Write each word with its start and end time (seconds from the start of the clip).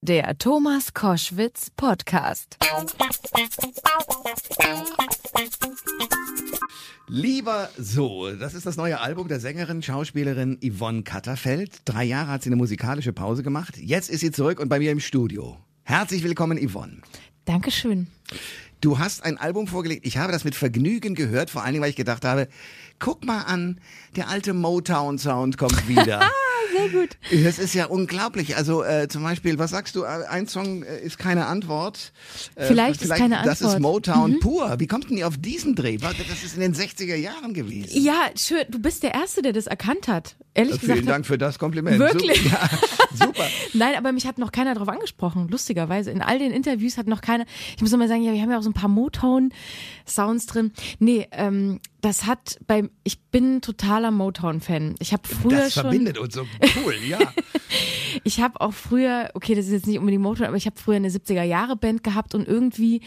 Der 0.00 0.38
Thomas 0.38 0.94
Koschwitz 0.94 1.70
Podcast. 1.70 2.56
Lieber 7.08 7.68
so, 7.76 8.30
das 8.30 8.54
ist 8.54 8.64
das 8.64 8.76
neue 8.76 9.00
Album 9.00 9.26
der 9.26 9.40
Sängerin, 9.40 9.82
Schauspielerin 9.82 10.60
Yvonne 10.62 11.02
Katterfeld. 11.02 11.80
Drei 11.84 12.04
Jahre 12.04 12.30
hat 12.30 12.44
sie 12.44 12.48
eine 12.48 12.56
musikalische 12.56 13.12
Pause 13.12 13.42
gemacht. 13.42 13.76
Jetzt 13.76 14.08
ist 14.08 14.20
sie 14.20 14.30
zurück 14.30 14.60
und 14.60 14.68
bei 14.68 14.78
mir 14.78 14.92
im 14.92 15.00
Studio. 15.00 15.58
Herzlich 15.82 16.22
willkommen, 16.22 16.64
Yvonne. 16.64 16.98
Dankeschön. 17.44 18.06
Du 18.80 19.00
hast 19.00 19.24
ein 19.24 19.36
Album 19.36 19.66
vorgelegt. 19.66 20.06
Ich 20.06 20.16
habe 20.16 20.30
das 20.32 20.44
mit 20.44 20.54
Vergnügen 20.54 21.16
gehört, 21.16 21.50
vor 21.50 21.64
allen 21.64 21.72
Dingen, 21.72 21.82
weil 21.82 21.90
ich 21.90 21.96
gedacht 21.96 22.24
habe, 22.24 22.46
guck 23.00 23.24
mal 23.24 23.42
an, 23.42 23.80
der 24.14 24.28
alte 24.28 24.54
Motown-Sound 24.54 25.58
kommt 25.58 25.88
wieder. 25.88 26.20
Sehr 26.72 26.88
gut. 26.88 27.16
Das 27.44 27.58
ist 27.58 27.74
ja 27.74 27.86
unglaublich. 27.86 28.56
Also 28.56 28.82
äh, 28.84 29.08
zum 29.08 29.22
Beispiel, 29.22 29.58
was 29.58 29.70
sagst 29.70 29.96
du? 29.96 30.04
Ein 30.04 30.46
Song 30.46 30.82
äh, 30.82 31.00
ist 31.00 31.18
keine 31.18 31.46
Antwort. 31.46 32.12
Äh, 32.54 32.66
vielleicht, 32.66 33.02
ist 33.02 33.10
keine 33.10 33.38
Antwort. 33.38 33.60
Das 33.60 33.74
ist 33.74 33.80
Motown 33.80 34.32
mhm. 34.32 34.40
pur. 34.40 34.74
Wie 34.78 34.86
kommt 34.86 35.10
denn 35.10 35.16
ihr 35.16 35.28
auf 35.28 35.36
diesen 35.38 35.74
Dreh? 35.74 35.96
Das 35.96 36.42
ist 36.44 36.54
in 36.54 36.60
den 36.60 36.74
60er 36.74 37.16
Jahren 37.16 37.54
gewesen. 37.54 38.02
Ja, 38.02 38.30
schön. 38.36 38.64
Du 38.68 38.78
bist 38.78 39.02
der 39.02 39.14
Erste, 39.14 39.42
der 39.42 39.52
das 39.52 39.66
erkannt 39.66 40.08
hat. 40.08 40.36
Ehrlich 40.54 40.74
ja, 40.74 40.80
gesagt. 40.80 40.98
Vielen 40.98 41.06
Dank 41.06 41.26
für 41.26 41.38
das 41.38 41.58
Kompliment. 41.58 41.98
Wirklich? 41.98 42.42
Super. 42.42 42.68
Ja, 43.10 43.26
super. 43.26 43.46
Nein, 43.72 43.94
aber 43.96 44.12
mich 44.12 44.26
hat 44.26 44.38
noch 44.38 44.52
keiner 44.52 44.74
darauf 44.74 44.88
angesprochen. 44.88 45.48
Lustigerweise. 45.48 46.10
In 46.10 46.20
all 46.20 46.38
den 46.38 46.52
Interviews 46.52 46.98
hat 46.98 47.06
noch 47.06 47.20
keiner. 47.22 47.46
Ich 47.74 47.80
muss 47.80 47.92
immer 47.92 48.06
sagen, 48.06 48.22
ja, 48.22 48.32
wir 48.32 48.40
haben 48.40 48.50
ja 48.50 48.58
auch 48.58 48.62
so 48.62 48.70
ein 48.70 48.74
paar 48.74 48.90
Motown-Sounds 48.90 50.46
drin. 50.46 50.72
Nee, 50.98 51.26
ähm, 51.32 51.80
das 52.00 52.26
hat 52.26 52.58
beim, 52.66 52.90
ich 53.04 53.20
bin 53.30 53.60
totaler 53.60 54.10
Motown-Fan. 54.10 54.94
Ich 55.00 55.12
habe 55.12 55.26
früher 55.26 55.58
das 55.58 55.74
schon. 55.74 55.84
Das 55.84 55.90
verbindet 55.90 56.18
uns 56.18 56.34
so 56.34 56.46
cool, 56.84 56.94
ja. 57.06 57.18
ich 58.24 58.40
habe 58.40 58.60
auch 58.60 58.72
früher, 58.72 59.30
okay, 59.34 59.54
das 59.54 59.66
ist 59.66 59.72
jetzt 59.72 59.86
nicht 59.86 59.98
unbedingt 59.98 60.22
Motown, 60.22 60.46
aber 60.46 60.56
ich 60.56 60.66
habe 60.66 60.76
früher 60.78 60.96
eine 60.96 61.10
70er-Jahre-Band 61.10 62.02
gehabt 62.02 62.34
und 62.34 62.46
irgendwie, 62.46 63.00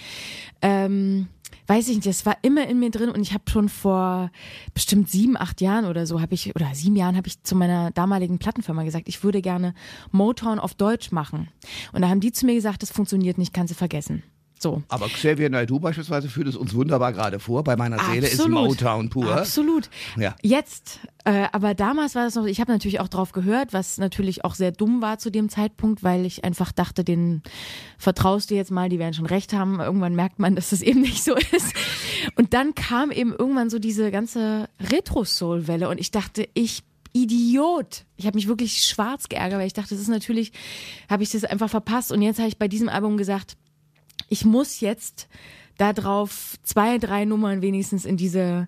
ähm, 0.62 1.28
weiß 1.68 1.88
ich 1.90 1.96
nicht, 1.96 2.08
das 2.08 2.26
war 2.26 2.38
immer 2.42 2.68
in 2.68 2.80
mir 2.80 2.92
drin 2.92 3.10
und 3.10 3.22
ich 3.22 3.34
habe 3.34 3.50
schon 3.50 3.70
vor 3.70 4.32
bestimmt 4.74 5.10
sieben, 5.10 5.38
acht 5.38 5.62
Jahren 5.62 5.86
oder 5.86 6.06
so 6.06 6.22
habe 6.22 6.34
ich, 6.34 6.56
oder 6.56 6.70
sieben 6.74 6.96
Jahren 6.96 7.16
habe 7.16 7.28
ich 7.28 7.44
zu 7.44 7.56
meiner 7.56 7.92
damaligen 7.92 8.40
Plattenfirma 8.40 8.84
gesagt, 8.84 9.08
ich 9.08 9.24
würde 9.24 9.42
gerne 9.42 9.74
Motown 10.12 10.60
auf 10.60 10.74
Deutsch 10.74 11.12
machen. 11.12 11.50
Und 11.94 12.02
da 12.02 12.10
haben 12.10 12.20
die 12.20 12.32
zu 12.32 12.46
mir 12.46 12.56
gesagt, 12.56 12.82
das 12.82 12.92
funktioniert 12.92 13.38
nicht, 13.38 13.54
kannst 13.54 13.72
du 13.72 13.78
vergessen. 13.78 14.24
So. 14.62 14.84
Aber 14.90 15.08
Xavier 15.08 15.50
Naidoo 15.50 15.80
beispielsweise 15.80 16.30
führt 16.30 16.48
es 16.48 16.56
uns 16.56 16.76
wunderbar 16.76 17.14
gerade 17.14 17.40
vor. 17.40 17.64
Bei 17.64 17.76
meiner 17.76 17.98
Seele 17.98 18.28
Absolut. 18.28 18.72
ist 18.72 18.82
Motown 18.82 19.10
pur. 19.10 19.36
Absolut. 19.36 19.90
Ja. 20.18 20.36
Jetzt, 20.44 21.00
äh, 21.26 21.48
aber 21.52 21.74
damals 21.74 22.14
war 22.14 22.26
das 22.26 22.36
noch, 22.36 22.46
ich 22.46 22.62
habe 22.62 22.72
natürlich 22.72 23.00
auch 23.00 23.08
drauf 23.08 23.32
gehört, 23.32 23.74
was 23.74 23.98
natürlich 23.98 24.46
auch 24.46 24.54
sehr 24.54 24.72
dumm 24.72 25.02
war 25.02 25.18
zu 25.18 25.32
dem 25.32 25.50
Zeitpunkt, 25.50 26.04
weil 26.04 26.28
ich 26.28 26.44
einfach 26.44 26.72
dachte, 26.72 27.04
den 27.04 27.42
vertraust 27.98 28.52
du 28.52 28.56
jetzt 28.56 28.70
mal, 28.70 28.88
die 28.88 29.00
werden 29.00 29.16
schon 29.16 29.26
recht 29.26 29.54
haben. 29.54 29.80
Irgendwann 29.80 30.14
merkt 30.14 30.38
man, 30.38 30.56
dass 30.56 30.70
das 30.70 30.82
eben 30.84 31.02
nicht 31.02 31.24
so 31.24 31.34
ist. 31.36 31.74
Und 32.36 32.54
dann 32.54 32.76
kam 32.76 33.10
eben 33.10 33.34
irgendwann 33.34 33.72
so 33.72 33.80
diese 33.80 34.12
ganze 34.12 34.70
Retro-Soul-Welle 34.80 35.90
und 35.90 36.00
ich 36.00 36.12
dachte, 36.12 36.48
ich 36.54 36.84
Idiot. 37.14 38.06
Ich 38.16 38.26
habe 38.26 38.38
mich 38.38 38.48
wirklich 38.48 38.84
schwarz 38.84 39.28
geärgert, 39.28 39.60
weil 39.60 39.68
ich 39.68 39.74
dachte, 39.74 39.90
das 39.90 40.00
ist 40.00 40.08
natürlich, 40.08 40.54
habe 41.10 41.24
ich 41.24 41.32
das 41.32 41.44
einfach 41.44 41.70
verpasst. 41.70 42.12
Und 42.12 42.22
jetzt 42.22 42.40
habe 42.40 42.48
ich 42.48 42.58
bei 42.58 42.68
diesem 42.68 42.88
Album 42.88 43.18
gesagt, 43.18 43.58
ich 44.32 44.46
muss 44.46 44.80
jetzt 44.80 45.28
da 45.78 45.94
drauf 45.94 46.58
zwei, 46.64 47.00
drei 47.00 47.26
Nummern 47.26 47.64
wenigstens 47.64 48.06
in 48.06 48.16
diese, 48.16 48.68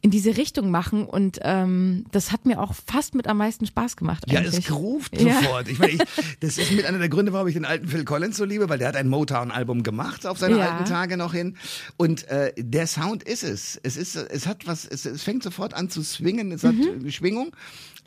in 0.00 0.10
diese 0.10 0.38
Richtung 0.38 0.70
machen. 0.70 1.04
Und 1.04 1.38
ähm, 1.42 2.06
das 2.10 2.32
hat 2.32 2.46
mir 2.46 2.58
auch 2.58 2.72
fast 2.74 3.14
mit 3.14 3.26
am 3.26 3.36
meisten 3.36 3.66
Spaß 3.66 3.96
gemacht. 3.96 4.24
Eigentlich. 4.26 4.52
Ja, 4.52 4.58
es 4.58 4.72
ruft 4.72 5.20
ja. 5.20 5.40
sofort. 5.40 5.68
Ich 5.68 5.78
meine, 5.78 5.92
ich, 5.92 6.00
das 6.40 6.56
ist 6.56 6.72
mit 6.72 6.86
einer 6.86 6.98
der 6.98 7.10
Gründe, 7.10 7.34
warum 7.34 7.48
ich 7.48 7.54
den 7.54 7.66
alten 7.66 7.86
Phil 7.86 8.04
Collins 8.04 8.38
so 8.38 8.46
liebe, 8.46 8.68
weil 8.70 8.78
der 8.78 8.88
hat 8.88 8.96
ein 8.96 9.08
Motown-Album 9.08 9.82
gemacht 9.82 10.26
auf 10.26 10.38
seine 10.38 10.58
ja. 10.58 10.70
alten 10.70 10.86
Tage 10.86 11.18
noch 11.18 11.34
hin. 11.34 11.58
Und 11.98 12.26
äh, 12.28 12.52
der 12.56 12.86
Sound 12.86 13.22
ist 13.22 13.44
es. 13.44 13.78
Es 13.82 13.98
ist, 13.98 14.16
es 14.16 14.46
hat 14.46 14.66
was, 14.66 14.86
es, 14.86 15.04
es 15.04 15.22
fängt 15.22 15.42
sofort 15.42 15.74
an 15.74 15.90
zu 15.90 16.02
swingen, 16.02 16.50
es 16.50 16.64
hat 16.64 16.74
mhm. 16.74 17.10
Schwingung. 17.10 17.54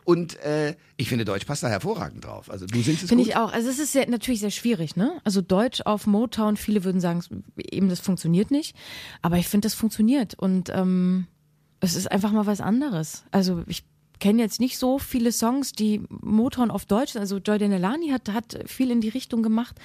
Und 0.07 0.39
äh, 0.39 0.73
ich 0.95 1.09
finde, 1.09 1.25
Deutsch 1.25 1.43
passt 1.43 1.63
da 1.63 1.67
hervorragend 1.67 2.23
drauf. 2.23 2.49
Also 2.49 2.65
du 2.65 2.81
singst 2.81 3.03
es 3.03 3.09
Finde 3.09 3.25
ich 3.25 3.35
auch. 3.35 3.51
Also 3.51 3.67
es 3.69 3.77
ist 3.77 3.91
sehr, 3.91 4.09
natürlich 4.09 4.39
sehr 4.39 4.51
schwierig, 4.51 4.95
ne? 4.95 5.19
Also 5.25 5.41
Deutsch 5.41 5.81
auf 5.81 6.07
Motown, 6.07 6.55
viele 6.55 6.85
würden 6.85 7.01
sagen, 7.01 7.25
eben 7.57 7.89
das 7.89 7.99
funktioniert 7.99 8.49
nicht. 8.49 8.73
Aber 9.21 9.35
ich 9.37 9.49
finde, 9.49 9.65
das 9.65 9.73
funktioniert. 9.73 10.33
Und 10.33 10.69
ähm, 10.69 11.27
es 11.81 11.97
ist 11.97 12.09
einfach 12.09 12.31
mal 12.31 12.45
was 12.45 12.61
anderes. 12.61 13.25
Also 13.31 13.65
ich 13.67 13.83
kenne 14.21 14.41
jetzt 14.41 14.61
nicht 14.61 14.77
so 14.77 14.97
viele 14.97 15.33
Songs, 15.33 15.73
die 15.73 16.01
Motown 16.07 16.71
auf 16.71 16.85
Deutsch 16.85 17.11
sind. 17.11 17.19
Also 17.19 17.39
Joy 17.39 17.57
Denelani 17.57 18.07
hat, 18.07 18.29
hat 18.29 18.59
viel 18.65 18.91
in 18.91 19.01
die 19.01 19.09
Richtung 19.09 19.43
gemacht. 19.43 19.75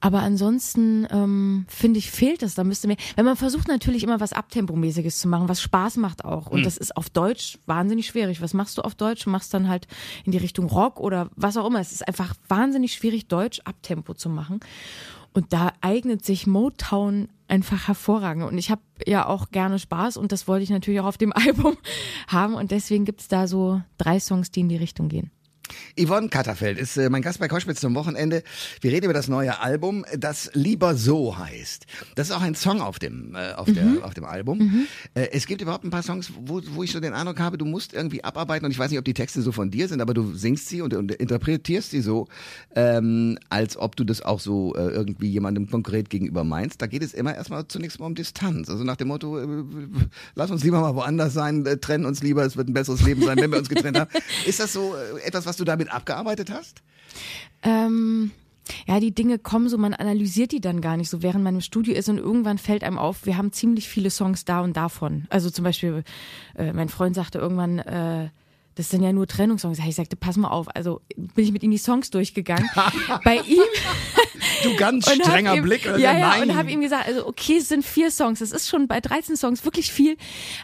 Aber 0.00 0.20
ansonsten 0.20 1.06
ähm, 1.10 1.66
finde 1.68 1.98
ich, 1.98 2.10
fehlt 2.10 2.42
es. 2.42 2.54
Da 2.54 2.64
müsste 2.64 2.86
mehr. 2.86 2.96
Wenn 3.16 3.24
man 3.24 3.36
versucht 3.36 3.68
natürlich 3.68 4.02
immer 4.02 4.20
was 4.20 4.32
Abtempomäßiges 4.32 5.18
zu 5.18 5.28
machen, 5.28 5.48
was 5.48 5.60
Spaß 5.60 5.96
macht 5.96 6.24
auch. 6.24 6.46
Und 6.46 6.60
mhm. 6.60 6.64
das 6.64 6.76
ist 6.76 6.96
auf 6.96 7.10
Deutsch 7.10 7.58
wahnsinnig 7.66 8.06
schwierig. 8.06 8.40
Was 8.40 8.54
machst 8.54 8.78
du 8.78 8.82
auf 8.82 8.94
Deutsch? 8.94 9.24
Du 9.24 9.30
machst 9.30 9.52
dann 9.54 9.68
halt 9.68 9.86
in 10.24 10.32
die 10.32 10.38
Richtung 10.38 10.66
Rock 10.66 11.00
oder 11.00 11.30
was 11.36 11.56
auch 11.56 11.66
immer. 11.66 11.80
Es 11.80 11.92
ist 11.92 12.06
einfach 12.06 12.34
wahnsinnig 12.48 12.94
schwierig, 12.94 13.28
Deutsch 13.28 13.60
Abtempo 13.64 14.14
zu 14.14 14.28
machen. 14.28 14.60
Und 15.32 15.52
da 15.52 15.72
eignet 15.82 16.24
sich 16.24 16.46
Motown 16.46 17.28
einfach 17.46 17.88
hervorragend. 17.88 18.44
Und 18.44 18.56
ich 18.56 18.70
habe 18.70 18.80
ja 19.06 19.26
auch 19.26 19.50
gerne 19.50 19.78
Spaß 19.78 20.16
und 20.16 20.32
das 20.32 20.48
wollte 20.48 20.64
ich 20.64 20.70
natürlich 20.70 21.00
auch 21.00 21.06
auf 21.06 21.18
dem 21.18 21.32
Album 21.34 21.76
haben. 22.28 22.54
Und 22.54 22.70
deswegen 22.70 23.04
gibt's 23.04 23.28
da 23.28 23.46
so 23.46 23.82
drei 23.98 24.18
Songs, 24.18 24.50
die 24.50 24.60
in 24.60 24.68
die 24.68 24.76
Richtung 24.76 25.08
gehen. 25.08 25.30
Yvonne 25.98 26.28
Katterfeld 26.28 26.78
ist 26.78 26.96
äh, 26.96 27.08
mein 27.10 27.22
Gast 27.22 27.38
bei 27.38 27.48
Koschwitz 27.48 27.80
zum 27.80 27.94
Wochenende. 27.94 28.42
Wir 28.80 28.92
reden 28.92 29.04
über 29.06 29.14
das 29.14 29.28
neue 29.28 29.60
Album, 29.60 30.04
das 30.16 30.50
Lieber 30.54 30.94
so 30.94 31.38
heißt. 31.38 31.86
Das 32.14 32.28
ist 32.28 32.36
auch 32.36 32.42
ein 32.42 32.54
Song 32.54 32.80
auf 32.80 32.98
dem, 32.98 33.34
äh, 33.34 33.52
auf, 33.52 33.66
mhm. 33.68 33.74
der, 33.74 34.04
auf 34.04 34.14
dem 34.14 34.24
Album. 34.24 34.58
Mhm. 34.58 34.86
Äh, 35.14 35.28
es 35.32 35.46
gibt 35.46 35.62
überhaupt 35.62 35.84
ein 35.84 35.90
paar 35.90 36.02
Songs, 36.02 36.32
wo, 36.38 36.60
wo 36.70 36.82
ich 36.82 36.92
so 36.92 37.00
den 37.00 37.12
Eindruck 37.12 37.40
habe, 37.40 37.58
du 37.58 37.64
musst 37.64 37.94
irgendwie 37.94 38.22
abarbeiten 38.24 38.66
und 38.66 38.72
ich 38.72 38.78
weiß 38.78 38.90
nicht, 38.90 38.98
ob 38.98 39.04
die 39.04 39.14
Texte 39.14 39.42
so 39.42 39.52
von 39.52 39.70
dir 39.70 39.88
sind, 39.88 40.00
aber 40.00 40.14
du 40.14 40.34
singst 40.34 40.68
sie 40.68 40.82
und, 40.82 40.94
und 40.94 41.12
interpretierst 41.12 41.90
sie 41.90 42.00
so, 42.00 42.28
ähm, 42.74 43.38
als 43.48 43.76
ob 43.76 43.96
du 43.96 44.04
das 44.04 44.22
auch 44.22 44.40
so 44.40 44.74
äh, 44.74 44.88
irgendwie 44.88 45.28
jemandem 45.28 45.68
konkret 45.70 46.10
gegenüber 46.10 46.44
meinst. 46.44 46.82
Da 46.82 46.86
geht 46.86 47.02
es 47.02 47.14
immer 47.14 47.34
erstmal 47.34 47.66
zunächst 47.68 48.00
mal 48.00 48.06
um 48.06 48.14
Distanz. 48.14 48.68
Also 48.68 48.84
nach 48.84 48.96
dem 48.96 49.08
Motto, 49.08 49.38
äh, 49.38 49.46
lass 50.34 50.50
uns 50.50 50.62
lieber 50.64 50.80
mal 50.80 50.94
woanders 50.94 51.34
sein, 51.34 51.64
trennen 51.80 52.04
uns 52.04 52.22
lieber, 52.22 52.44
es 52.44 52.56
wird 52.56 52.68
ein 52.68 52.74
besseres 52.74 53.02
Leben 53.02 53.22
sein, 53.22 53.38
wenn 53.38 53.50
wir 53.50 53.58
uns 53.58 53.68
getrennt 53.68 53.98
haben. 53.98 54.10
Ist 54.46 54.60
das 54.60 54.72
so 54.72 54.94
etwas, 55.24 55.46
was 55.46 55.55
was 55.56 55.58
du 55.58 55.64
damit 55.64 55.90
abgearbeitet 55.90 56.50
hast? 56.50 56.82
Ähm, 57.62 58.30
ja, 58.86 59.00
die 59.00 59.14
Dinge 59.14 59.38
kommen 59.38 59.70
so, 59.70 59.78
man 59.78 59.94
analysiert 59.94 60.52
die 60.52 60.60
dann 60.60 60.82
gar 60.82 60.98
nicht 60.98 61.08
so, 61.08 61.22
während 61.22 61.42
man 61.42 61.54
im 61.54 61.60
Studio 61.62 61.94
ist 61.94 62.10
und 62.10 62.18
irgendwann 62.18 62.58
fällt 62.58 62.84
einem 62.84 62.98
auf, 62.98 63.24
wir 63.24 63.38
haben 63.38 63.52
ziemlich 63.52 63.88
viele 63.88 64.10
Songs 64.10 64.44
da 64.44 64.60
und 64.60 64.76
davon. 64.76 65.26
Also 65.30 65.48
zum 65.48 65.64
Beispiel, 65.64 66.04
äh, 66.56 66.74
mein 66.74 66.90
Freund 66.90 67.14
sagte 67.14 67.38
irgendwann, 67.38 67.78
äh, 67.78 68.28
das 68.74 68.90
sind 68.90 69.02
ja 69.02 69.10
nur 69.14 69.26
Trennungssongs. 69.26 69.78
Ich 69.78 69.94
sagte, 69.94 70.16
pass 70.16 70.36
mal 70.36 70.50
auf. 70.50 70.68
Also 70.76 71.00
bin 71.16 71.44
ich 71.44 71.52
mit 71.52 71.62
ihm 71.62 71.70
die 71.70 71.78
Songs 71.78 72.10
durchgegangen. 72.10 72.68
Bei 73.24 73.36
ihm. 73.36 73.62
Du 74.70 74.76
ganz 74.76 75.10
strenger 75.10 75.54
ihm, 75.54 75.62
Blick. 75.62 75.86
Oder? 75.86 75.98
Ja, 75.98 76.16
ja, 76.16 76.42
und 76.42 76.54
habe 76.54 76.70
ihm 76.70 76.80
gesagt, 76.80 77.06
also 77.06 77.26
okay, 77.26 77.58
es 77.58 77.68
sind 77.68 77.84
vier 77.84 78.10
Songs. 78.10 78.40
Das 78.40 78.52
ist 78.52 78.68
schon 78.68 78.88
bei 78.88 79.00
13 79.00 79.36
Songs 79.36 79.64
wirklich 79.64 79.92
viel. 79.92 80.16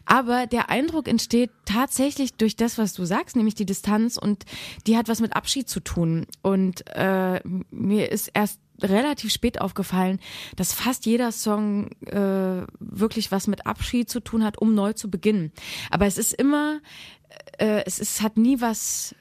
Aber 0.06 0.46
der 0.46 0.70
Eindruck 0.70 1.08
entsteht 1.08 1.50
tatsächlich 1.64 2.34
durch 2.34 2.56
das, 2.56 2.78
was 2.78 2.92
du 2.92 3.04
sagst, 3.04 3.36
nämlich 3.36 3.54
die 3.54 3.66
Distanz. 3.66 4.16
Und 4.16 4.44
die 4.86 4.96
hat 4.96 5.08
was 5.08 5.20
mit 5.20 5.34
Abschied 5.36 5.68
zu 5.68 5.80
tun. 5.80 6.26
Und 6.42 6.84
äh, 6.94 7.40
mir 7.70 8.10
ist 8.10 8.30
erst 8.34 8.60
relativ 8.82 9.32
spät 9.32 9.60
aufgefallen, 9.60 10.18
dass 10.56 10.72
fast 10.72 11.06
jeder 11.06 11.32
Song 11.32 11.90
äh, 12.06 12.66
wirklich 12.80 13.30
was 13.30 13.46
mit 13.46 13.66
Abschied 13.66 14.10
zu 14.10 14.20
tun 14.20 14.44
hat, 14.44 14.58
um 14.58 14.74
neu 14.74 14.92
zu 14.92 15.10
beginnen. 15.10 15.52
Aber 15.90 16.06
es 16.06 16.18
ist 16.18 16.32
immer, 16.32 16.80
äh, 17.58 17.82
es 17.86 17.98
ist, 17.98 18.22
hat 18.22 18.36
nie 18.36 18.60
was 18.60 19.14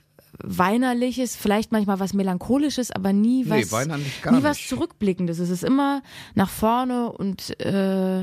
weinerliches, 0.43 1.35
vielleicht 1.35 1.71
manchmal 1.71 1.99
was 1.99 2.13
melancholisches, 2.13 2.91
aber 2.91 3.13
nie 3.13 3.49
was, 3.49 3.71
nee, 3.71 3.85
nie 3.85 3.95
nicht. 3.95 4.43
was 4.43 4.67
zurückblickendes. 4.67 5.39
Es 5.39 5.49
ist 5.49 5.63
immer 5.63 6.01
nach 6.35 6.49
vorne 6.49 7.11
und 7.11 7.59
äh, 7.59 8.21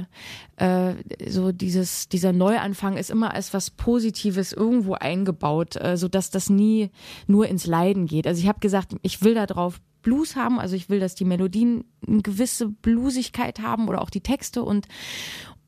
äh, 0.56 0.94
so 1.28 1.52
dieses 1.52 2.08
dieser 2.08 2.32
Neuanfang 2.32 2.96
ist 2.96 3.10
immer 3.10 3.34
als 3.34 3.54
was 3.54 3.70
Positives 3.70 4.52
irgendwo 4.52 4.94
eingebaut, 4.94 5.76
äh, 5.76 5.96
so 5.96 6.08
dass 6.08 6.30
das 6.30 6.50
nie 6.50 6.90
nur 7.26 7.46
ins 7.48 7.66
Leiden 7.66 8.06
geht. 8.06 8.26
Also 8.26 8.40
ich 8.40 8.48
habe 8.48 8.60
gesagt, 8.60 8.94
ich 9.02 9.22
will 9.22 9.34
da 9.34 9.46
drauf 9.46 9.80
Blues 10.02 10.36
haben. 10.36 10.58
Also 10.58 10.76
ich 10.76 10.88
will, 10.88 11.00
dass 11.00 11.14
die 11.14 11.24
Melodien 11.24 11.84
eine 12.06 12.22
gewisse 12.22 12.68
Bluesigkeit 12.68 13.60
haben 13.60 13.88
oder 13.88 14.00
auch 14.00 14.10
die 14.10 14.22
Texte 14.22 14.62
und 14.62 14.86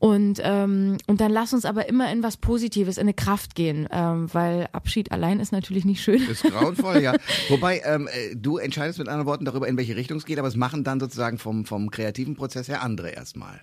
und 0.01 0.41
ähm, 0.43 0.97
und 1.05 1.21
dann 1.21 1.31
lass 1.31 1.53
uns 1.53 1.63
aber 1.63 1.87
immer 1.87 2.11
in 2.11 2.23
was 2.23 2.35
Positives, 2.35 2.97
in 2.97 3.01
eine 3.01 3.13
Kraft 3.13 3.53
gehen, 3.53 3.87
ähm, 3.91 4.33
weil 4.33 4.67
Abschied 4.71 5.11
allein 5.11 5.39
ist 5.39 5.51
natürlich 5.51 5.85
nicht 5.85 6.01
schön. 6.01 6.19
Das 6.27 6.43
ist 6.43 6.51
grauenvoll, 6.51 7.03
ja. 7.03 7.13
Wobei 7.49 7.83
ähm, 7.85 8.07
äh, 8.07 8.35
du 8.35 8.57
entscheidest 8.57 8.97
mit 8.97 9.07
anderen 9.07 9.27
Worten 9.27 9.45
darüber, 9.45 9.67
in 9.67 9.77
welche 9.77 9.95
Richtung 9.95 10.17
es 10.17 10.25
geht, 10.25 10.39
aber 10.39 10.47
es 10.47 10.55
machen 10.55 10.83
dann 10.83 10.99
sozusagen 10.99 11.37
vom 11.37 11.65
vom 11.65 11.91
kreativen 11.91 12.35
Prozess 12.35 12.67
her 12.67 12.81
andere 12.81 13.11
erstmal. 13.11 13.61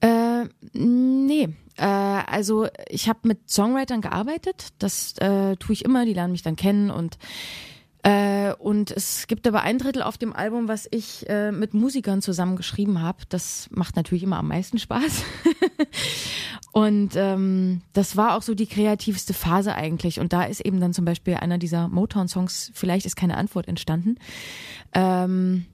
Äh, 0.00 0.46
nee, 0.72 1.50
äh, 1.76 1.84
also 1.84 2.68
ich 2.88 3.10
habe 3.10 3.18
mit 3.24 3.50
Songwritern 3.50 4.00
gearbeitet. 4.00 4.68
Das 4.78 5.18
äh, 5.18 5.56
tue 5.56 5.74
ich 5.74 5.84
immer. 5.84 6.06
Die 6.06 6.14
lernen 6.14 6.32
mich 6.32 6.42
dann 6.42 6.56
kennen 6.56 6.90
und 6.90 7.18
Äh, 8.02 8.52
und 8.54 8.90
es 8.90 9.26
gibt 9.26 9.46
aber 9.46 9.62
ein 9.62 9.78
Drittel 9.78 10.02
auf 10.02 10.18
dem 10.18 10.32
Album, 10.32 10.68
was 10.68 10.86
ich 10.90 11.28
äh, 11.28 11.50
mit 11.50 11.74
Musikern 11.74 12.22
zusammen 12.22 12.56
geschrieben 12.56 13.00
habe. 13.02 13.24
Das 13.28 13.68
macht 13.70 13.96
natürlich 13.96 14.22
immer 14.22 14.38
am 14.38 14.48
meisten 14.48 14.78
Spaß. 14.78 15.24
und 16.72 17.16
ähm, 17.16 17.82
das 17.92 18.16
war 18.16 18.36
auch 18.36 18.42
so 18.42 18.54
die 18.54 18.66
kreativste 18.66 19.34
Phase 19.34 19.74
eigentlich. 19.74 20.20
Und 20.20 20.32
da 20.32 20.44
ist 20.44 20.60
eben 20.60 20.80
dann 20.80 20.92
zum 20.92 21.04
Beispiel 21.04 21.34
einer 21.34 21.58
dieser 21.58 21.88
Motown-Songs, 21.88 22.70
vielleicht 22.74 23.04
ist 23.04 23.16
keine 23.16 23.36
Antwort 23.36 23.66
entstanden. 23.66 24.16
Ähm, 24.92 25.66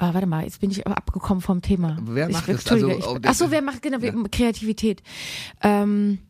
Ah, 0.00 0.14
warte 0.14 0.26
mal, 0.26 0.44
jetzt 0.44 0.62
bin 0.62 0.70
ich 0.70 0.86
abgekommen 0.86 1.42
vom 1.42 1.60
Thema. 1.60 1.98
Wer 2.00 2.30
macht 2.30 2.48
ich, 2.48 2.64
das? 2.64 2.72
Also, 2.72 2.88
ich, 2.88 3.04
ach 3.04 3.34
so, 3.34 3.50
wer 3.50 3.60
macht 3.60 3.82
genau 3.82 3.98
ja. 3.98 4.14
Kreativität? 4.32 5.02
Ähm, 5.60 6.20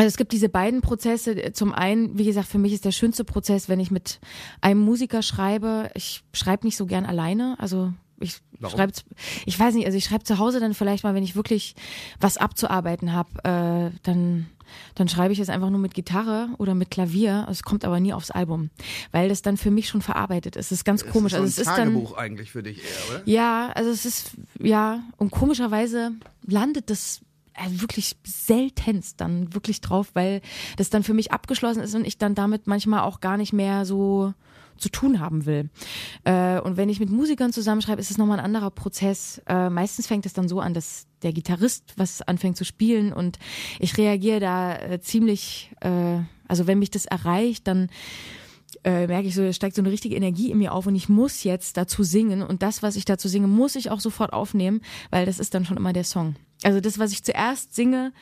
also 0.00 0.08
es 0.08 0.16
gibt 0.16 0.32
diese 0.32 0.48
beiden 0.48 0.80
Prozesse. 0.80 1.52
Zum 1.52 1.74
einen, 1.74 2.16
wie 2.16 2.24
gesagt, 2.24 2.48
für 2.48 2.56
mich 2.56 2.72
ist 2.72 2.86
der 2.86 2.90
schönste 2.90 3.22
Prozess, 3.22 3.68
wenn 3.68 3.80
ich 3.80 3.90
mit 3.90 4.18
einem 4.62 4.80
Musiker 4.80 5.20
schreibe. 5.20 5.90
Ich 5.92 6.22
schreibe 6.32 6.66
nicht 6.66 6.78
so 6.78 6.86
gern 6.86 7.04
alleine. 7.04 7.56
Also 7.58 7.92
ich 8.18 8.40
schreibe, 8.66 8.94
ich 9.44 9.60
weiß 9.60 9.74
nicht, 9.74 9.84
also 9.84 9.98
ich 9.98 10.04
schreibe 10.04 10.24
zu 10.24 10.38
Hause 10.38 10.58
dann 10.58 10.72
vielleicht 10.72 11.04
mal, 11.04 11.14
wenn 11.14 11.22
ich 11.22 11.36
wirklich 11.36 11.74
was 12.18 12.38
abzuarbeiten 12.38 13.12
habe, 13.12 13.90
äh, 13.90 13.98
dann 14.02 14.46
dann 14.94 15.08
schreibe 15.08 15.34
ich 15.34 15.38
es 15.38 15.50
einfach 15.50 15.68
nur 15.68 15.80
mit 15.80 15.92
Gitarre 15.92 16.48
oder 16.56 16.74
mit 16.74 16.90
Klavier. 16.90 17.46
Es 17.50 17.62
kommt 17.62 17.84
aber 17.84 18.00
nie 18.00 18.14
aufs 18.14 18.30
Album, 18.30 18.70
weil 19.12 19.28
das 19.28 19.42
dann 19.42 19.58
für 19.58 19.70
mich 19.70 19.88
schon 19.88 20.00
verarbeitet 20.00 20.56
ist. 20.56 20.66
Es 20.66 20.78
ist 20.78 20.84
ganz 20.84 21.02
das 21.02 21.12
komisch. 21.12 21.32
Ist 21.32 21.38
so 21.38 21.42
also 21.42 21.50
es 21.50 21.58
ist 21.58 21.76
Tagebuch 21.76 22.12
dann, 22.12 22.20
eigentlich 22.20 22.52
für 22.52 22.62
dich 22.62 22.78
eher, 22.78 23.10
oder? 23.10 23.22
Ja, 23.26 23.70
also 23.74 23.90
es 23.90 24.06
ist 24.06 24.30
ja 24.58 25.02
und 25.18 25.30
komischerweise 25.30 26.12
landet 26.46 26.88
das 26.88 27.20
äh, 27.54 27.80
wirklich 27.80 28.16
seltenst 28.24 29.20
dann 29.20 29.54
wirklich 29.54 29.80
drauf, 29.80 30.10
weil 30.14 30.40
das 30.76 30.90
dann 30.90 31.02
für 31.02 31.14
mich 31.14 31.32
abgeschlossen 31.32 31.82
ist 31.82 31.94
und 31.94 32.06
ich 32.06 32.18
dann 32.18 32.34
damit 32.34 32.66
manchmal 32.66 33.00
auch 33.00 33.20
gar 33.20 33.36
nicht 33.36 33.52
mehr 33.52 33.84
so 33.84 34.34
zu 34.76 34.88
tun 34.88 35.20
haben 35.20 35.44
will. 35.46 35.68
Äh, 36.24 36.60
und 36.60 36.76
wenn 36.76 36.88
ich 36.88 37.00
mit 37.00 37.10
Musikern 37.10 37.52
zusammenschreibe, 37.52 38.00
ist 38.00 38.10
es 38.10 38.18
nochmal 38.18 38.38
ein 38.38 38.44
anderer 38.44 38.70
Prozess. 38.70 39.42
Äh, 39.46 39.68
meistens 39.68 40.06
fängt 40.06 40.26
es 40.26 40.32
dann 40.32 40.48
so 40.48 40.60
an, 40.60 40.72
dass 40.72 41.06
der 41.22 41.32
Gitarrist 41.32 41.94
was 41.96 42.22
anfängt 42.22 42.56
zu 42.56 42.64
spielen 42.64 43.12
und 43.12 43.38
ich 43.78 43.98
reagiere 43.98 44.40
da 44.40 45.00
ziemlich, 45.02 45.70
also 45.82 46.66
wenn 46.66 46.78
mich 46.78 46.90
das 46.90 47.04
erreicht, 47.04 47.66
dann 47.66 47.90
merke 48.84 49.28
ich 49.28 49.34
so, 49.34 49.42
es 49.42 49.54
steigt 49.54 49.76
so 49.76 49.82
eine 49.82 49.90
richtige 49.90 50.16
Energie 50.16 50.50
in 50.50 50.56
mir 50.56 50.72
auf 50.72 50.86
und 50.86 50.94
ich 50.94 51.10
muss 51.10 51.44
jetzt 51.44 51.76
dazu 51.76 52.04
singen 52.04 52.42
und 52.42 52.62
das, 52.62 52.82
was 52.82 52.96
ich 52.96 53.04
dazu 53.04 53.28
singe, 53.28 53.48
muss 53.48 53.76
ich 53.76 53.90
auch 53.90 54.00
sofort 54.00 54.32
aufnehmen, 54.32 54.80
weil 55.10 55.26
das 55.26 55.38
ist 55.38 55.52
dann 55.52 55.66
schon 55.66 55.76
immer 55.76 55.92
der 55.92 56.04
Song. 56.04 56.36
Also 56.62 56.80
das, 56.80 56.98
was 56.98 57.12
ich 57.12 57.24
zuerst 57.24 57.74
singe, 57.74 58.12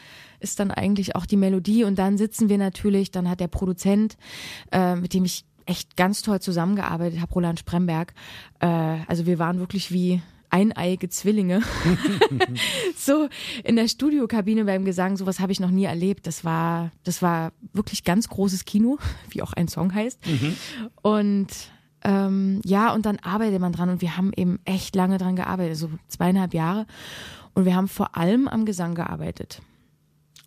ist 0.40 0.60
dann 0.60 0.70
eigentlich 0.70 1.16
auch 1.16 1.26
die 1.26 1.36
Melodie 1.36 1.84
und 1.84 1.98
dann 1.98 2.16
sitzen 2.16 2.48
wir 2.48 2.58
natürlich, 2.58 3.10
dann 3.10 3.28
hat 3.28 3.40
der 3.40 3.48
Produzent, 3.48 4.16
äh, 4.70 4.94
mit 4.94 5.14
dem 5.14 5.24
ich 5.24 5.44
echt 5.66 5.96
ganz 5.96 6.22
toll 6.22 6.40
zusammengearbeitet 6.40 7.20
habe, 7.20 7.34
Roland 7.34 7.58
Spremberg, 7.58 8.14
äh, 8.60 8.66
also 8.66 9.26
wir 9.26 9.38
waren 9.38 9.58
wirklich 9.58 9.92
wie 9.92 10.22
eineiige 10.50 11.08
Zwillinge. 11.08 11.62
so 12.96 13.28
in 13.64 13.76
der 13.76 13.88
Studiokabine 13.88 14.64
beim 14.64 14.84
Gesang, 14.84 15.16
sowas 15.16 15.40
habe 15.40 15.52
ich 15.52 15.60
noch 15.60 15.70
nie 15.70 15.84
erlebt. 15.84 16.26
Das 16.26 16.44
war, 16.44 16.90
das 17.04 17.22
war 17.22 17.52
wirklich 17.72 18.04
ganz 18.04 18.28
großes 18.28 18.64
Kino, 18.64 18.98
wie 19.30 19.42
auch 19.42 19.52
ein 19.52 19.68
Song 19.68 19.94
heißt. 19.94 20.26
Mhm. 20.26 20.56
Und 21.02 21.48
ähm, 22.04 22.60
ja, 22.64 22.92
und 22.94 23.06
dann 23.06 23.18
arbeitet 23.18 23.60
man 23.60 23.72
dran 23.72 23.90
und 23.90 24.00
wir 24.00 24.16
haben 24.16 24.32
eben 24.36 24.60
echt 24.64 24.94
lange 24.94 25.18
dran 25.18 25.36
gearbeitet, 25.36 25.76
so 25.76 25.90
zweieinhalb 26.06 26.54
Jahre. 26.54 26.86
Und 27.58 27.64
wir 27.64 27.74
haben 27.74 27.88
vor 27.88 28.16
allem 28.16 28.46
am 28.46 28.66
Gesang 28.66 28.94
gearbeitet. 28.94 29.60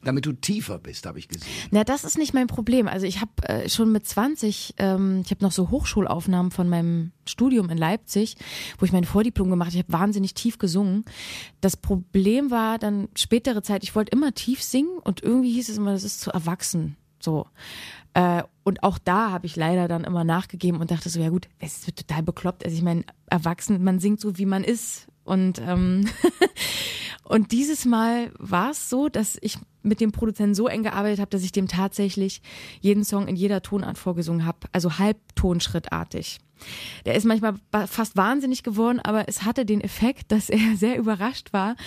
Damit 0.02 0.26
du 0.26 0.32
tiefer 0.32 0.80
bist, 0.80 1.06
habe 1.06 1.20
ich 1.20 1.28
gesehen. 1.28 1.46
Na, 1.70 1.84
das 1.84 2.06
ist 2.06 2.18
nicht 2.18 2.34
mein 2.34 2.48
Problem. 2.48 2.88
Also 2.88 3.06
ich 3.06 3.20
habe 3.20 3.32
äh, 3.50 3.68
schon 3.68 3.92
mit 3.92 4.08
20, 4.08 4.76
ähm, 4.78 5.20
ich 5.26 5.30
habe 5.30 5.44
noch 5.44 5.52
so 5.52 5.72
Hochschulaufnahmen 5.72 6.52
von 6.52 6.70
meinem 6.70 7.12
Studium 7.28 7.70
in 7.70 7.78
Leipzig, 7.78 8.38
wo 8.80 8.86
ich 8.86 8.94
mein 8.94 9.04
Vordiplom 9.04 9.50
gemacht 9.50 9.72
habe. 9.72 9.80
Ich 9.80 9.84
habe 9.84 9.92
wahnsinnig 9.92 10.36
tief 10.36 10.58
gesungen. 10.58 11.04
Das 11.60 11.76
Problem 11.76 12.50
war 12.50 12.80
dann 12.80 13.10
spätere 13.18 13.62
Zeit, 13.62 13.84
ich 13.84 13.94
wollte 13.94 14.14
immer 14.14 14.34
tief 14.34 14.64
singen 14.64 14.98
und 15.04 15.22
irgendwie 15.22 15.52
hieß 15.52 15.68
es 15.68 15.78
immer, 15.78 15.92
das 15.92 16.06
ist 16.06 16.22
zu 16.22 16.32
erwachsen. 16.32 16.96
So. 17.20 17.46
Äh, 18.14 18.44
und 18.64 18.84
auch 18.84 19.00
da 19.00 19.32
habe 19.32 19.48
ich 19.48 19.58
leider 19.58 19.90
dann 19.90 20.06
immer 20.06 20.24
nachgegeben 20.24 20.80
und 20.80 20.92
dachte 20.92 21.10
so, 21.10 21.20
ja 21.20 21.28
gut, 21.28 21.50
es 21.60 21.86
wird 21.88 21.98
total 21.98 22.24
bekloppt. 22.24 22.64
Also 22.64 22.78
ich 22.78 22.84
meine, 22.84 23.04
erwachsen, 23.26 23.84
man 23.84 24.00
singt 24.00 24.22
so, 24.22 24.38
wie 24.38 24.46
man 24.46 24.64
ist. 24.64 25.08
Und 25.24 25.60
ähm, 25.60 26.06
Und 27.32 27.54
dieses 27.54 27.86
Mal 27.86 28.30
war 28.40 28.72
es 28.72 28.90
so, 28.90 29.08
dass 29.08 29.38
ich 29.40 29.58
mit 29.84 30.02
dem 30.02 30.12
Produzenten 30.12 30.54
so 30.54 30.68
eng 30.68 30.84
gearbeitet 30.84 31.22
habe, 31.22 31.30
dass 31.30 31.44
ich 31.44 31.54
dem 31.54 31.70
tatsächlich 31.70 32.42
jeden 32.82 33.06
Song 33.06 33.30
in 33.30 33.38
jeder 33.38 33.62
Tonart 33.62 33.98
vorgesungen 33.98 34.46
habe, 34.46 34.68
also 34.74 34.98
halbtonschrittartig. 34.98 36.40
Der 37.06 37.16
ist 37.16 37.26
manchmal 37.26 37.56
fast 37.88 38.18
wahnsinnig 38.18 38.64
geworden, 38.64 39.00
aber 39.00 39.30
es 39.30 39.44
hatte 39.44 39.66
den 39.66 39.80
Effekt, 39.80 40.34
dass 40.34 40.50
er 40.50 40.60
sehr 40.76 40.98
überrascht 40.98 41.54
war, 41.54 41.78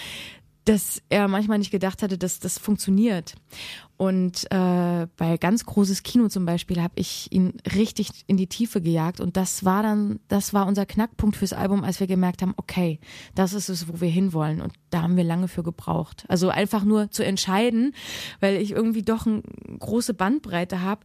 dass 0.64 1.02
er 1.10 1.28
manchmal 1.28 1.58
nicht 1.58 1.70
gedacht 1.70 2.02
hatte, 2.02 2.16
dass 2.16 2.40
das 2.40 2.58
funktioniert. 2.58 3.34
Und 3.96 4.50
äh, 4.50 5.06
bei 5.16 5.36
ganz 5.38 5.64
großes 5.64 6.02
Kino 6.02 6.28
zum 6.28 6.44
Beispiel 6.44 6.82
habe 6.82 6.94
ich 6.96 7.30
ihn 7.30 7.54
richtig 7.76 8.10
in 8.26 8.36
die 8.36 8.48
Tiefe 8.48 8.80
gejagt 8.80 9.20
und 9.20 9.36
das 9.36 9.64
war 9.64 9.84
dann, 9.84 10.18
das 10.26 10.52
war 10.52 10.66
unser 10.66 10.84
Knackpunkt 10.84 11.36
fürs 11.36 11.52
Album, 11.52 11.84
als 11.84 12.00
wir 12.00 12.08
gemerkt 12.08 12.42
haben, 12.42 12.54
okay, 12.56 12.98
das 13.36 13.52
ist 13.52 13.68
es, 13.68 13.88
wo 13.88 14.00
wir 14.00 14.08
hinwollen 14.08 14.60
und 14.60 14.72
da 14.90 15.02
haben 15.02 15.16
wir 15.16 15.22
lange 15.22 15.46
für 15.46 15.62
gebraucht. 15.62 16.24
Also 16.28 16.48
einfach 16.48 16.84
nur 16.84 17.12
zu 17.12 17.24
entscheiden, 17.24 17.94
weil 18.40 18.56
ich 18.56 18.72
irgendwie 18.72 19.02
doch 19.02 19.26
eine 19.26 19.42
große 19.78 20.14
Bandbreite 20.14 20.80
habe, 20.80 21.02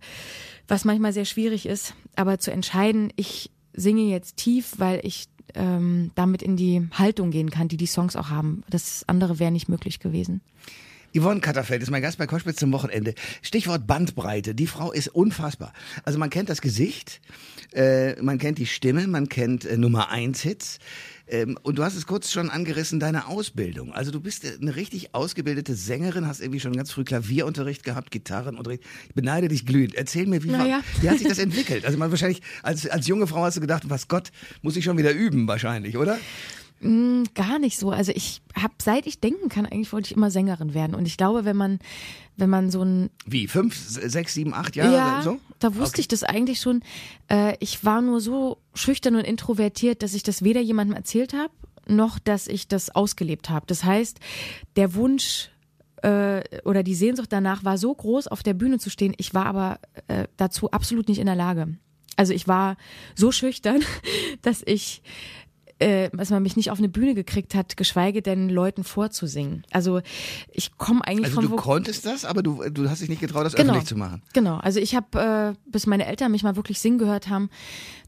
was 0.68 0.83
manchmal 0.83 1.13
sehr 1.13 1.25
schwierig 1.25 1.68
ist, 1.68 1.94
aber 2.15 2.39
zu 2.39 2.51
entscheiden, 2.51 3.13
ich 3.15 3.51
singe 3.74 4.03
jetzt 4.03 4.38
tief, 4.38 4.74
weil 4.77 5.00
ich 5.03 5.27
ähm, 5.53 6.12
damit 6.15 6.41
in 6.41 6.56
die 6.56 6.88
Haltung 6.94 7.30
gehen 7.30 7.51
kann, 7.51 7.68
die 7.68 7.77
die 7.77 7.86
Songs 7.86 8.15
auch 8.15 8.30
haben. 8.30 8.63
Das 8.69 9.03
andere 9.07 9.38
wäre 9.39 9.51
nicht 9.51 9.69
möglich 9.69 10.00
gewesen. 10.00 10.41
Yvonne 11.16 11.40
Katterfeld 11.40 11.82
ist 11.82 11.90
mein 11.90 12.02
Gast 12.02 12.18
bei 12.18 12.28
Koschwitz 12.28 12.58
zum 12.58 12.72
Wochenende. 12.72 13.16
Stichwort 13.42 13.88
Bandbreite. 13.88 14.54
Die 14.54 14.68
Frau 14.68 14.92
ist 14.92 15.08
unfassbar. 15.08 15.74
Also 16.04 16.20
man 16.20 16.30
kennt 16.30 16.50
das 16.50 16.62
Gesicht, 16.62 17.22
äh, 17.74 18.22
man 18.22 18.38
kennt 18.38 18.58
die 18.58 18.66
Stimme, 18.66 19.08
man 19.08 19.30
kennt 19.30 19.66
äh, 19.66 19.78
Nummer 19.78 20.10
eins 20.10 20.42
Hits. 20.42 20.80
Ähm, 21.28 21.58
und 21.62 21.78
du 21.78 21.84
hast 21.84 21.96
es 21.96 22.08
kurz 22.08 22.32
schon 22.32 22.50
angerissen, 22.50 23.00
deine 23.00 23.28
Ausbildung. 23.28 23.94
Also 23.94 24.12
du 24.12 24.20
bist 24.20 24.46
eine 24.46 24.76
richtig 24.76 25.14
ausgebildete 25.14 25.76
Sängerin, 25.76 26.28
hast 26.28 26.42
irgendwie 26.42 26.60
schon 26.60 26.76
ganz 26.76 26.92
früh 26.92 27.04
Klavierunterricht 27.04 27.84
gehabt, 27.84 28.12
Gitarrenunterricht. 28.12 28.84
Ich 29.08 29.16
beneide 29.16 29.48
dich 29.48 29.66
glühend. 29.66 29.96
Erzähl 29.96 30.26
mir, 30.26 30.44
wie, 30.44 30.50
naja. 30.50 30.82
wie 31.02 31.10
hat 31.10 31.20
sich 31.20 31.28
das 31.28 31.40
entwickelt? 31.40 31.86
Also 31.86 31.98
man 31.98 32.12
wahrscheinlich, 32.12 32.42
als, 32.64 32.88
als 32.88 33.08
junge 33.08 33.28
Frau 33.28 33.44
hast 33.44 33.58
du 33.58 33.62
gedacht, 33.62 33.84
was 33.88 34.08
Gott, 34.08 34.32
muss 34.62 34.76
ich 34.76 34.84
schon 34.84 34.98
wieder 34.98 35.12
üben 35.12 35.48
wahrscheinlich, 35.48 35.98
oder? 35.98 36.18
Mm, 36.81 37.24
gar 37.36 37.60
nicht 37.60 37.77
so. 37.77 37.92
Also 37.92 38.12
ich 38.15 38.42
habe, 38.56 38.74
seit 38.82 39.06
ich 39.06 39.20
denken 39.20 39.50
kann, 39.50 39.65
eigentlich 39.65 39.92
wollte 39.92 40.08
ich 40.08 40.15
immer 40.15 40.32
Sängerin 40.32 40.74
werden. 40.74 40.96
Und 40.96 41.06
ich 41.06 41.18
glaube, 41.18 41.46
wenn 41.46 41.58
man, 41.58 41.80
wenn 42.38 42.50
man 42.50 42.72
so 42.72 42.84
ein 42.84 43.10
wie 43.25 43.48
fünf, 43.48 43.75
sechs, 43.75 44.34
sieben, 44.34 44.53
acht 44.53 44.75
Jahre 44.75 44.94
ja, 44.94 45.22
so, 45.22 45.39
da 45.60 45.75
wusste 45.75 45.96
okay. 45.96 46.01
ich 46.01 46.08
das 46.08 46.24
eigentlich 46.24 46.62
schon. 46.62 46.82
Äh, 47.30 47.56
ich 47.60 47.84
war 47.84 48.01
nur 48.01 48.22
so 48.22 48.58
schüchtern 48.74 49.15
und 49.15 49.25
introvertiert, 49.25 50.03
dass 50.03 50.13
ich 50.13 50.24
das 50.24 50.44
weder 50.44 50.62
jemandem 50.62 50.96
erzählt 50.96 51.34
habe, 51.34 51.51
noch 51.88 52.18
dass 52.20 52.48
ich 52.48 52.68
das 52.68 52.96
ausgelebt 52.96 53.50
habe. 53.50 53.65
Das 53.68 53.84
heißt, 53.84 54.20
der 54.77 54.94
Wunsch 54.94 55.50
äh, 56.01 56.42
oder 56.63 56.84
die 56.84 56.96
Sehnsucht 56.96 57.32
danach 57.32 57.65
war 57.65 57.77
so 57.77 57.94
groß, 57.94 58.27
auf 58.27 58.44
der 58.44 58.53
Bühne 58.53 58.80
zu 58.80 58.89
stehen. 58.89 59.13
Ich 59.18 59.34
war 59.34 59.46
aber 59.46 59.80
äh, 60.08 60.27
dazu 60.38 60.72
absolut 60.72 61.10
nicht 61.10 61.20
in 61.20 61.25
der 61.25 61.36
Lage. 61.36 61.77
Also 62.15 62.34
ich 62.34 62.48
war 62.48 62.75
so 63.15 63.32
schüchtern, 63.32 63.82
dass 64.42 64.62
ich 64.65 65.01
äh, 65.79 66.09
dass 66.12 66.29
man 66.29 66.43
mich 66.43 66.55
nicht 66.55 66.71
auf 66.71 66.77
eine 66.77 66.89
Bühne 66.89 67.15
gekriegt 67.15 67.55
hat, 67.55 67.77
geschweige 67.77 68.21
denn 68.21 68.50
Leuten 68.50 68.83
vorzusingen. 68.83 69.63
Also 69.71 70.01
ich 70.51 70.77
komme 70.77 71.01
eigentlich 71.05 71.27
also 71.27 71.41
von 71.41 71.50
du 71.50 71.55
konntest 71.55 72.05
das, 72.05 72.25
aber 72.25 72.43
du, 72.43 72.69
du 72.69 72.89
hast 72.89 73.01
dich 73.01 73.09
nicht 73.09 73.21
getraut, 73.21 73.45
das 73.45 73.55
genau, 73.55 73.71
öffentlich 73.71 73.88
zu 73.88 73.95
machen. 73.95 74.21
Genau, 74.33 74.57
also 74.57 74.79
ich 74.79 74.95
habe, 74.95 75.55
äh, 75.57 75.69
bis 75.71 75.88
meine 75.88 76.05
Eltern 76.05 76.31
mich 76.31 76.43
mal 76.43 76.55
wirklich 76.55 76.79
singen 76.79 76.98
gehört 76.98 77.29
haben, 77.29 77.50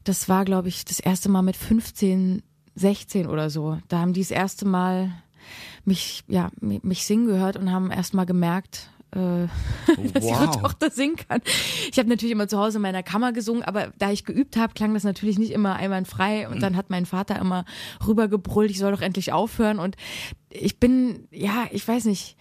das 0.04 0.28
war, 0.28 0.44
glaube 0.44 0.68
ich, 0.68 0.84
das 0.84 1.00
erste 1.00 1.28
Mal 1.28 1.42
mit 1.42 1.56
15, 1.56 2.42
16 2.74 3.26
oder 3.26 3.50
so. 3.50 3.78
Da 3.88 3.98
haben 3.98 4.12
die 4.12 4.20
das 4.20 4.30
erste 4.30 4.66
Mal 4.66 5.12
mich, 5.84 6.24
ja, 6.28 6.50
mich 6.60 7.04
singen 7.04 7.26
gehört 7.26 7.56
und 7.56 7.72
haben 7.72 7.90
erst 7.90 8.14
mal 8.14 8.24
gemerkt, 8.24 8.90
äh, 9.14 9.46
dass 10.12 10.24
wow. 10.24 10.30
ihre 10.30 10.50
Tochter 10.60 10.90
singen 10.90 11.16
kann. 11.16 11.40
Ich 11.90 11.98
habe 11.98 12.08
natürlich 12.08 12.32
immer 12.32 12.48
zu 12.48 12.58
Hause 12.58 12.78
in 12.78 12.82
meiner 12.82 13.02
Kammer 13.02 13.32
gesungen, 13.32 13.62
aber 13.62 13.92
da 13.98 14.10
ich 14.10 14.24
geübt 14.24 14.56
habe, 14.56 14.74
klang 14.74 14.94
das 14.94 15.04
natürlich 15.04 15.38
nicht 15.38 15.52
immer 15.52 15.76
einwandfrei. 15.76 16.48
Und 16.48 16.62
dann 16.62 16.76
hat 16.76 16.90
mein 16.90 17.06
Vater 17.06 17.38
immer 17.38 17.64
rübergebrüllt, 18.06 18.70
ich 18.70 18.78
soll 18.78 18.92
doch 18.92 19.02
endlich 19.02 19.32
aufhören. 19.32 19.78
Und 19.78 19.96
ich 20.50 20.78
bin, 20.78 21.28
ja, 21.30 21.66
ich 21.70 21.86
weiß 21.86 22.06
nicht. 22.06 22.36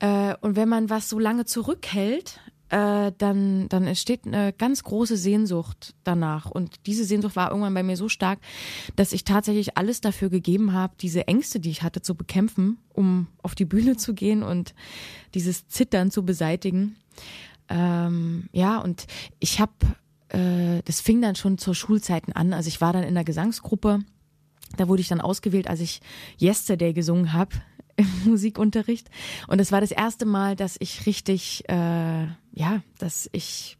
Äh, 0.00 0.34
und 0.40 0.56
wenn 0.56 0.68
man 0.68 0.90
was 0.90 1.08
so 1.08 1.18
lange 1.18 1.44
zurückhält, 1.44 2.40
äh, 2.70 3.12
dann, 3.18 3.68
dann 3.68 3.86
entsteht 3.86 4.26
eine 4.26 4.52
ganz 4.52 4.82
große 4.84 5.16
Sehnsucht 5.16 5.94
danach. 6.04 6.50
Und 6.50 6.86
diese 6.86 7.04
Sehnsucht 7.04 7.36
war 7.36 7.50
irgendwann 7.50 7.74
bei 7.74 7.82
mir 7.82 7.96
so 7.96 8.08
stark, 8.08 8.38
dass 8.96 9.12
ich 9.12 9.24
tatsächlich 9.24 9.76
alles 9.76 10.00
dafür 10.00 10.30
gegeben 10.30 10.72
habe, 10.72 10.94
diese 11.00 11.26
Ängste, 11.28 11.60
die 11.60 11.70
ich 11.70 11.82
hatte, 11.82 12.02
zu 12.02 12.14
bekämpfen, 12.14 12.78
um 12.92 13.28
auf 13.42 13.54
die 13.54 13.64
Bühne 13.64 13.96
zu 13.96 14.14
gehen 14.14 14.42
und 14.42 14.74
dieses 15.34 15.68
Zittern 15.68 16.10
zu 16.10 16.24
beseitigen. 16.24 16.96
Ähm, 17.68 18.48
ja, 18.52 18.78
und 18.78 19.06
ich 19.40 19.60
habe 19.60 19.72
äh, 20.34 20.82
das 20.84 21.00
fing 21.00 21.22
dann 21.22 21.36
schon 21.36 21.58
zur 21.58 21.74
Schulzeiten 21.74 22.32
an. 22.32 22.52
Also 22.52 22.68
ich 22.68 22.80
war 22.80 22.92
dann 22.92 23.04
in 23.04 23.14
der 23.14 23.24
Gesangsgruppe. 23.24 24.00
Da 24.76 24.88
wurde 24.88 25.02
ich 25.02 25.08
dann 25.08 25.20
ausgewählt, 25.20 25.68
als 25.68 25.80
ich 25.80 26.00
Yesterday 26.40 26.92
gesungen 26.92 27.32
habe 27.32 27.54
im 27.96 28.08
Musikunterricht. 28.24 29.08
Und 29.46 29.60
es 29.60 29.70
war 29.70 29.80
das 29.80 29.92
erste 29.92 30.26
Mal, 30.26 30.56
dass 30.56 30.76
ich 30.80 31.06
richtig, 31.06 31.68
äh, 31.68 32.26
ja, 32.54 32.82
dass 32.98 33.28
ich 33.32 33.76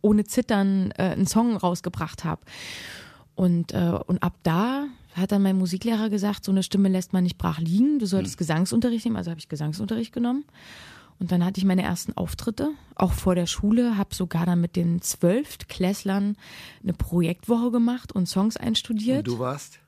ohne 0.00 0.24
Zittern 0.24 0.92
äh, 0.92 1.02
einen 1.02 1.26
Song 1.26 1.56
rausgebracht 1.56 2.24
habe. 2.24 2.42
Und, 3.34 3.72
äh, 3.72 3.98
und 4.06 4.22
ab 4.22 4.34
da 4.42 4.86
hat 5.14 5.32
dann 5.32 5.42
mein 5.42 5.58
Musiklehrer 5.58 6.08
gesagt, 6.10 6.44
so 6.44 6.52
eine 6.52 6.62
Stimme 6.62 6.88
lässt 6.88 7.12
man 7.12 7.22
nicht 7.22 7.38
brach 7.38 7.58
liegen, 7.58 7.98
du 7.98 8.06
solltest 8.06 8.36
mhm. 8.36 8.38
Gesangsunterricht 8.38 9.04
nehmen. 9.04 9.16
Also 9.16 9.30
habe 9.30 9.40
ich 9.40 9.48
Gesangsunterricht 9.48 10.12
genommen. 10.12 10.44
Und 11.18 11.32
dann 11.32 11.44
hatte 11.44 11.58
ich 11.58 11.64
meine 11.64 11.82
ersten 11.82 12.14
Auftritte, 12.14 12.70
auch 12.94 13.12
vor 13.12 13.34
der 13.34 13.46
Schule, 13.46 13.96
habe 13.96 14.14
sogar 14.14 14.44
dann 14.44 14.60
mit 14.60 14.76
den 14.76 15.00
Zwölftklässlern 15.00 16.36
eine 16.82 16.92
Projektwoche 16.92 17.70
gemacht 17.70 18.12
und 18.12 18.26
Songs 18.28 18.58
einstudiert. 18.58 19.26
Und 19.26 19.28
du 19.28 19.38
warst? 19.38 19.80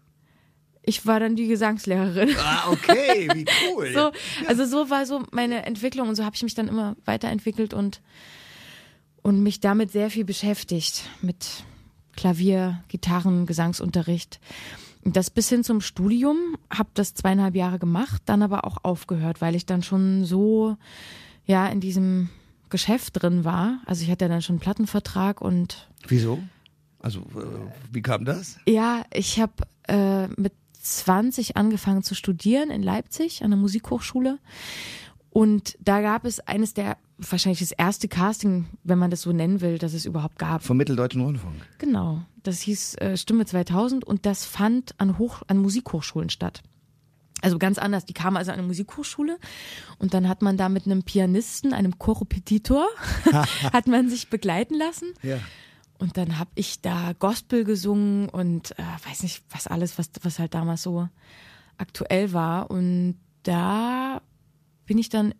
Ich 0.88 1.04
war 1.04 1.20
dann 1.20 1.36
die 1.36 1.48
Gesangslehrerin. 1.48 2.34
Ah, 2.38 2.70
okay, 2.70 3.28
wie 3.34 3.44
cool. 3.70 3.92
so, 3.92 4.10
also 4.46 4.64
so 4.64 4.88
war 4.88 5.04
so 5.04 5.22
meine 5.32 5.66
Entwicklung 5.66 6.08
und 6.08 6.14
so 6.14 6.24
habe 6.24 6.34
ich 6.34 6.42
mich 6.42 6.54
dann 6.54 6.66
immer 6.66 6.96
weiterentwickelt 7.04 7.74
und, 7.74 8.00
und 9.20 9.42
mich 9.42 9.60
damit 9.60 9.92
sehr 9.92 10.10
viel 10.10 10.24
beschäftigt. 10.24 11.02
Mit 11.20 11.46
Klavier, 12.16 12.82
Gitarren, 12.88 13.44
Gesangsunterricht. 13.44 14.40
Das 15.04 15.28
bis 15.28 15.50
hin 15.50 15.62
zum 15.62 15.82
Studium, 15.82 16.56
habe 16.72 16.88
das 16.94 17.12
zweieinhalb 17.12 17.54
Jahre 17.54 17.78
gemacht, 17.78 18.22
dann 18.24 18.42
aber 18.42 18.64
auch 18.64 18.78
aufgehört, 18.82 19.42
weil 19.42 19.56
ich 19.56 19.66
dann 19.66 19.82
schon 19.82 20.24
so 20.24 20.78
ja 21.44 21.66
in 21.66 21.80
diesem 21.80 22.30
Geschäft 22.70 23.22
drin 23.22 23.44
war. 23.44 23.82
Also 23.84 24.04
ich 24.04 24.10
hatte 24.10 24.26
dann 24.26 24.40
schon 24.40 24.54
einen 24.54 24.60
Plattenvertrag 24.60 25.42
und. 25.42 25.90
Wieso? 26.06 26.38
Also 26.98 27.20
äh, 27.20 27.70
wie 27.92 28.00
kam 28.00 28.24
das? 28.24 28.58
Ja, 28.66 29.04
ich 29.12 29.38
habe 29.38 29.52
äh, 29.86 30.28
mit 30.40 30.52
20 30.96 31.56
angefangen 31.56 32.02
zu 32.02 32.14
studieren 32.14 32.70
in 32.70 32.82
Leipzig 32.82 33.42
an 33.42 33.50
der 33.50 33.58
Musikhochschule. 33.58 34.38
Und 35.30 35.76
da 35.80 36.00
gab 36.00 36.24
es 36.24 36.40
eines 36.40 36.74
der, 36.74 36.96
wahrscheinlich 37.18 37.60
das 37.60 37.72
erste 37.72 38.08
Casting, 38.08 38.66
wenn 38.82 38.98
man 38.98 39.10
das 39.10 39.22
so 39.22 39.32
nennen 39.32 39.60
will, 39.60 39.78
das 39.78 39.92
es 39.92 40.06
überhaupt 40.06 40.38
gab. 40.38 40.62
Vom 40.62 40.76
Mitteldeutschen 40.76 41.20
Rundfunk. 41.20 41.54
Genau. 41.78 42.22
Das 42.42 42.60
hieß 42.60 42.96
äh, 42.96 43.16
Stimme 43.16 43.44
2000 43.44 44.04
und 44.04 44.26
das 44.26 44.44
fand 44.44 44.94
an, 44.98 45.18
Hoch, 45.18 45.42
an 45.46 45.58
Musikhochschulen 45.58 46.30
statt. 46.30 46.62
Also 47.40 47.58
ganz 47.58 47.78
anders. 47.78 48.04
Die 48.04 48.14
kamen 48.14 48.36
also 48.36 48.50
an 48.50 48.58
eine 48.58 48.66
Musikhochschule 48.66 49.38
und 49.98 50.14
dann 50.14 50.28
hat 50.28 50.42
man 50.42 50.56
da 50.56 50.68
mit 50.68 50.86
einem 50.86 51.02
Pianisten, 51.02 51.72
einem 51.72 51.98
Korrepetitor, 51.98 52.86
hat 53.72 53.86
man 53.86 54.08
sich 54.08 54.30
begleiten 54.30 54.74
lassen. 54.74 55.12
Ja. 55.22 55.38
Und 55.98 56.16
dann 56.16 56.38
habe 56.38 56.50
ich 56.54 56.80
da 56.80 57.12
Gospel 57.18 57.64
gesungen 57.64 58.28
und 58.28 58.78
äh, 58.78 58.82
weiß 59.08 59.24
nicht, 59.24 59.42
was 59.50 59.66
alles, 59.66 59.98
was, 59.98 60.10
was 60.22 60.38
halt 60.38 60.54
damals 60.54 60.82
so 60.82 61.08
aktuell 61.76 62.32
war. 62.32 62.70
Und 62.70 63.18
da 63.42 64.22
bin 64.86 64.98
ich 64.98 65.08
dann 65.08 65.34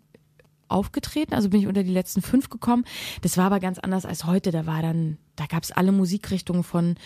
aufgetreten, 0.68 1.34
also 1.34 1.48
bin 1.48 1.60
ich 1.60 1.66
unter 1.66 1.82
die 1.82 1.92
letzten 1.92 2.22
fünf 2.22 2.50
gekommen. 2.50 2.84
Das 3.22 3.36
war 3.36 3.46
aber 3.46 3.60
ganz 3.60 3.78
anders 3.78 4.04
als 4.04 4.24
heute. 4.24 4.50
Da 4.50 4.66
war 4.66 4.82
dann, 4.82 5.18
da 5.36 5.46
gab 5.46 5.62
es 5.62 5.72
alle 5.72 5.92
Musikrichtungen 5.92 6.64
von 6.64 6.96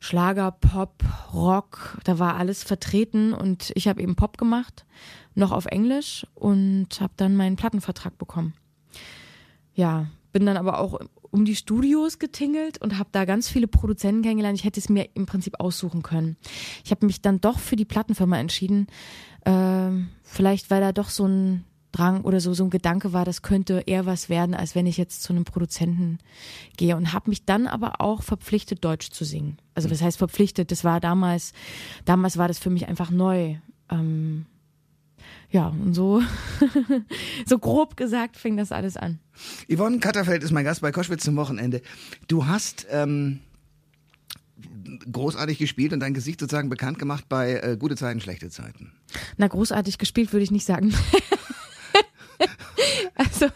Schlager, 0.00 0.52
Pop, 0.52 1.02
Rock, 1.32 1.98
da 2.04 2.18
war 2.20 2.36
alles 2.36 2.62
vertreten 2.62 3.32
und 3.32 3.72
ich 3.74 3.88
habe 3.88 4.00
eben 4.00 4.14
Pop 4.14 4.38
gemacht, 4.38 4.86
noch 5.34 5.50
auf 5.50 5.66
Englisch 5.66 6.24
und 6.34 7.00
habe 7.00 7.12
dann 7.16 7.34
meinen 7.34 7.56
Plattenvertrag 7.56 8.16
bekommen. 8.16 8.54
Ja, 9.74 10.06
bin 10.32 10.46
dann 10.46 10.56
aber 10.56 10.78
auch 10.78 11.00
um 11.30 11.44
die 11.44 11.56
Studios 11.56 12.18
getingelt 12.18 12.80
und 12.80 12.98
habe 12.98 13.10
da 13.12 13.24
ganz 13.24 13.48
viele 13.48 13.68
Produzenten 13.68 14.22
kennengelernt. 14.22 14.58
Ich 14.58 14.64
hätte 14.64 14.80
es 14.80 14.88
mir 14.88 15.08
im 15.14 15.26
Prinzip 15.26 15.60
aussuchen 15.60 16.02
können. 16.02 16.36
Ich 16.84 16.90
habe 16.90 17.06
mich 17.06 17.20
dann 17.20 17.40
doch 17.40 17.58
für 17.58 17.76
die 17.76 17.84
Plattenfirma 17.84 18.38
entschieden. 18.38 18.86
Äh, 19.44 19.90
vielleicht 20.22 20.70
weil 20.70 20.80
da 20.80 20.92
doch 20.92 21.10
so 21.10 21.26
ein 21.26 21.64
Drang 21.92 22.20
oder 22.22 22.40
so 22.40 22.52
so 22.52 22.64
ein 22.64 22.70
Gedanke 22.70 23.12
war, 23.12 23.24
das 23.24 23.40
könnte 23.40 23.82
eher 23.86 24.04
was 24.04 24.28
werden, 24.28 24.54
als 24.54 24.74
wenn 24.74 24.86
ich 24.86 24.98
jetzt 24.98 25.22
zu 25.22 25.32
einem 25.32 25.44
Produzenten 25.44 26.18
gehe 26.76 26.96
und 26.96 27.14
habe 27.14 27.30
mich 27.30 27.46
dann 27.46 27.66
aber 27.66 28.00
auch 28.00 28.22
verpflichtet 28.22 28.84
Deutsch 28.84 29.10
zu 29.10 29.24
singen. 29.24 29.56
Also 29.74 29.88
das 29.88 30.02
heißt 30.02 30.18
verpflichtet, 30.18 30.70
das 30.70 30.84
war 30.84 31.00
damals 31.00 31.52
damals 32.04 32.36
war 32.36 32.46
das 32.46 32.58
für 32.58 32.70
mich 32.70 32.88
einfach 32.88 33.10
neu. 33.10 33.56
Ähm, 33.90 34.44
ja, 35.50 35.68
und 35.68 35.94
so, 35.94 36.22
so 37.46 37.58
grob 37.58 37.96
gesagt 37.96 38.36
fing 38.36 38.56
das 38.56 38.70
alles 38.70 38.96
an. 38.96 39.18
Yvonne 39.72 39.98
Katterfeld 39.98 40.42
ist 40.42 40.50
mein 40.50 40.64
Gast 40.64 40.82
bei 40.82 40.92
Koschwitz 40.92 41.24
zum 41.24 41.36
Wochenende. 41.36 41.80
Du 42.26 42.46
hast 42.46 42.86
ähm, 42.90 43.40
großartig 45.10 45.58
gespielt 45.58 45.92
und 45.92 46.00
dein 46.00 46.14
Gesicht 46.14 46.40
sozusagen 46.40 46.68
bekannt 46.68 46.98
gemacht 46.98 47.24
bei 47.28 47.54
äh, 47.54 47.76
Gute 47.78 47.96
Zeiten, 47.96 48.20
Schlechte 48.20 48.50
Zeiten. 48.50 48.92
Na, 49.36 49.46
großartig 49.46 49.98
gespielt 49.98 50.32
würde 50.32 50.44
ich 50.44 50.50
nicht 50.50 50.66
sagen. 50.66 50.92
also 53.14 53.46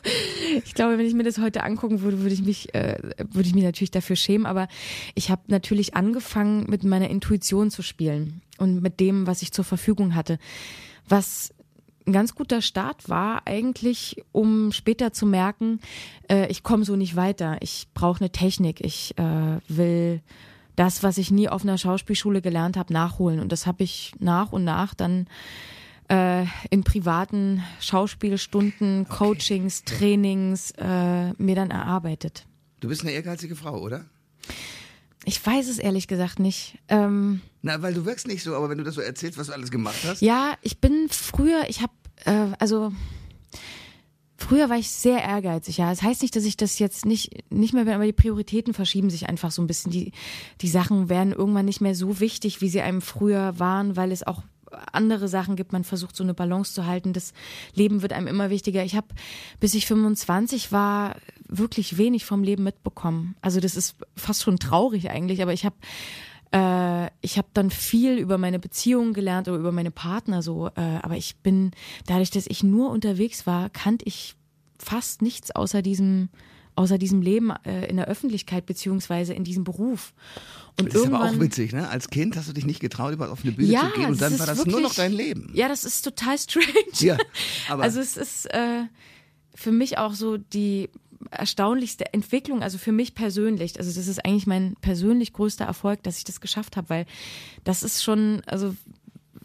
ich 0.64 0.74
glaube, 0.74 0.96
wenn 0.96 1.06
ich 1.06 1.14
mir 1.14 1.24
das 1.24 1.38
heute 1.38 1.62
angucken 1.62 2.00
würde, 2.00 2.20
würde 2.20 2.34
ich 2.34 2.42
mich, 2.42 2.74
äh, 2.74 2.96
würde 3.18 3.48
ich 3.48 3.54
mich 3.54 3.64
natürlich 3.64 3.90
dafür 3.90 4.16
schämen. 4.16 4.46
Aber 4.46 4.68
ich 5.14 5.30
habe 5.30 5.42
natürlich 5.48 5.94
angefangen, 5.94 6.64
mit 6.68 6.84
meiner 6.84 7.10
Intuition 7.10 7.70
zu 7.70 7.82
spielen 7.82 8.40
und 8.56 8.82
mit 8.82 9.00
dem, 9.00 9.26
was 9.26 9.42
ich 9.42 9.52
zur 9.52 9.64
Verfügung 9.64 10.14
hatte. 10.14 10.38
Was 11.08 11.52
ein 12.06 12.12
ganz 12.12 12.34
guter 12.34 12.62
Start 12.62 13.08
war 13.08 13.46
eigentlich, 13.46 14.22
um 14.32 14.72
später 14.72 15.12
zu 15.12 15.26
merken, 15.26 15.80
äh, 16.28 16.46
ich 16.48 16.62
komme 16.62 16.84
so 16.84 16.96
nicht 16.96 17.16
weiter. 17.16 17.58
Ich 17.60 17.88
brauche 17.94 18.20
eine 18.20 18.30
Technik. 18.30 18.80
Ich 18.80 19.16
äh, 19.18 19.58
will 19.68 20.22
das, 20.76 21.02
was 21.02 21.18
ich 21.18 21.30
nie 21.30 21.48
auf 21.48 21.62
einer 21.62 21.78
Schauspielschule 21.78 22.42
gelernt 22.42 22.76
habe, 22.76 22.92
nachholen. 22.92 23.40
Und 23.40 23.52
das 23.52 23.66
habe 23.66 23.84
ich 23.84 24.12
nach 24.18 24.52
und 24.52 24.64
nach 24.64 24.94
dann 24.94 25.26
äh, 26.08 26.44
in 26.70 26.84
privaten 26.84 27.62
Schauspielstunden, 27.80 29.02
okay. 29.02 29.16
Coachings, 29.16 29.84
Trainings 29.84 30.72
äh, 30.72 31.32
mir 31.34 31.54
dann 31.54 31.70
erarbeitet. 31.70 32.46
Du 32.80 32.88
bist 32.88 33.02
eine 33.02 33.12
ehrgeizige 33.12 33.54
Frau, 33.54 33.80
oder? 33.80 34.06
Ich 35.24 35.44
weiß 35.44 35.68
es 35.68 35.78
ehrlich 35.78 36.08
gesagt 36.08 36.40
nicht. 36.40 36.78
Ähm, 36.88 37.42
Na, 37.62 37.80
weil 37.80 37.94
du 37.94 38.04
wirkst 38.04 38.26
nicht 38.26 38.42
so, 38.42 38.54
aber 38.54 38.68
wenn 38.68 38.78
du 38.78 38.84
das 38.84 38.94
so 38.96 39.00
erzählst, 39.00 39.38
was 39.38 39.46
du 39.46 39.52
alles 39.52 39.70
gemacht 39.70 39.98
hast. 40.04 40.20
Ja, 40.20 40.54
ich 40.62 40.80
bin 40.80 41.08
früher, 41.08 41.64
ich 41.68 41.80
habe, 41.80 41.92
äh, 42.24 42.48
also 42.58 42.92
früher 44.36 44.68
war 44.68 44.76
ich 44.76 44.90
sehr 44.90 45.22
ehrgeizig. 45.22 45.78
Ja, 45.78 45.90
das 45.90 46.02
heißt 46.02 46.22
nicht, 46.22 46.34
dass 46.34 46.44
ich 46.44 46.56
das 46.56 46.80
jetzt 46.80 47.06
nicht 47.06 47.50
nicht 47.52 47.72
mehr 47.72 47.84
bin, 47.84 47.94
aber 47.94 48.04
die 48.04 48.12
Prioritäten 48.12 48.74
verschieben 48.74 49.10
sich 49.10 49.28
einfach 49.28 49.52
so 49.52 49.62
ein 49.62 49.68
bisschen. 49.68 49.92
Die 49.92 50.12
die 50.60 50.68
Sachen 50.68 51.08
werden 51.08 51.32
irgendwann 51.32 51.64
nicht 51.64 51.80
mehr 51.80 51.94
so 51.94 52.18
wichtig, 52.18 52.60
wie 52.60 52.68
sie 52.68 52.80
einem 52.80 53.00
früher 53.00 53.58
waren, 53.58 53.96
weil 53.96 54.10
es 54.10 54.26
auch 54.26 54.42
andere 54.92 55.28
Sachen 55.28 55.56
gibt. 55.56 55.72
Man 55.72 55.84
versucht 55.84 56.16
so 56.16 56.24
eine 56.24 56.34
Balance 56.34 56.72
zu 56.72 56.86
halten. 56.86 57.12
Das 57.12 57.32
Leben 57.74 58.02
wird 58.02 58.12
einem 58.12 58.26
immer 58.26 58.50
wichtiger. 58.50 58.84
Ich 58.84 58.96
habe, 58.96 59.08
bis 59.60 59.74
ich 59.74 59.86
25 59.86 60.72
war, 60.72 61.16
wirklich 61.48 61.98
wenig 61.98 62.24
vom 62.24 62.42
Leben 62.42 62.64
mitbekommen. 62.64 63.36
Also 63.42 63.60
das 63.60 63.76
ist 63.76 63.96
fast 64.16 64.42
schon 64.42 64.58
traurig 64.58 65.10
eigentlich, 65.10 65.42
aber 65.42 65.52
ich 65.52 65.64
habe 65.64 65.76
äh, 66.52 67.06
ich 67.20 67.38
habe 67.38 67.48
dann 67.54 67.70
viel 67.70 68.18
über 68.18 68.38
meine 68.38 68.58
Beziehungen 68.58 69.14
gelernt 69.14 69.48
oder 69.48 69.58
über 69.58 69.72
meine 69.72 69.90
Partner 69.90 70.42
so, 70.42 70.68
äh, 70.68 70.98
aber 71.02 71.16
ich 71.16 71.36
bin 71.36 71.72
dadurch, 72.06 72.30
dass 72.30 72.46
ich 72.46 72.62
nur 72.62 72.90
unterwegs 72.90 73.46
war, 73.46 73.70
kannte 73.70 74.04
ich 74.06 74.36
fast 74.78 75.22
nichts 75.22 75.50
außer 75.50 75.82
diesem 75.82 76.28
außer 76.74 76.96
diesem 76.96 77.20
Leben 77.20 77.52
äh, 77.64 77.86
in 77.86 77.96
der 77.96 78.08
Öffentlichkeit 78.08 78.64
beziehungsweise 78.64 79.34
in 79.34 79.44
diesem 79.44 79.62
Beruf. 79.64 80.14
Und 80.80 80.88
das 80.88 81.02
ist 81.02 81.06
aber 81.06 81.24
auch 81.24 81.38
witzig, 81.38 81.72
ne? 81.72 81.88
Als 81.88 82.08
Kind 82.08 82.34
hast 82.34 82.48
du 82.48 82.54
dich 82.54 82.64
nicht 82.64 82.80
getraut, 82.80 83.12
überhaupt 83.12 83.32
auf 83.32 83.44
eine 83.44 83.52
Bühne 83.52 83.70
ja, 83.70 83.90
zu 83.90 84.00
gehen 84.00 84.10
und 84.10 84.22
dann 84.22 84.38
war 84.38 84.46
das 84.46 84.56
wirklich, 84.56 84.72
nur 84.74 84.82
noch 84.82 84.94
dein 84.94 85.12
Leben. 85.12 85.50
Ja, 85.52 85.68
das 85.68 85.84
ist 85.84 86.02
total 86.02 86.38
strange. 86.38 86.66
Ja, 86.94 87.18
aber 87.68 87.82
also 87.82 88.00
es 88.00 88.16
ist 88.16 88.46
äh, 88.54 88.84
für 89.54 89.70
mich 89.70 89.98
auch 89.98 90.14
so 90.14 90.38
die 90.38 90.88
erstaunlichste 91.30 92.12
Entwicklung, 92.12 92.62
also 92.62 92.78
für 92.78 92.92
mich 92.92 93.14
persönlich, 93.14 93.78
also 93.78 93.92
das 93.92 94.08
ist 94.08 94.24
eigentlich 94.24 94.46
mein 94.46 94.74
persönlich 94.80 95.32
größter 95.32 95.64
Erfolg, 95.64 96.02
dass 96.02 96.18
ich 96.18 96.24
das 96.24 96.40
geschafft 96.40 96.76
habe, 96.76 96.88
weil 96.90 97.06
das 97.64 97.82
ist 97.82 98.02
schon, 98.02 98.42
also 98.46 98.74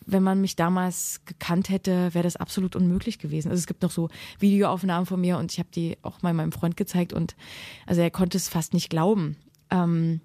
wenn 0.08 0.24
man 0.24 0.40
mich 0.40 0.56
damals 0.56 1.22
gekannt 1.26 1.70
hätte, 1.70 2.14
wäre 2.14 2.24
das 2.24 2.38
absolut 2.38 2.76
unmöglich 2.76 3.20
gewesen. 3.20 3.50
Also 3.50 3.60
es 3.60 3.68
gibt 3.68 3.84
noch 3.84 3.92
so 3.92 4.10
Videoaufnahmen 4.40 5.06
von 5.06 5.20
mir 5.20 5.38
und 5.38 5.52
ich 5.52 5.60
habe 5.60 5.70
die 5.76 5.98
auch 6.02 6.22
mal 6.22 6.34
meinem 6.34 6.54
Freund 6.54 6.78
gezeigt 6.78 7.12
und 7.12 7.36
also 7.86 8.02
er 8.02 8.10
konnte 8.10 8.38
es 8.38 8.48
fast 8.48 8.74
nicht 8.74 8.90
glauben. 8.90 9.36
Ähm, 9.70 10.22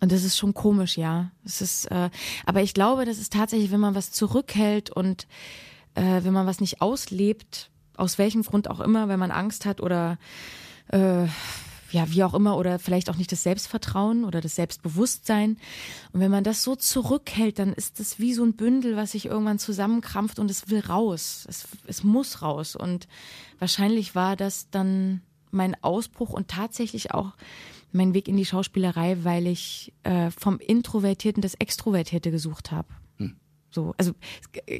und 0.00 0.12
das 0.12 0.24
ist 0.24 0.36
schon 0.36 0.54
komisch, 0.54 0.98
ja. 0.98 1.30
Es 1.44 1.60
ist, 1.60 1.86
äh, 1.86 2.10
aber 2.44 2.62
ich 2.62 2.74
glaube, 2.74 3.04
das 3.04 3.18
ist 3.18 3.32
tatsächlich, 3.32 3.70
wenn 3.70 3.80
man 3.80 3.94
was 3.94 4.10
zurückhält 4.10 4.90
und 4.90 5.26
äh, 5.94 6.24
wenn 6.24 6.32
man 6.32 6.46
was 6.46 6.60
nicht 6.60 6.82
auslebt, 6.82 7.70
aus 7.96 8.18
welchem 8.18 8.42
Grund 8.42 8.68
auch 8.68 8.80
immer, 8.80 9.08
wenn 9.08 9.20
man 9.20 9.30
Angst 9.30 9.64
hat 9.64 9.80
oder 9.80 10.18
äh, 10.88 11.26
ja, 11.90 12.10
wie 12.10 12.24
auch 12.24 12.34
immer, 12.34 12.56
oder 12.56 12.78
vielleicht 12.78 13.08
auch 13.10 13.16
nicht 13.16 13.32
das 13.32 13.42
Selbstvertrauen 13.42 14.24
oder 14.24 14.40
das 14.40 14.56
Selbstbewusstsein. 14.56 15.56
Und 16.12 16.20
wenn 16.20 16.30
man 16.30 16.44
das 16.44 16.62
so 16.62 16.76
zurückhält, 16.76 17.58
dann 17.58 17.72
ist 17.72 18.00
das 18.00 18.18
wie 18.18 18.34
so 18.34 18.44
ein 18.44 18.54
Bündel, 18.54 18.96
was 18.96 19.12
sich 19.12 19.26
irgendwann 19.26 19.58
zusammenkrampft 19.58 20.38
und 20.38 20.50
es 20.50 20.68
will 20.68 20.80
raus. 20.80 21.46
Es, 21.48 21.68
es 21.86 22.02
muss 22.02 22.42
raus. 22.42 22.76
Und 22.76 23.06
wahrscheinlich 23.58 24.14
war 24.14 24.36
das 24.36 24.68
dann 24.70 25.22
mein 25.50 25.82
Ausbruch 25.82 26.30
und 26.30 26.48
tatsächlich 26.48 27.12
auch 27.12 27.32
meinen 27.92 28.14
Weg 28.14 28.28
in 28.28 28.36
die 28.36 28.44
Schauspielerei, 28.44 29.18
weil 29.22 29.46
ich 29.46 29.92
äh, 30.02 30.30
vom 30.30 30.58
Introvertierten 30.58 31.40
das 31.40 31.54
Extrovertierte 31.54 32.30
gesucht 32.30 32.72
habe. 32.72 32.88
Hm. 33.18 33.36
So, 33.70 33.94
also 33.96 34.12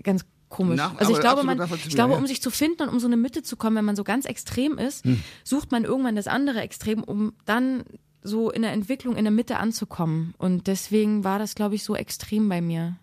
ganz 0.02 0.24
komisch. 0.48 0.76
Na, 0.76 0.94
also 0.96 1.12
ich 1.12 1.20
glaube, 1.20 1.42
man, 1.42 1.60
ich 1.86 1.94
glaube, 1.94 2.14
um 2.14 2.26
sich 2.26 2.42
zu 2.42 2.50
finden 2.50 2.82
und 2.82 2.88
um 2.88 3.00
so 3.00 3.06
eine 3.06 3.16
Mitte 3.16 3.42
zu 3.42 3.56
kommen, 3.56 3.76
wenn 3.76 3.84
man 3.84 3.96
so 3.96 4.04
ganz 4.04 4.24
extrem 4.24 4.78
ist, 4.78 5.04
hm. 5.04 5.22
sucht 5.44 5.72
man 5.72 5.84
irgendwann 5.84 6.16
das 6.16 6.26
andere 6.26 6.60
Extrem, 6.60 7.02
um 7.02 7.32
dann 7.44 7.84
so 8.22 8.50
in 8.50 8.62
der 8.62 8.72
Entwicklung 8.72 9.16
in 9.16 9.24
der 9.24 9.32
Mitte 9.32 9.58
anzukommen. 9.58 10.34
Und 10.38 10.66
deswegen 10.66 11.24
war 11.24 11.38
das, 11.38 11.54
glaube 11.54 11.74
ich, 11.74 11.84
so 11.84 11.94
extrem 11.94 12.48
bei 12.48 12.60
mir. 12.60 12.96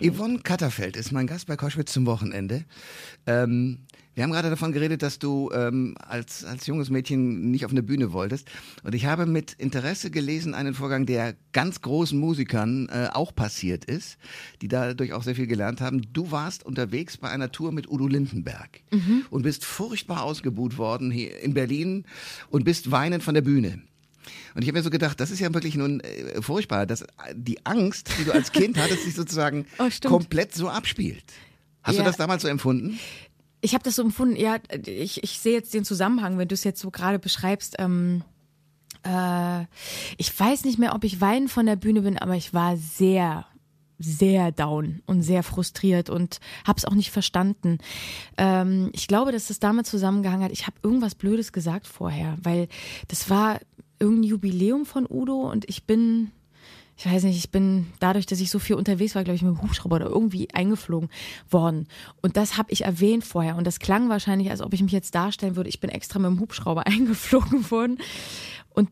Yvonne 0.00 0.40
Katterfeld 0.40 0.96
ist 0.96 1.12
mein 1.12 1.26
Gast 1.26 1.46
bei 1.46 1.56
Koschwitz 1.56 1.92
zum 1.92 2.06
Wochenende. 2.06 2.64
Ähm, 3.26 3.86
wir 4.14 4.22
haben 4.22 4.30
gerade 4.32 4.50
davon 4.50 4.72
geredet, 4.72 5.02
dass 5.02 5.18
du 5.18 5.50
ähm, 5.54 5.94
als, 5.98 6.44
als 6.44 6.66
junges 6.66 6.90
Mädchen 6.90 7.50
nicht 7.50 7.64
auf 7.64 7.70
eine 7.70 7.82
Bühne 7.82 8.12
wolltest. 8.12 8.48
Und 8.82 8.94
ich 8.94 9.06
habe 9.06 9.26
mit 9.26 9.54
Interesse 9.54 10.10
gelesen 10.10 10.54
einen 10.54 10.74
Vorgang, 10.74 11.06
der 11.06 11.34
ganz 11.52 11.80
großen 11.80 12.18
Musikern 12.18 12.88
äh, 12.88 13.08
auch 13.12 13.34
passiert 13.34 13.84
ist, 13.86 14.18
die 14.60 14.68
dadurch 14.68 15.12
auch 15.14 15.22
sehr 15.22 15.34
viel 15.34 15.46
gelernt 15.46 15.80
haben. 15.80 16.02
Du 16.12 16.30
warst 16.30 16.64
unterwegs 16.64 17.16
bei 17.16 17.30
einer 17.30 17.52
Tour 17.52 17.72
mit 17.72 17.90
Udo 17.90 18.06
Lindenberg 18.06 18.80
mhm. 18.90 19.24
und 19.30 19.42
bist 19.42 19.64
furchtbar 19.64 20.22
ausgebuht 20.22 20.76
worden 20.76 21.10
hier 21.10 21.40
in 21.40 21.54
Berlin 21.54 22.04
und 22.50 22.64
bist 22.64 22.90
weinend 22.90 23.22
von 23.22 23.34
der 23.34 23.42
Bühne. 23.42 23.82
Und 24.54 24.62
ich 24.62 24.68
habe 24.68 24.78
mir 24.78 24.84
so 24.84 24.90
gedacht, 24.90 25.18
das 25.20 25.30
ist 25.30 25.40
ja 25.40 25.52
wirklich 25.52 25.74
nun 25.74 26.00
äh, 26.00 26.42
furchtbar, 26.42 26.86
dass 26.86 27.04
die 27.34 27.64
Angst, 27.64 28.10
die 28.18 28.24
du 28.24 28.32
als 28.32 28.52
Kind 28.52 28.78
hattest, 28.82 29.04
sich 29.04 29.14
sozusagen 29.14 29.66
oh, 29.78 29.88
komplett 30.06 30.54
so 30.54 30.68
abspielt. 30.68 31.24
Hast 31.82 31.96
ja. 31.96 32.02
du 32.02 32.08
das 32.08 32.16
damals 32.16 32.42
so 32.42 32.48
empfunden? 32.48 32.98
Ich 33.62 33.74
habe 33.74 33.84
das 33.84 33.96
so 33.96 34.02
empfunden, 34.02 34.36
ja, 34.36 34.58
ich, 34.86 35.22
ich 35.22 35.38
sehe 35.38 35.54
jetzt 35.54 35.72
den 35.72 35.84
Zusammenhang, 35.84 36.36
wenn 36.36 36.48
du 36.48 36.54
es 36.54 36.64
jetzt 36.64 36.80
so 36.80 36.90
gerade 36.90 37.18
beschreibst. 37.18 37.76
Ähm, 37.78 38.22
äh, 39.04 39.62
ich 40.18 40.38
weiß 40.38 40.64
nicht 40.64 40.78
mehr, 40.78 40.94
ob 40.94 41.04
ich 41.04 41.20
weinend 41.20 41.50
von 41.50 41.64
der 41.66 41.76
Bühne 41.76 42.02
bin, 42.02 42.18
aber 42.18 42.34
ich 42.34 42.52
war 42.52 42.76
sehr 42.76 43.46
sehr 44.04 44.52
down 44.52 45.00
und 45.06 45.22
sehr 45.22 45.42
frustriert 45.42 46.10
und 46.10 46.40
habe 46.66 46.78
es 46.78 46.84
auch 46.84 46.94
nicht 46.94 47.10
verstanden. 47.10 47.78
Ähm, 48.36 48.90
ich 48.92 49.06
glaube, 49.06 49.32
dass 49.32 49.48
das 49.48 49.60
damit 49.60 49.86
zusammengehangen 49.86 50.44
hat. 50.44 50.52
Ich 50.52 50.66
habe 50.66 50.76
irgendwas 50.82 51.14
Blödes 51.14 51.52
gesagt 51.52 51.86
vorher, 51.86 52.36
weil 52.42 52.68
das 53.08 53.30
war 53.30 53.60
irgendein 53.98 54.24
Jubiläum 54.24 54.84
von 54.84 55.06
Udo 55.08 55.50
und 55.50 55.68
ich 55.68 55.84
bin, 55.84 56.32
ich 57.04 57.12
weiß 57.12 57.24
nicht, 57.24 57.36
ich 57.36 57.50
bin 57.50 57.86
dadurch, 57.98 58.26
dass 58.26 58.40
ich 58.40 58.50
so 58.50 58.58
viel 58.58 58.76
unterwegs 58.76 59.14
war, 59.14 59.24
glaube 59.24 59.34
ich, 59.34 59.42
mit 59.42 59.56
dem 59.56 59.62
Hubschrauber 59.62 59.96
oder 59.96 60.06
irgendwie 60.06 60.48
eingeflogen 60.52 61.10
worden. 61.50 61.88
Und 62.20 62.36
das 62.36 62.56
habe 62.56 62.70
ich 62.70 62.84
erwähnt 62.84 63.24
vorher. 63.24 63.56
Und 63.56 63.66
das 63.66 63.80
klang 63.80 64.08
wahrscheinlich, 64.08 64.50
als 64.50 64.60
ob 64.60 64.72
ich 64.72 64.82
mich 64.82 64.92
jetzt 64.92 65.14
darstellen 65.14 65.56
würde, 65.56 65.68
ich 65.68 65.80
bin 65.80 65.90
extra 65.90 66.20
mit 66.20 66.30
dem 66.30 66.38
Hubschrauber 66.40 66.86
eingeflogen 66.86 67.70
worden. 67.70 67.98
Und 68.70 68.88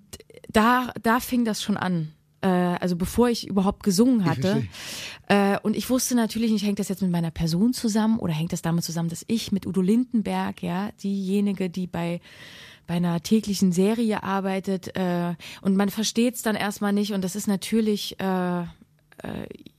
da, 0.48 0.92
da 1.02 1.20
fing 1.20 1.44
das 1.44 1.62
schon 1.62 1.76
an 1.76 2.12
äh, 2.42 2.48
also 2.48 2.96
bevor 2.96 3.28
ich 3.28 3.46
überhaupt 3.46 3.82
gesungen 3.82 4.24
hatte. 4.24 4.66
Äh, 5.28 5.58
und 5.62 5.76
ich 5.76 5.90
wusste 5.90 6.14
natürlich 6.14 6.50
nicht, 6.50 6.64
hängt 6.64 6.78
das 6.78 6.88
jetzt 6.88 7.02
mit 7.02 7.10
meiner 7.10 7.30
Person 7.30 7.72
zusammen 7.72 8.18
oder 8.18 8.32
hängt 8.32 8.52
das 8.52 8.62
damit 8.62 8.82
zusammen, 8.82 9.10
dass 9.10 9.24
ich 9.28 9.52
mit 9.52 9.66
Udo 9.66 9.80
Lindenberg, 9.80 10.62
ja, 10.62 10.90
diejenige, 11.02 11.70
die 11.70 11.86
bei 11.86 12.20
bei 12.90 12.96
einer 12.96 13.22
täglichen 13.22 13.70
Serie 13.70 14.24
arbeitet 14.24 14.96
äh, 14.96 15.36
und 15.62 15.76
man 15.76 15.90
versteht 15.90 16.34
es 16.34 16.42
dann 16.42 16.56
erstmal 16.56 16.92
nicht 16.92 17.12
und 17.12 17.22
das 17.22 17.36
ist 17.36 17.46
natürlich 17.46 18.18
äh, 18.18 18.62
äh, 18.62 18.66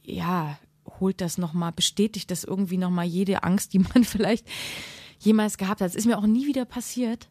ja 0.02 0.58
holt 1.02 1.20
das 1.20 1.38
nochmal, 1.38 1.74
bestätigt 1.74 2.32
das 2.32 2.46
irgendwie 2.46 2.78
nochmal 2.78 3.06
jede 3.06 3.44
Angst, 3.44 3.74
die 3.74 3.80
man 3.94 4.06
vielleicht 4.06 4.48
jemals 5.20 5.58
gehabt 5.58 5.82
hat. 5.82 5.90
Es 5.90 5.96
ist 5.96 6.06
mir 6.06 6.18
auch 6.18 6.26
nie 6.26 6.48
wieder 6.48 6.64
passiert. 6.64 7.28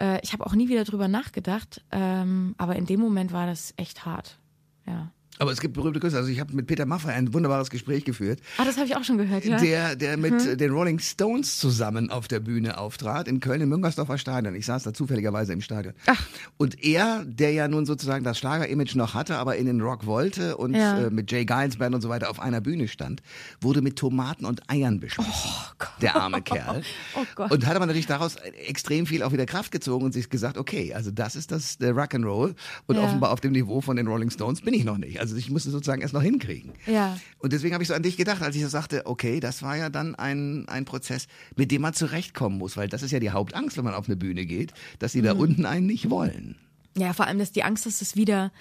Äh, 0.00 0.20
ich 0.22 0.32
habe 0.32 0.46
auch 0.46 0.54
nie 0.54 0.68
wieder 0.68 0.84
drüber 0.84 1.08
nachgedacht, 1.08 1.82
ähm, 1.90 2.54
aber 2.56 2.76
in 2.76 2.86
dem 2.86 3.00
Moment 3.00 3.32
war 3.32 3.46
das 3.46 3.74
echt 3.76 4.06
hart. 4.06 4.38
Ja. 4.86 5.10
Aber 5.38 5.52
es 5.52 5.60
gibt 5.60 5.74
berühmte 5.74 6.00
Künstler. 6.00 6.20
Also 6.20 6.30
ich 6.30 6.40
habe 6.40 6.54
mit 6.54 6.66
Peter 6.66 6.86
Maffay 6.86 7.12
ein 7.12 7.32
wunderbares 7.34 7.70
Gespräch 7.70 8.04
geführt. 8.04 8.40
Ah, 8.58 8.64
das 8.64 8.76
habe 8.76 8.86
ich 8.86 8.96
auch 8.96 9.04
schon 9.04 9.18
gehört, 9.18 9.44
ja. 9.44 9.58
Der, 9.58 9.96
der 9.96 10.16
mit 10.16 10.40
hm. 10.40 10.58
den 10.58 10.70
Rolling 10.70 10.98
Stones 10.98 11.58
zusammen 11.58 12.10
auf 12.10 12.28
der 12.28 12.40
Bühne 12.40 12.78
auftrat, 12.78 13.28
in 13.28 13.40
Köln 13.40 13.60
im 13.60 13.68
Müngersdorfer 13.68 14.18
Stadion. 14.18 14.54
Ich 14.54 14.66
saß 14.66 14.82
da 14.82 14.94
zufälligerweise 14.94 15.52
im 15.52 15.60
Stadion. 15.60 15.94
Ach. 16.06 16.26
Und 16.56 16.82
er, 16.84 17.24
der 17.24 17.52
ja 17.52 17.68
nun 17.68 17.86
sozusagen 17.86 18.24
das 18.24 18.38
Schlager-Image 18.38 18.94
noch 18.96 19.14
hatte, 19.14 19.36
aber 19.38 19.56
in 19.56 19.66
den 19.66 19.80
Rock 19.80 20.06
wollte 20.06 20.56
und 20.56 20.74
ja. 20.74 20.98
äh, 20.98 21.10
mit 21.10 21.30
Jay 21.30 21.44
Giles 21.44 21.76
Band 21.76 21.94
und 21.94 22.00
so 22.00 22.08
weiter 22.08 22.30
auf 22.30 22.40
einer 22.40 22.60
Bühne 22.60 22.88
stand, 22.88 23.22
wurde 23.60 23.82
mit 23.82 23.96
Tomaten 23.96 24.44
und 24.44 24.70
Eiern 24.70 25.00
beschmissen. 25.00 25.32
Oh 25.34 25.84
der 26.00 26.16
arme 26.16 26.42
Kerl. 26.42 26.82
Oh 27.14 27.24
Gott. 27.34 27.50
Und 27.50 27.66
hat 27.66 27.76
aber 27.76 27.86
natürlich 27.86 28.06
daraus 28.06 28.36
extrem 28.36 29.06
viel 29.06 29.22
auch 29.22 29.32
wieder 29.32 29.46
Kraft 29.46 29.70
gezogen 29.70 30.04
und 30.04 30.12
sich 30.12 30.28
gesagt, 30.28 30.58
okay, 30.58 30.92
also 30.92 31.10
das 31.10 31.34
ist 31.34 31.50
das 31.50 31.78
der 31.78 31.94
Rock'n'Roll 31.94 32.54
und 32.86 32.96
ja. 32.96 33.02
offenbar 33.02 33.30
auf 33.30 33.40
dem 33.40 33.52
Niveau 33.52 33.80
von 33.80 33.96
den 33.96 34.06
Rolling 34.06 34.30
Stones 34.30 34.60
bin 34.60 34.74
ich 34.74 34.84
noch 34.84 34.98
nicht. 34.98 35.18
Also 35.20 35.25
ich 35.34 35.50
musste 35.50 35.70
sozusagen 35.70 36.02
erst 36.02 36.14
noch 36.14 36.22
hinkriegen. 36.22 36.72
Ja. 36.86 37.18
Und 37.38 37.52
deswegen 37.52 37.74
habe 37.74 37.82
ich 37.82 37.88
so 37.88 37.94
an 37.94 38.02
dich 38.02 38.16
gedacht, 38.16 38.42
als 38.42 38.56
ich 38.56 38.62
so 38.62 38.68
sagte, 38.68 39.06
okay, 39.06 39.40
das 39.40 39.62
war 39.62 39.76
ja 39.76 39.90
dann 39.90 40.14
ein, 40.14 40.68
ein 40.68 40.84
Prozess, 40.84 41.26
mit 41.56 41.70
dem 41.70 41.82
man 41.82 41.94
zurechtkommen 41.94 42.58
muss, 42.58 42.76
weil 42.76 42.88
das 42.88 43.02
ist 43.02 43.10
ja 43.10 43.20
die 43.20 43.30
Hauptangst, 43.30 43.76
wenn 43.76 43.84
man 43.84 43.94
auf 43.94 44.06
eine 44.06 44.16
Bühne 44.16 44.46
geht, 44.46 44.72
dass 44.98 45.12
sie 45.12 45.20
mhm. 45.20 45.24
da 45.24 45.32
unten 45.32 45.66
einen 45.66 45.86
nicht 45.86 46.10
wollen. 46.10 46.56
Ja, 46.96 47.12
vor 47.12 47.26
allem, 47.26 47.38
dass 47.38 47.52
die 47.52 47.62
Angst, 47.62 47.86
dass 47.86 47.98
das 47.98 48.16
wieder, 48.16 48.52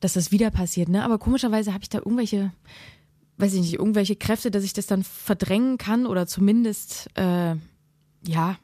dass 0.00 0.12
das 0.14 0.30
wieder 0.30 0.50
passiert, 0.50 0.88
ne? 0.88 1.04
Aber 1.04 1.18
komischerweise 1.18 1.72
habe 1.72 1.82
ich 1.82 1.88
da 1.88 1.98
irgendwelche, 1.98 2.52
weiß 3.38 3.54
ich 3.54 3.60
nicht, 3.60 3.74
irgendwelche 3.74 4.16
Kräfte, 4.16 4.50
dass 4.50 4.64
ich 4.64 4.74
das 4.74 4.86
dann 4.86 5.04
verdrängen 5.04 5.78
kann 5.78 6.06
oder 6.06 6.26
zumindest, 6.26 7.08
äh, 7.16 7.54
ja, 8.26 8.58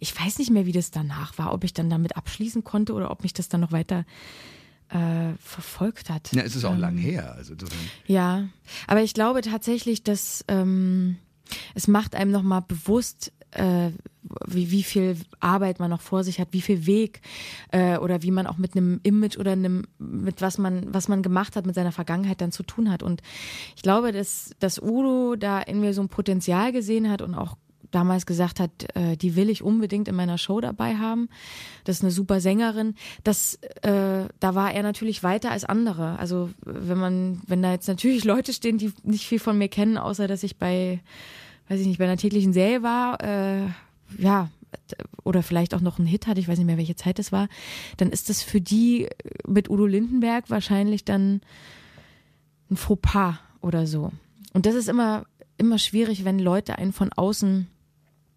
ich 0.00 0.18
weiß 0.18 0.38
nicht 0.38 0.50
mehr, 0.50 0.66
wie 0.66 0.72
das 0.72 0.90
danach 0.90 1.38
war, 1.38 1.52
ob 1.52 1.64
ich 1.64 1.72
dann 1.72 1.90
damit 1.90 2.16
abschließen 2.16 2.64
konnte 2.64 2.92
oder 2.92 3.10
ob 3.10 3.22
mich 3.22 3.32
das 3.32 3.48
dann 3.48 3.60
noch 3.60 3.72
weiter 3.72 4.04
äh, 4.92 5.34
verfolgt 5.42 6.10
hat. 6.10 6.32
Ja, 6.34 6.42
es 6.42 6.54
ist 6.54 6.64
auch 6.64 6.74
ähm, 6.74 6.80
lang 6.80 6.96
her. 6.96 7.34
Also, 7.34 7.54
ja, 8.06 8.48
aber 8.86 9.02
ich 9.02 9.14
glaube 9.14 9.40
tatsächlich, 9.40 10.02
dass 10.02 10.44
ähm, 10.48 11.16
es 11.74 11.88
macht 11.88 12.14
einem 12.14 12.30
nochmal 12.30 12.62
bewusst, 12.62 13.32
äh, 13.52 13.90
wie, 14.46 14.70
wie 14.70 14.82
viel 14.82 15.16
Arbeit 15.40 15.80
man 15.80 15.90
noch 15.90 16.00
vor 16.00 16.24
sich 16.24 16.40
hat, 16.40 16.48
wie 16.52 16.60
viel 16.60 16.86
Weg 16.86 17.20
äh, 17.70 17.96
oder 17.96 18.22
wie 18.22 18.30
man 18.30 18.46
auch 18.46 18.56
mit 18.56 18.76
einem 18.76 19.00
Image 19.02 19.36
oder 19.36 19.52
einem, 19.52 19.84
mit 19.98 20.40
was 20.40 20.58
man, 20.58 20.92
was 20.92 21.08
man 21.08 21.22
gemacht 21.22 21.56
hat, 21.56 21.66
mit 21.66 21.74
seiner 21.74 21.92
Vergangenheit 21.92 22.40
dann 22.40 22.52
zu 22.52 22.62
tun 22.62 22.90
hat. 22.90 23.02
Und 23.02 23.22
ich 23.76 23.82
glaube, 23.82 24.12
dass, 24.12 24.54
dass 24.58 24.80
Udo 24.80 25.36
da 25.36 25.60
in 25.60 25.80
mir 25.80 25.92
so 25.92 26.02
ein 26.02 26.08
Potenzial 26.08 26.72
gesehen 26.72 27.10
hat 27.10 27.20
und 27.20 27.34
auch 27.34 27.56
damals 27.92 28.26
gesagt 28.26 28.58
hat, 28.58 28.70
äh, 28.96 29.16
die 29.16 29.36
will 29.36 29.48
ich 29.48 29.62
unbedingt 29.62 30.08
in 30.08 30.14
meiner 30.14 30.38
Show 30.38 30.60
dabei 30.60 30.96
haben. 30.96 31.28
Das 31.84 31.96
ist 31.96 32.02
eine 32.02 32.10
super 32.10 32.40
Sängerin. 32.40 32.94
Das, 33.22 33.54
äh, 33.82 34.26
da 34.40 34.54
war 34.54 34.72
er 34.72 34.82
natürlich 34.82 35.22
weiter 35.22 35.50
als 35.50 35.64
andere. 35.64 36.18
Also 36.18 36.50
wenn 36.64 36.98
man, 36.98 37.40
wenn 37.46 37.62
da 37.62 37.72
jetzt 37.72 37.88
natürlich 37.88 38.24
Leute 38.24 38.52
stehen, 38.52 38.78
die 38.78 38.92
nicht 39.04 39.26
viel 39.26 39.38
von 39.38 39.56
mir 39.56 39.68
kennen, 39.68 39.98
außer 39.98 40.26
dass 40.26 40.42
ich 40.42 40.56
bei, 40.56 41.00
weiß 41.68 41.80
ich 41.80 41.86
nicht, 41.86 41.98
bei 41.98 42.04
einer 42.04 42.16
täglichen 42.16 42.52
Serie 42.52 42.82
war, 42.82 43.22
äh, 43.22 43.68
ja, 44.18 44.50
oder 45.24 45.42
vielleicht 45.42 45.74
auch 45.74 45.80
noch 45.80 45.98
einen 45.98 46.08
Hit 46.08 46.26
hatte, 46.26 46.40
ich 46.40 46.48
weiß 46.48 46.58
nicht 46.58 46.66
mehr, 46.66 46.78
welche 46.78 46.96
Zeit 46.96 47.18
es 47.18 47.32
war, 47.32 47.48
dann 47.98 48.10
ist 48.10 48.28
das 48.28 48.42
für 48.42 48.60
die 48.60 49.08
mit 49.46 49.70
Udo 49.70 49.86
Lindenberg 49.86 50.50
wahrscheinlich 50.50 51.04
dann 51.04 51.40
ein 52.70 52.76
Fauxpas 52.76 53.36
oder 53.60 53.86
so. 53.86 54.12
Und 54.52 54.66
das 54.66 54.74
ist 54.74 54.88
immer, 54.88 55.24
immer 55.58 55.78
schwierig, 55.78 56.24
wenn 56.24 56.38
Leute 56.38 56.78
einen 56.78 56.92
von 56.92 57.12
außen 57.12 57.68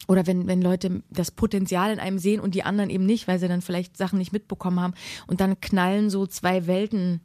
oder 0.07 0.27
wenn, 0.27 0.47
wenn 0.47 0.61
Leute 0.61 1.03
das 1.09 1.31
Potenzial 1.31 1.91
in 1.91 1.99
einem 1.99 2.19
sehen 2.19 2.39
und 2.39 2.55
die 2.55 2.63
anderen 2.63 2.89
eben 2.89 3.05
nicht, 3.05 3.27
weil 3.27 3.39
sie 3.39 3.47
dann 3.47 3.61
vielleicht 3.61 3.97
Sachen 3.97 4.19
nicht 4.19 4.31
mitbekommen 4.31 4.79
haben 4.79 4.93
und 5.27 5.41
dann 5.41 5.59
knallen 5.61 6.09
so 6.09 6.27
zwei 6.27 6.67
Welten 6.67 7.21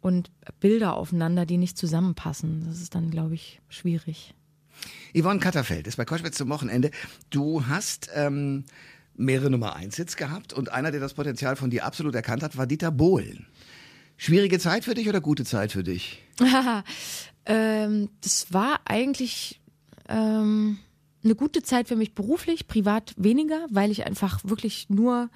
und 0.00 0.30
Bilder 0.60 0.94
aufeinander, 0.94 1.46
die 1.46 1.56
nicht 1.56 1.78
zusammenpassen. 1.78 2.64
Das 2.66 2.80
ist 2.80 2.94
dann, 2.94 3.10
glaube 3.10 3.34
ich, 3.34 3.60
schwierig. 3.68 4.34
Yvonne 5.16 5.40
Katterfeld 5.40 5.86
ist 5.86 5.96
bei 5.96 6.04
Koschwitz 6.04 6.36
zum 6.36 6.48
Wochenende. 6.50 6.90
Du 7.30 7.66
hast 7.66 8.10
ähm, 8.14 8.64
mehrere 9.16 9.50
Nummer 9.50 9.76
1 9.76 9.96
Hits 9.96 10.16
gehabt 10.16 10.52
und 10.52 10.72
einer, 10.72 10.90
der 10.90 11.00
das 11.00 11.14
Potenzial 11.14 11.56
von 11.56 11.70
dir 11.70 11.84
absolut 11.84 12.14
erkannt 12.14 12.42
hat, 12.42 12.56
war 12.56 12.66
Dieter 12.66 12.90
Bohlen. 12.90 13.46
Schwierige 14.16 14.58
Zeit 14.58 14.84
für 14.84 14.94
dich 14.94 15.08
oder 15.08 15.20
gute 15.20 15.44
Zeit 15.44 15.72
für 15.72 15.82
dich? 15.82 16.22
ähm, 17.46 18.10
das 18.20 18.52
war 18.52 18.80
eigentlich 18.84 19.60
ähm, 20.08 20.78
eine 21.24 21.34
gute 21.34 21.62
Zeit 21.62 21.88
für 21.88 21.96
mich 21.96 22.14
beruflich, 22.14 22.66
privat 22.66 23.14
weniger, 23.16 23.66
weil 23.70 23.90
ich 23.90 24.06
einfach 24.06 24.40
wirklich 24.44 24.88
nur 24.90 25.30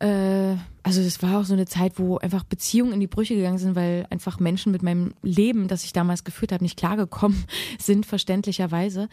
äh, 0.00 0.56
also 0.82 1.00
es 1.00 1.22
war 1.22 1.40
auch 1.40 1.44
so 1.44 1.54
eine 1.54 1.66
Zeit, 1.66 1.98
wo 1.98 2.18
einfach 2.18 2.44
Beziehungen 2.44 2.92
in 2.92 3.00
die 3.00 3.06
Brüche 3.06 3.34
gegangen 3.34 3.58
sind, 3.58 3.74
weil 3.74 4.06
einfach 4.10 4.38
Menschen 4.38 4.72
mit 4.72 4.82
meinem 4.82 5.12
Leben, 5.22 5.68
das 5.68 5.84
ich 5.84 5.92
damals 5.92 6.24
geführt 6.24 6.52
habe, 6.52 6.64
nicht 6.64 6.78
klargekommen 6.78 7.44
sind, 7.78 8.06
verständlicherweise. 8.06 9.08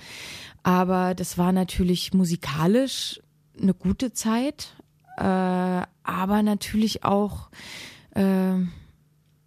Aber 0.63 1.15
das 1.15 1.37
war 1.37 1.51
natürlich 1.51 2.13
musikalisch 2.13 3.19
eine 3.59 3.73
gute 3.73 4.13
Zeit, 4.13 4.75
äh, 5.17 5.21
aber 5.23 6.43
natürlich 6.43 7.03
auch, 7.03 7.49
äh, 8.15 8.55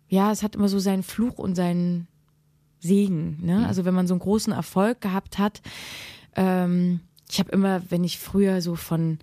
ja, 0.09 0.33
es 0.33 0.42
hat 0.42 0.57
immer 0.57 0.68
so 0.68 0.79
seinen 0.79 1.03
Fluch 1.03 1.38
und 1.38 1.55
seinen 1.55 2.09
Segen. 2.81 3.38
Ne? 3.44 3.59
Mhm. 3.59 3.64
Also 3.64 3.85
wenn 3.85 3.94
man 3.94 4.07
so 4.07 4.14
einen 4.14 4.21
großen 4.21 4.53
Erfolg 4.53 5.01
gehabt 5.01 5.38
hat, 5.38 5.61
ähm, 6.37 7.01
ich 7.31 7.38
habe 7.38 7.51
immer, 7.53 7.83
wenn 7.91 8.05
ich 8.05 8.19
früher 8.19 8.62
so 8.62 8.75
von 8.75 9.19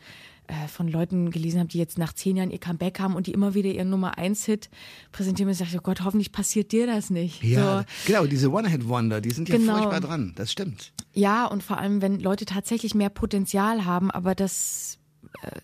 äh, 0.47 0.67
von 0.67 0.87
Leuten 0.87 1.31
gelesen 1.31 1.59
habe, 1.59 1.69
die 1.69 1.79
jetzt 1.79 1.97
nach 1.97 2.13
zehn 2.13 2.37
Jahren 2.37 2.51
ihr 2.51 2.59
Comeback 2.59 2.99
haben 2.99 3.15
und 3.15 3.25
die 3.25 3.31
immer 3.31 3.55
wieder 3.55 3.71
ihren 3.71 3.89
Nummer 3.89 4.19
eins 4.19 4.45
Hit 4.45 4.69
präsentieren 5.11 5.49
und 5.49 5.59
ich 5.59 5.75
oh 5.75 5.81
Gott, 5.81 6.03
hoffentlich 6.03 6.31
passiert 6.31 6.71
dir 6.71 6.85
das 6.85 7.09
nicht. 7.09 7.43
Ja, 7.43 7.79
so. 7.79 7.85
genau, 8.05 8.25
diese 8.27 8.51
One-Hit-Wonder, 8.51 9.21
die 9.21 9.31
sind 9.31 9.49
ja 9.49 9.57
genau. 9.57 9.77
furchtbar 9.77 10.01
dran, 10.01 10.33
das 10.35 10.51
stimmt. 10.51 10.91
Ja, 11.13 11.47
und 11.47 11.63
vor 11.63 11.79
allem, 11.79 12.03
wenn 12.03 12.19
Leute 12.19 12.45
tatsächlich 12.45 12.93
mehr 12.93 13.09
Potenzial 13.09 13.85
haben, 13.85 14.11
aber 14.11 14.35
das, 14.35 14.99
äh, 15.41 15.59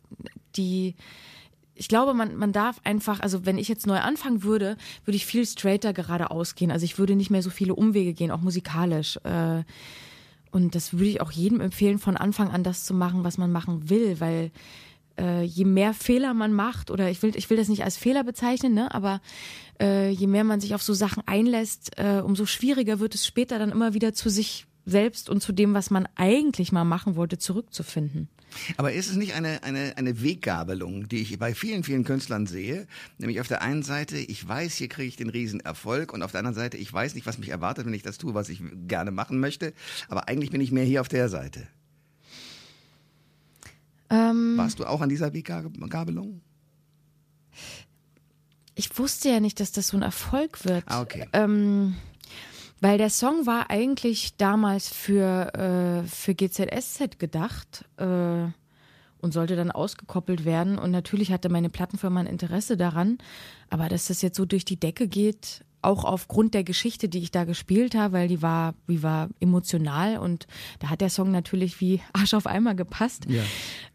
die, 0.56 0.96
ich 1.76 1.88
glaube, 1.88 2.16
man, 2.16 2.36
man 2.36 2.52
darf 2.52 2.82
einfach, 2.84 3.20
also 3.20 3.46
wenn 3.46 3.60
ich 3.60 3.68
jetzt 3.68 3.86
neu 3.86 4.00
anfangen 4.00 4.42
würde, 4.42 4.78
würde 5.06 5.16
ich 5.16 5.28
viel 5.28 5.46
straighter 5.46 5.94
geradeaus 5.94 6.56
gehen. 6.56 6.72
Also 6.72 6.86
ich 6.86 6.98
würde 6.98 7.16
nicht 7.16 7.30
mehr 7.30 7.44
so 7.44 7.52
viele 7.52 7.76
Umwege 7.76 8.14
gehen, 8.14 8.32
auch 8.32 8.42
musikalisch. 8.42 9.18
Äh, 9.18 9.64
und 10.52 10.76
das 10.76 10.94
würde 10.94 11.06
ich 11.06 11.22
auch 11.22 11.32
jedem 11.32 11.62
empfehlen, 11.62 12.00
von 12.00 12.18
Anfang 12.18 12.50
an 12.50 12.64
das 12.64 12.86
zu 12.86 12.94
machen, 12.94 13.24
was 13.24 13.38
man 13.38 13.52
machen 13.52 13.90
will, 13.90 14.20
weil 14.20 14.52
äh, 15.18 15.44
je 15.44 15.66
mehr 15.66 15.94
Fehler 15.94 16.34
man 16.34 16.54
macht, 16.54 16.92
oder 16.92 17.10
ich 17.10 17.22
will, 17.24 17.36
ich 17.36 17.50
will 17.50 17.58
das 17.58 17.70
nicht 17.70 17.84
als 17.84 17.98
Fehler 17.98 18.24
bezeichnen, 18.24 18.74
ne, 18.74 18.94
aber 18.94 19.22
äh, 19.80 20.10
je 20.10 20.28
mehr 20.28 20.44
man 20.44 20.60
sich 20.60 20.76
auf 20.76 20.84
so 20.84 20.94
Sachen 20.94 21.24
einlässt, 21.26 21.98
äh, 21.98 22.22
umso 22.24 22.46
schwieriger 22.46 23.00
wird 23.00 23.16
es 23.16 23.26
später 23.26 23.60
dann 23.60 23.72
immer 23.72 23.94
wieder 23.94 24.14
zu 24.14 24.30
sich 24.30 24.68
selbst 24.86 25.30
und 25.30 25.42
zu 25.42 25.52
dem, 25.52 25.74
was 25.74 25.90
man 25.90 26.08
eigentlich 26.16 26.72
mal 26.72 26.86
machen 26.86 27.16
wollte, 27.16 27.38
zurückzufinden. 27.38 28.30
Aber 28.78 28.94
ist 28.94 29.10
es 29.10 29.16
nicht 29.16 29.34
eine, 29.34 29.64
eine, 29.64 29.98
eine 29.98 30.22
Weggabelung, 30.22 31.08
die 31.08 31.18
ich 31.18 31.38
bei 31.40 31.54
vielen, 31.54 31.84
vielen 31.84 32.04
Künstlern 32.04 32.48
sehe? 32.48 32.88
Nämlich 33.18 33.40
auf 33.40 33.48
der 33.48 33.62
einen 33.62 33.84
Seite, 33.84 34.18
ich 34.18 34.48
weiß, 34.48 34.76
hier 34.76 34.90
kriege 34.90 35.08
ich 35.08 35.16
den 35.16 35.30
Riesenerfolg 35.30 36.14
und 36.14 36.24
auf 36.24 36.32
der 36.32 36.40
anderen 36.40 36.56
Seite, 36.56 36.78
ich 36.78 36.92
weiß 36.92 37.16
nicht, 37.16 37.26
was 37.26 37.38
mich 37.38 37.50
erwartet, 37.50 37.86
wenn 37.86 37.94
ich 37.94 38.04
das 38.04 38.18
tue, 38.18 38.34
was 38.34 38.50
ich 38.50 38.62
gerne 38.88 39.12
machen 39.12 39.40
möchte. 39.40 39.74
Aber 40.10 40.28
eigentlich 40.28 40.52
bin 40.52 40.62
ich 40.62 40.72
mehr 40.72 40.86
hier 40.86 41.02
auf 41.02 41.08
der 41.08 41.30
Seite. 41.30 41.68
Ähm, 44.10 44.58
Warst 44.58 44.80
du 44.80 44.86
auch 44.86 45.02
an 45.02 45.10
dieser 45.10 45.34
Weggabelung? 45.34 46.42
Ich 48.76 48.98
wusste 48.98 49.30
ja 49.30 49.40
nicht, 49.40 49.60
dass 49.60 49.72
das 49.72 49.88
so 49.88 49.98
ein 49.98 50.04
Erfolg 50.04 50.66
wird. 50.66 50.84
Ah, 50.88 51.02
okay. 51.02 51.28
Ähm, 51.34 51.96
weil 52.82 52.98
der 52.98 53.12
Song 53.12 53.46
war 53.46 53.70
eigentlich 53.70 54.36
damals 54.38 54.90
für, 54.90 55.54
äh, 55.54 56.08
für 56.08 56.34
GZSZ 56.34 57.20
gedacht 57.20 57.86
äh, 57.98 58.48
und 59.20 59.32
sollte 59.32 59.56
dann 59.56 59.72
ausgekoppelt 59.72 60.46
werden. 60.46 60.80
Und 60.80 60.90
natürlich 60.90 61.32
hatte 61.32 61.50
meine 61.50 61.70
Plattenfirma 61.70 62.20
ein 62.20 62.28
Interesse 62.28 62.78
daran. 62.78 63.20
Aber 63.70 63.88
dass 63.88 64.08
das 64.08 64.24
jetzt 64.24 64.36
so 64.36 64.46
durch 64.46 64.66
die 64.66 64.80
Decke 64.80 65.08
geht, 65.08 65.64
auch 65.84 66.04
aufgrund 66.04 66.54
der 66.56 66.64
Geschichte, 66.64 67.08
die 67.08 67.20
ich 67.20 67.32
da 67.32 67.44
gespielt 67.44 67.96
habe, 67.96 68.14
weil 68.14 68.28
die 68.28 68.42
war, 68.42 68.74
die 68.88 69.04
war 69.04 69.30
emotional 69.40 70.18
und 70.18 70.48
da 70.80 70.90
hat 70.90 71.02
der 71.02 71.10
Song 71.10 71.32
natürlich 71.32 71.80
wie 71.82 72.02
Arsch 72.14 72.34
auf 72.34 72.48
Eimer 72.48 72.74
gepasst. 72.74 73.26
Ja. 73.28 73.44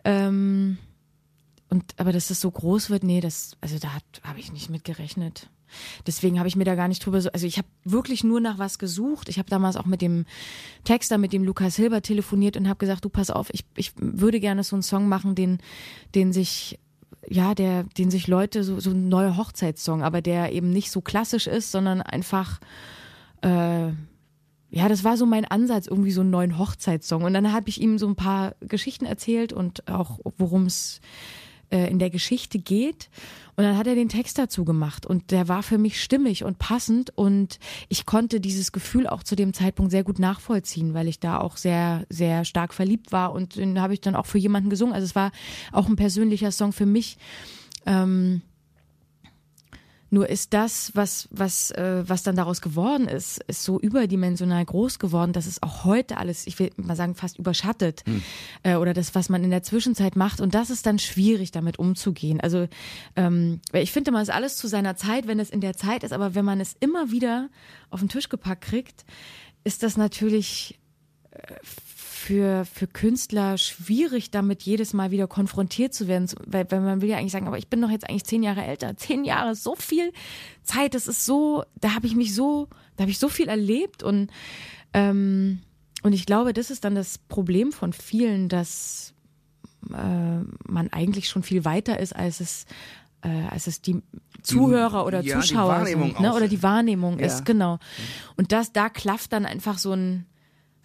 Ähm, 0.04 0.78
und 1.68 1.84
aber 1.96 2.12
dass 2.12 2.28
das 2.28 2.40
so 2.40 2.50
groß 2.50 2.90
wird, 2.90 3.02
nee, 3.02 3.20
das, 3.20 3.56
also 3.60 3.78
da 3.78 3.88
habe 4.22 4.38
ich 4.38 4.52
nicht 4.52 4.70
mit 4.70 4.84
gerechnet. 4.84 5.50
Deswegen 6.06 6.38
habe 6.38 6.48
ich 6.48 6.56
mir 6.56 6.64
da 6.64 6.74
gar 6.74 6.88
nicht 6.88 7.04
drüber 7.04 7.20
so, 7.20 7.30
also 7.30 7.46
ich 7.46 7.58
habe 7.58 7.68
wirklich 7.84 8.24
nur 8.24 8.40
nach 8.40 8.58
was 8.58 8.78
gesucht. 8.78 9.28
Ich 9.28 9.38
habe 9.38 9.48
damals 9.48 9.76
auch 9.76 9.86
mit 9.86 10.02
dem 10.02 10.26
Texter, 10.84 11.18
mit 11.18 11.32
dem 11.32 11.44
Lukas 11.44 11.76
Hilber 11.76 12.02
telefoniert 12.02 12.56
und 12.56 12.68
habe 12.68 12.78
gesagt, 12.78 13.04
du 13.04 13.08
pass 13.08 13.30
auf, 13.30 13.48
ich, 13.52 13.64
ich 13.76 13.92
würde 13.96 14.40
gerne 14.40 14.64
so 14.64 14.76
einen 14.76 14.82
Song 14.82 15.08
machen, 15.08 15.34
den, 15.34 15.58
den 16.14 16.32
sich 16.32 16.78
ja, 17.28 17.54
der, 17.56 17.84
den 17.98 18.10
sich 18.10 18.28
Leute 18.28 18.62
so, 18.62 18.78
so 18.78 18.90
ein 18.90 19.08
neuer 19.08 19.36
Hochzeitssong, 19.36 20.04
aber 20.04 20.22
der 20.22 20.52
eben 20.52 20.70
nicht 20.70 20.92
so 20.92 21.00
klassisch 21.00 21.48
ist, 21.48 21.72
sondern 21.72 22.00
einfach 22.00 22.60
äh, 23.42 23.90
ja, 24.70 24.88
das 24.88 25.04
war 25.04 25.16
so 25.16 25.26
mein 25.26 25.44
Ansatz, 25.44 25.86
irgendwie 25.86 26.10
so 26.10 26.20
einen 26.20 26.30
neuen 26.30 26.58
Hochzeitssong. 26.58 27.22
Und 27.22 27.34
dann 27.34 27.52
habe 27.52 27.68
ich 27.68 27.80
ihm 27.80 27.98
so 27.98 28.06
ein 28.08 28.16
paar 28.16 28.56
Geschichten 28.60 29.06
erzählt 29.06 29.52
und 29.52 29.88
auch 29.88 30.18
worum 30.38 30.66
es 30.66 31.00
äh, 31.70 31.90
in 31.90 31.98
der 31.98 32.10
Geschichte 32.10 32.58
geht. 32.58 33.08
Und 33.56 33.64
dann 33.64 33.78
hat 33.78 33.86
er 33.86 33.94
den 33.94 34.10
Text 34.10 34.38
dazu 34.38 34.66
gemacht 34.66 35.06
und 35.06 35.30
der 35.30 35.48
war 35.48 35.62
für 35.62 35.78
mich 35.78 36.02
stimmig 36.02 36.44
und 36.44 36.58
passend 36.58 37.10
und 37.16 37.58
ich 37.88 38.04
konnte 38.04 38.38
dieses 38.38 38.70
Gefühl 38.70 39.06
auch 39.06 39.22
zu 39.22 39.34
dem 39.34 39.54
Zeitpunkt 39.54 39.92
sehr 39.92 40.04
gut 40.04 40.18
nachvollziehen, 40.18 40.92
weil 40.92 41.08
ich 41.08 41.20
da 41.20 41.38
auch 41.38 41.56
sehr, 41.56 42.04
sehr 42.10 42.44
stark 42.44 42.74
verliebt 42.74 43.12
war 43.12 43.32
und 43.32 43.56
den 43.56 43.80
habe 43.80 43.94
ich 43.94 44.02
dann 44.02 44.14
auch 44.14 44.26
für 44.26 44.36
jemanden 44.36 44.68
gesungen. 44.68 44.94
Also 44.94 45.06
es 45.06 45.14
war 45.14 45.32
auch 45.72 45.88
ein 45.88 45.96
persönlicher 45.96 46.52
Song 46.52 46.74
für 46.74 46.84
mich. 46.84 47.16
Ähm, 47.86 48.42
nur 50.10 50.28
ist 50.28 50.54
das, 50.54 50.92
was, 50.94 51.28
was, 51.30 51.70
äh, 51.72 52.04
was 52.06 52.22
dann 52.22 52.36
daraus 52.36 52.60
geworden 52.60 53.08
ist, 53.08 53.42
ist 53.48 53.64
so 53.64 53.80
überdimensional 53.80 54.64
groß 54.64 54.98
geworden, 54.98 55.32
dass 55.32 55.46
es 55.46 55.62
auch 55.62 55.84
heute 55.84 56.18
alles, 56.18 56.46
ich 56.46 56.58
will 56.58 56.70
mal 56.76 56.96
sagen, 56.96 57.14
fast 57.14 57.38
überschattet. 57.38 58.02
Hm. 58.06 58.22
Äh, 58.62 58.76
oder 58.76 58.94
das, 58.94 59.14
was 59.14 59.28
man 59.28 59.42
in 59.42 59.50
der 59.50 59.62
Zwischenzeit 59.62 60.16
macht. 60.16 60.40
Und 60.40 60.54
das 60.54 60.70
ist 60.70 60.86
dann 60.86 60.98
schwierig, 60.98 61.50
damit 61.50 61.78
umzugehen. 61.78 62.40
Also 62.40 62.68
ähm, 63.16 63.60
ich 63.72 63.92
finde 63.92 64.12
es 64.16 64.28
ist 64.28 64.34
alles 64.34 64.56
zu 64.56 64.68
seiner 64.68 64.96
Zeit, 64.96 65.26
wenn 65.26 65.40
es 65.40 65.50
in 65.50 65.60
der 65.60 65.76
Zeit 65.76 66.04
ist, 66.04 66.12
aber 66.12 66.34
wenn 66.34 66.44
man 66.44 66.60
es 66.60 66.76
immer 66.78 67.10
wieder 67.10 67.48
auf 67.90 68.00
den 68.00 68.08
Tisch 68.08 68.28
gepackt 68.28 68.62
kriegt, 68.62 69.04
ist 69.64 69.82
das 69.82 69.96
natürlich 69.96 70.78
äh, 71.32 71.54
für, 72.26 72.64
für 72.64 72.88
Künstler 72.88 73.56
schwierig, 73.56 74.32
damit 74.32 74.62
jedes 74.62 74.92
Mal 74.92 75.12
wieder 75.12 75.28
konfrontiert 75.28 75.94
zu 75.94 76.08
werden, 76.08 76.28
weil, 76.44 76.68
weil 76.72 76.80
man 76.80 77.00
will 77.00 77.08
ja 77.08 77.18
eigentlich 77.18 77.30
sagen, 77.30 77.46
aber 77.46 77.56
ich 77.56 77.68
bin 77.68 77.80
doch 77.80 77.88
jetzt 77.88 78.08
eigentlich 78.08 78.24
zehn 78.24 78.42
Jahre 78.42 78.64
älter. 78.64 78.96
Zehn 78.96 79.24
Jahre 79.24 79.54
so 79.54 79.76
viel 79.76 80.12
Zeit, 80.64 80.94
das 80.94 81.06
ist 81.06 81.24
so, 81.24 81.62
da 81.80 81.94
habe 81.94 82.08
ich 82.08 82.16
mich 82.16 82.34
so, 82.34 82.68
da 82.96 83.02
habe 83.02 83.12
ich 83.12 83.20
so 83.20 83.28
viel 83.28 83.46
erlebt 83.46 84.02
und, 84.02 84.32
ähm, 84.92 85.60
und 86.02 86.14
ich 86.14 86.26
glaube, 86.26 86.52
das 86.52 86.72
ist 86.72 86.84
dann 86.84 86.96
das 86.96 87.18
Problem 87.18 87.70
von 87.70 87.92
vielen, 87.92 88.48
dass 88.48 89.14
äh, 89.90 90.40
man 90.66 90.88
eigentlich 90.90 91.28
schon 91.28 91.44
viel 91.44 91.64
weiter 91.64 92.00
ist, 92.00 92.14
als 92.14 92.40
es 92.40 92.66
äh, 93.22 93.46
als 93.50 93.68
es 93.68 93.82
die 93.82 94.02
Zuhörer 94.42 95.06
oder 95.06 95.20
ja, 95.20 95.40
Zuschauer 95.40 95.86
sind, 95.86 96.18
ne? 96.18 96.34
oder 96.34 96.48
die 96.48 96.62
Wahrnehmung 96.64 97.20
ja. 97.20 97.26
ist, 97.26 97.44
genau. 97.44 97.78
Und 98.36 98.50
das, 98.50 98.72
da 98.72 98.88
klafft 98.88 99.32
dann 99.32 99.46
einfach 99.46 99.78
so 99.78 99.92
ein, 99.92 100.26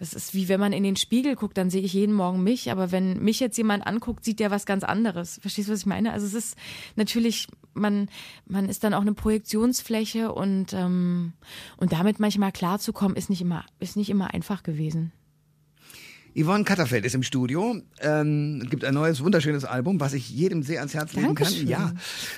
das 0.01 0.13
ist 0.13 0.33
wie 0.33 0.49
wenn 0.49 0.59
man 0.59 0.73
in 0.73 0.81
den 0.81 0.95
Spiegel 0.95 1.35
guckt, 1.35 1.59
dann 1.59 1.69
sehe 1.69 1.83
ich 1.83 1.93
jeden 1.93 2.15
Morgen 2.15 2.41
mich, 2.41 2.71
aber 2.71 2.91
wenn 2.91 3.21
mich 3.21 3.39
jetzt 3.39 3.55
jemand 3.55 3.85
anguckt, 3.85 4.25
sieht 4.25 4.39
der 4.39 4.49
was 4.49 4.65
ganz 4.65 4.83
anderes. 4.83 5.37
Verstehst 5.43 5.67
du, 5.69 5.73
was 5.73 5.81
ich 5.81 5.85
meine? 5.85 6.11
Also 6.11 6.25
es 6.25 6.33
ist 6.33 6.57
natürlich, 6.95 7.47
man, 7.75 8.09
man 8.47 8.67
ist 8.67 8.83
dann 8.83 8.95
auch 8.95 9.01
eine 9.01 9.13
Projektionsfläche 9.13 10.31
und, 10.31 10.73
ähm, 10.73 11.33
und 11.77 11.93
damit 11.93 12.19
manchmal 12.19 12.51
klarzukommen, 12.51 13.15
ist 13.15 13.29
nicht 13.29 13.41
immer, 13.41 13.63
ist 13.79 13.95
nicht 13.95 14.09
immer 14.09 14.33
einfach 14.33 14.63
gewesen. 14.63 15.11
Yvonne 16.35 16.63
Katterfeld 16.63 17.05
ist 17.05 17.15
im 17.15 17.23
Studio. 17.23 17.81
Ähm, 17.99 18.65
gibt 18.69 18.85
ein 18.85 18.93
neues, 18.93 19.23
wunderschönes 19.23 19.65
Album, 19.65 19.99
was 19.99 20.13
ich 20.13 20.29
jedem 20.29 20.63
sehr 20.63 20.79
ans 20.79 20.93
Herz 20.93 21.13
legen 21.13 21.35
kann. 21.35 21.53
Ja. 21.67 21.93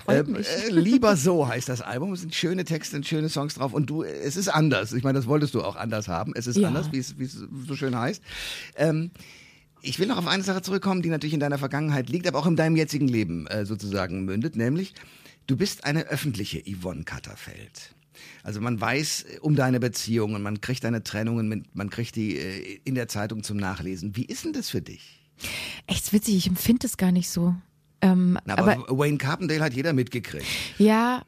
Ähm, 0.08 0.36
äh, 0.36 0.69
lieber 0.69 1.15
so 1.15 1.47
heißt 1.47 1.69
das 1.69 1.82
Album. 1.82 2.13
Es 2.13 2.21
sind 2.21 2.34
schöne 2.34 2.65
Texte 2.65 2.95
und 2.97 3.06
schöne 3.06 3.29
Songs 3.29 3.56
drauf. 3.56 3.73
Und 3.73 3.89
du, 3.89 4.03
es 4.03 4.36
ist 4.36 4.49
anders. 4.49 4.93
Ich 4.93 5.03
meine, 5.03 5.19
das 5.19 5.27
wolltest 5.27 5.53
du 5.53 5.62
auch 5.62 5.75
anders 5.75 6.08
haben. 6.08 6.34
Es 6.36 6.47
ist 6.47 6.58
ja. 6.58 6.67
anders, 6.67 6.91
wie 6.91 6.97
es, 6.97 7.19
wie 7.19 7.25
es 7.25 7.38
so 7.67 7.75
schön 7.75 7.97
heißt. 7.97 8.21
Ähm, 8.77 9.12
ich 9.82 9.99
will 9.99 10.08
noch 10.08 10.17
auf 10.17 10.27
eine 10.27 10.43
Sache 10.43 10.62
zurückkommen, 10.62 11.01
die 11.01 11.10
natürlich 11.10 11.34
in 11.34 11.39
deiner 11.39 11.58
Vergangenheit 11.58 12.10
liegt, 12.10 12.27
aber 12.27 12.39
auch 12.39 12.47
in 12.47 12.56
deinem 12.56 12.77
jetzigen 12.77 13.08
Leben 13.08 13.47
äh, 13.47 13.65
sozusagen 13.65 14.23
mündet, 14.23 14.56
nämlich 14.56 14.93
du 15.45 15.58
bist 15.58 15.84
eine 15.84 16.08
öffentliche 16.08 16.63
Yvonne 16.63 17.03
Katterfeld. 17.03 17.93
Also 18.43 18.62
man 18.62 18.80
weiß 18.80 19.23
äh, 19.23 19.39
um 19.39 19.56
deine 19.56 19.80
Beziehungen, 19.80 20.41
man 20.41 20.62
kriegt 20.62 20.84
deine 20.84 21.04
Trennungen, 21.04 21.65
man 21.73 21.89
kriegt 21.89 22.15
die 22.15 22.38
äh, 22.38 22.80
in 22.84 22.95
der 22.95 23.08
Zeitung 23.08 23.43
zum 23.43 23.58
Nachlesen. 23.58 24.15
Wie 24.15 24.26
ist 24.26 24.45
denn 24.45 24.54
das 24.54 24.69
für 24.69 24.82
dich? 24.82 25.19
Echt 25.88 26.13
witzig, 26.13 26.36
ich 26.36 26.47
empfinde 26.47 26.80
das 26.80 26.97
gar 26.97 27.12
nicht 27.12 27.30
so. 27.30 27.56
Ähm, 28.02 28.38
Na, 28.45 28.58
aber, 28.58 28.73
aber, 28.73 28.97
Wayne 28.97 29.17
Carpendale 29.17 29.62
hat 29.62 29.73
jeder 29.73 29.93
mitgekriegt. 29.93 30.45
Ja, 30.78 31.23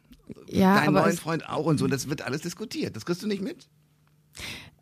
ja. 0.49 0.75
Dein 0.75 0.93
neuen 0.93 1.17
Freund 1.17 1.47
auch 1.47 1.65
und 1.65 1.77
so. 1.77 1.87
Das 1.87 2.09
wird 2.09 2.21
alles 2.21 2.41
diskutiert. 2.41 2.95
Das 2.95 3.05
kriegst 3.05 3.23
du 3.23 3.27
nicht 3.27 3.41
mit? 3.41 3.67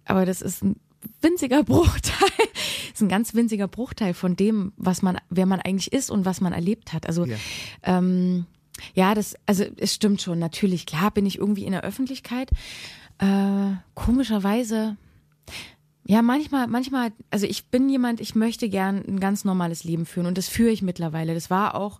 Aber 0.06 0.26
das 0.26 0.42
ist 0.42 0.64
ein 0.64 0.76
winziger 1.22 1.64
Bruchteil. 1.66 2.30
das 2.38 2.94
ist 2.96 3.02
ein 3.02 3.10
ganz 3.10 3.34
winziger 3.34 3.68
Bruchteil 3.68 4.14
von 4.14 4.36
dem, 4.36 4.74
was 4.78 5.02
man, 5.02 5.18
wer 5.30 5.46
man 5.46 5.60
eigentlich 5.60 5.92
ist 5.94 6.10
und 6.10 6.26
was 6.26 6.42
man 6.42 6.54
erlebt 6.54 6.94
hat. 6.94 7.08
Also 7.08 7.26
ja. 7.26 7.38
ähm, 7.84 8.46
ja, 8.94 9.14
das, 9.16 9.36
also 9.46 9.64
es 9.78 9.94
stimmt 9.94 10.22
schon, 10.22 10.40
natürlich, 10.40 10.86
klar 10.86 11.12
bin 11.12 11.26
ich 11.26 11.38
irgendwie 11.38 11.66
in 11.66 11.72
der 11.72 11.84
Öffentlichkeit. 11.84 12.52
Äh, 13.20 13.72
komischerweise, 13.94 14.98
ja, 16.06 16.22
manchmal, 16.22 16.68
manchmal, 16.68 17.12
also 17.30 17.46
ich 17.46 17.68
bin 17.68 17.90
jemand, 17.90 18.20
ich 18.20 18.36
möchte 18.36 18.70
gern 18.70 19.04
ein 19.08 19.20
ganz 19.20 19.46
normales 19.46 19.84
Leben 19.84 20.06
führen 20.06 20.26
und 20.26 20.38
das 20.38 20.50
führe 20.50 20.72
ich 20.72 20.82
mittlerweile. 20.82 21.34
Das 21.34 21.50
war 21.50 21.76
auch 21.76 22.00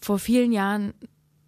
vor 0.00 0.18
vielen 0.18 0.52
Jahren 0.52 0.94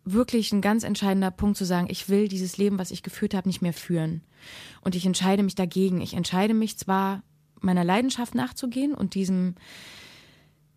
wirklich 0.05 0.53
ein 0.53 0.61
ganz 0.61 0.85
entscheidender 0.85 1.33
Punkt 1.33 1.57
zu 1.57 1.65
sagen, 1.65 1.89
ich 1.91 2.09
will 2.09 2.29
dieses 2.29 2.57
Leben, 2.57 2.79
was 2.79 2.93
ich 2.93 3.03
geführt 3.03 3.35
habe, 3.35 3.49
nicht 3.49 3.61
mehr 3.61 3.73
führen. 3.73 4.23
Und 4.81 4.95
ich 4.95 5.05
entscheide 5.05 5.43
mich 5.43 5.57
dagegen. 5.57 6.01
Ich 6.01 6.15
entscheide 6.15 6.55
mich 6.55 6.79
zwar, 6.79 7.23
meiner 7.61 7.85
Leidenschaft 7.85 8.35
nachzugehen 8.35 8.95
und 8.95 9.15
diesem, 9.15 9.57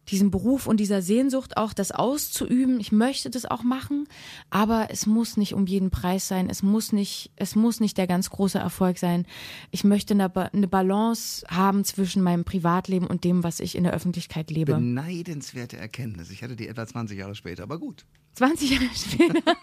diesem 0.10 0.32
Beruf 0.32 0.67
und 0.67 0.80
dieser 0.80 1.02
Sehnsucht 1.02 1.58
auch 1.58 1.74
das 1.74 1.91
auszuüben. 1.91 2.80
Ich 2.80 2.91
möchte 2.91 3.30
das 3.30 3.45
auch 3.45 3.63
machen, 3.63 4.08
aber 4.50 4.88
es 4.89 5.06
muss 5.06 5.38
nicht 5.38 5.54
um 5.54 5.65
jeden 5.65 5.89
Preis 5.89 6.28
sein. 6.28 6.50
Es 6.50 6.63
muss 6.63 6.91
nicht, 6.91 7.32
es 7.36 7.56
muss 7.56 7.80
nicht 7.80 7.98
der 7.98 8.08
ganz 8.08 8.30
große 8.30 8.58
Erfolg 8.58 8.98
sein. 8.98 9.26
Ich 9.72 9.84
möchte 9.84 10.13
eine, 10.13 10.34
eine 10.54 10.67
Balance 10.67 11.45
haben 11.50 11.84
zwischen 11.84 12.22
meinem 12.22 12.43
Privatleben 12.43 13.08
und 13.08 13.24
dem, 13.24 13.43
was 13.43 13.60
ich 13.60 13.76
in 13.76 13.84
der 13.84 13.93
Öffentlichkeit 13.93 14.52
lebe. 14.52 14.74
Beneidenswerte 14.74 15.78
Erkenntnis. 15.78 16.30
Ich 16.32 16.43
hatte 16.43 16.56
die 16.56 16.67
etwa 16.67 16.86
20 16.86 17.17
Jahre 17.17 17.36
später, 17.36 17.63
aber 17.63 17.80
gut. 17.80 18.06
20 18.36 18.70
Jahre 18.70 18.86
später. 18.96 19.58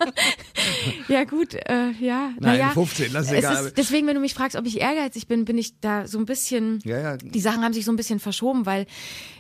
ja, 1.09 1.25
gut, 1.25 1.55
äh, 1.55 1.91
ja. 2.01 2.31
Nein, 2.39 2.59
naja, 2.59 2.71
15, 2.71 3.13
das 3.13 3.27
ist 3.27 3.33
egal. 3.33 3.67
Ist, 3.67 3.79
deswegen, 3.79 4.07
wenn 4.07 4.15
du 4.15 4.21
mich 4.21 4.35
fragst, 4.35 4.57
ob 4.57 4.67
ich 4.67 4.81
ehrgeizig 4.81 5.27
bin, 5.27 5.45
bin 5.45 5.57
ich 5.57 5.81
da 5.81 6.07
so 6.07 6.19
ein 6.19 6.27
bisschen. 6.27 6.81
Ja, 6.85 6.99
ja. 6.99 7.17
Die 7.17 7.41
Sachen 7.41 7.63
haben 7.63 7.73
sich 7.73 7.85
so 7.85 7.93
ein 7.93 7.97
bisschen 7.97 8.21
verschoben, 8.21 8.67
weil 8.67 8.87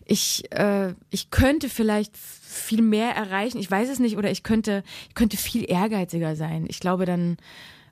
ich, 0.07 0.51
äh, 0.53 0.95
ich 1.11 1.31
könnte 1.31 1.69
vielleicht 1.69 2.17
viel 2.17 2.83
mehr 2.83 3.15
erreichen. 3.15 3.59
Ich 3.59 3.71
weiß 3.71 3.89
es 3.89 3.99
nicht, 3.99 4.17
oder 4.17 4.31
ich 4.31 4.43
könnte, 4.43 4.83
ich 5.09 5.15
könnte 5.15 5.37
viel 5.37 5.71
ehrgeiziger 5.71 6.37
sein. 6.37 6.65
Ich 6.69 6.81
glaube, 6.81 7.05
dann 7.05 7.37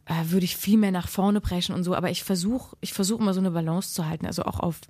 äh, 0.07 0.31
würde 0.31 0.45
ich 0.45 0.57
viel 0.57 0.79
mehr 0.79 0.93
nach 0.93 1.09
vorne 1.09 1.41
preschen 1.41 1.75
und 1.75 1.85
so. 1.85 1.95
Aber 1.95 2.11
ich 2.11 2.25
versuche, 2.25 2.77
ich 2.81 2.93
versuche 2.93 3.23
immer 3.23 3.35
so 3.35 3.41
eine 3.41 3.51
Balance 3.51 3.93
zu 3.93 4.07
halten. 4.07 4.27
Also 4.27 4.45
auch 4.45 4.61
auf 4.61 4.81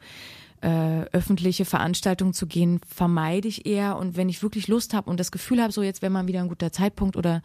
äh, 0.65 1.05
öffentliche 1.13 1.67
Veranstaltungen 1.67 2.33
zu 2.33 2.47
gehen, 2.47 2.81
vermeide 2.89 3.47
ich 3.49 3.67
eher. 3.67 3.99
Und 3.99 4.17
wenn 4.17 4.31
ich 4.31 4.43
wirklich 4.43 4.67
Lust 4.67 4.95
habe 4.95 5.11
und 5.11 5.21
das 5.21 5.31
Gefühl 5.31 5.61
habe, 5.61 5.73
so 5.73 5.83
jetzt 5.83 6.01
wäre 6.01 6.11
mal 6.11 6.27
wieder 6.27 6.41
ein 6.41 6.49
guter 6.49 6.73
Zeitpunkt 6.73 7.17
oder 7.17 7.43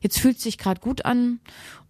jetzt 0.00 0.18
fühlt 0.18 0.38
es 0.38 0.42
sich 0.42 0.58
gerade 0.58 0.80
gut 0.80 1.04
an 1.04 1.38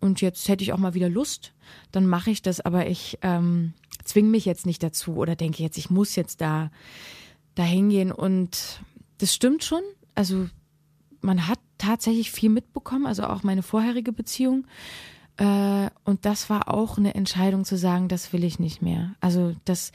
und 0.00 0.20
jetzt 0.20 0.46
hätte 0.48 0.62
ich 0.62 0.74
auch 0.74 0.78
mal 0.78 0.92
wieder 0.92 1.08
Lust, 1.08 1.54
dann 1.92 2.06
mache 2.06 2.30
ich 2.30 2.42
das. 2.42 2.60
Aber 2.60 2.86
ich 2.86 3.18
ähm, 3.22 3.72
zwinge 4.04 4.28
mich 4.28 4.44
jetzt 4.44 4.66
nicht 4.66 4.82
dazu 4.82 5.16
oder 5.16 5.34
denke 5.34 5.62
jetzt, 5.62 5.78
ich 5.78 5.88
muss 5.88 6.14
jetzt 6.14 6.42
da, 6.42 6.70
hingehen. 7.58 8.12
Und 8.12 8.82
das 9.16 9.34
stimmt 9.34 9.64
schon. 9.64 9.80
Also 10.14 10.46
man 11.22 11.48
hat 11.48 11.58
tatsächlich 11.78 12.30
viel 12.30 12.50
mitbekommen, 12.50 13.06
also 13.06 13.24
auch 13.24 13.42
meine 13.42 13.62
vorherige 13.62 14.12
Beziehung. 14.12 14.66
Äh, 15.38 15.88
und 16.04 16.26
das 16.26 16.50
war 16.50 16.68
auch 16.68 16.98
eine 16.98 17.14
Entscheidung 17.14 17.64
zu 17.64 17.78
sagen, 17.78 18.08
das 18.08 18.34
will 18.34 18.44
ich 18.44 18.58
nicht 18.58 18.82
mehr. 18.82 19.14
Also 19.20 19.56
das, 19.64 19.92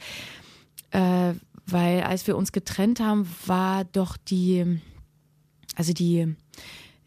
äh, 0.92 1.34
weil 1.66 2.02
als 2.02 2.26
wir 2.26 2.36
uns 2.36 2.52
getrennt 2.52 3.00
haben, 3.00 3.28
war 3.46 3.84
doch 3.84 4.16
die, 4.16 4.80
also 5.76 5.92
die, 5.92 6.36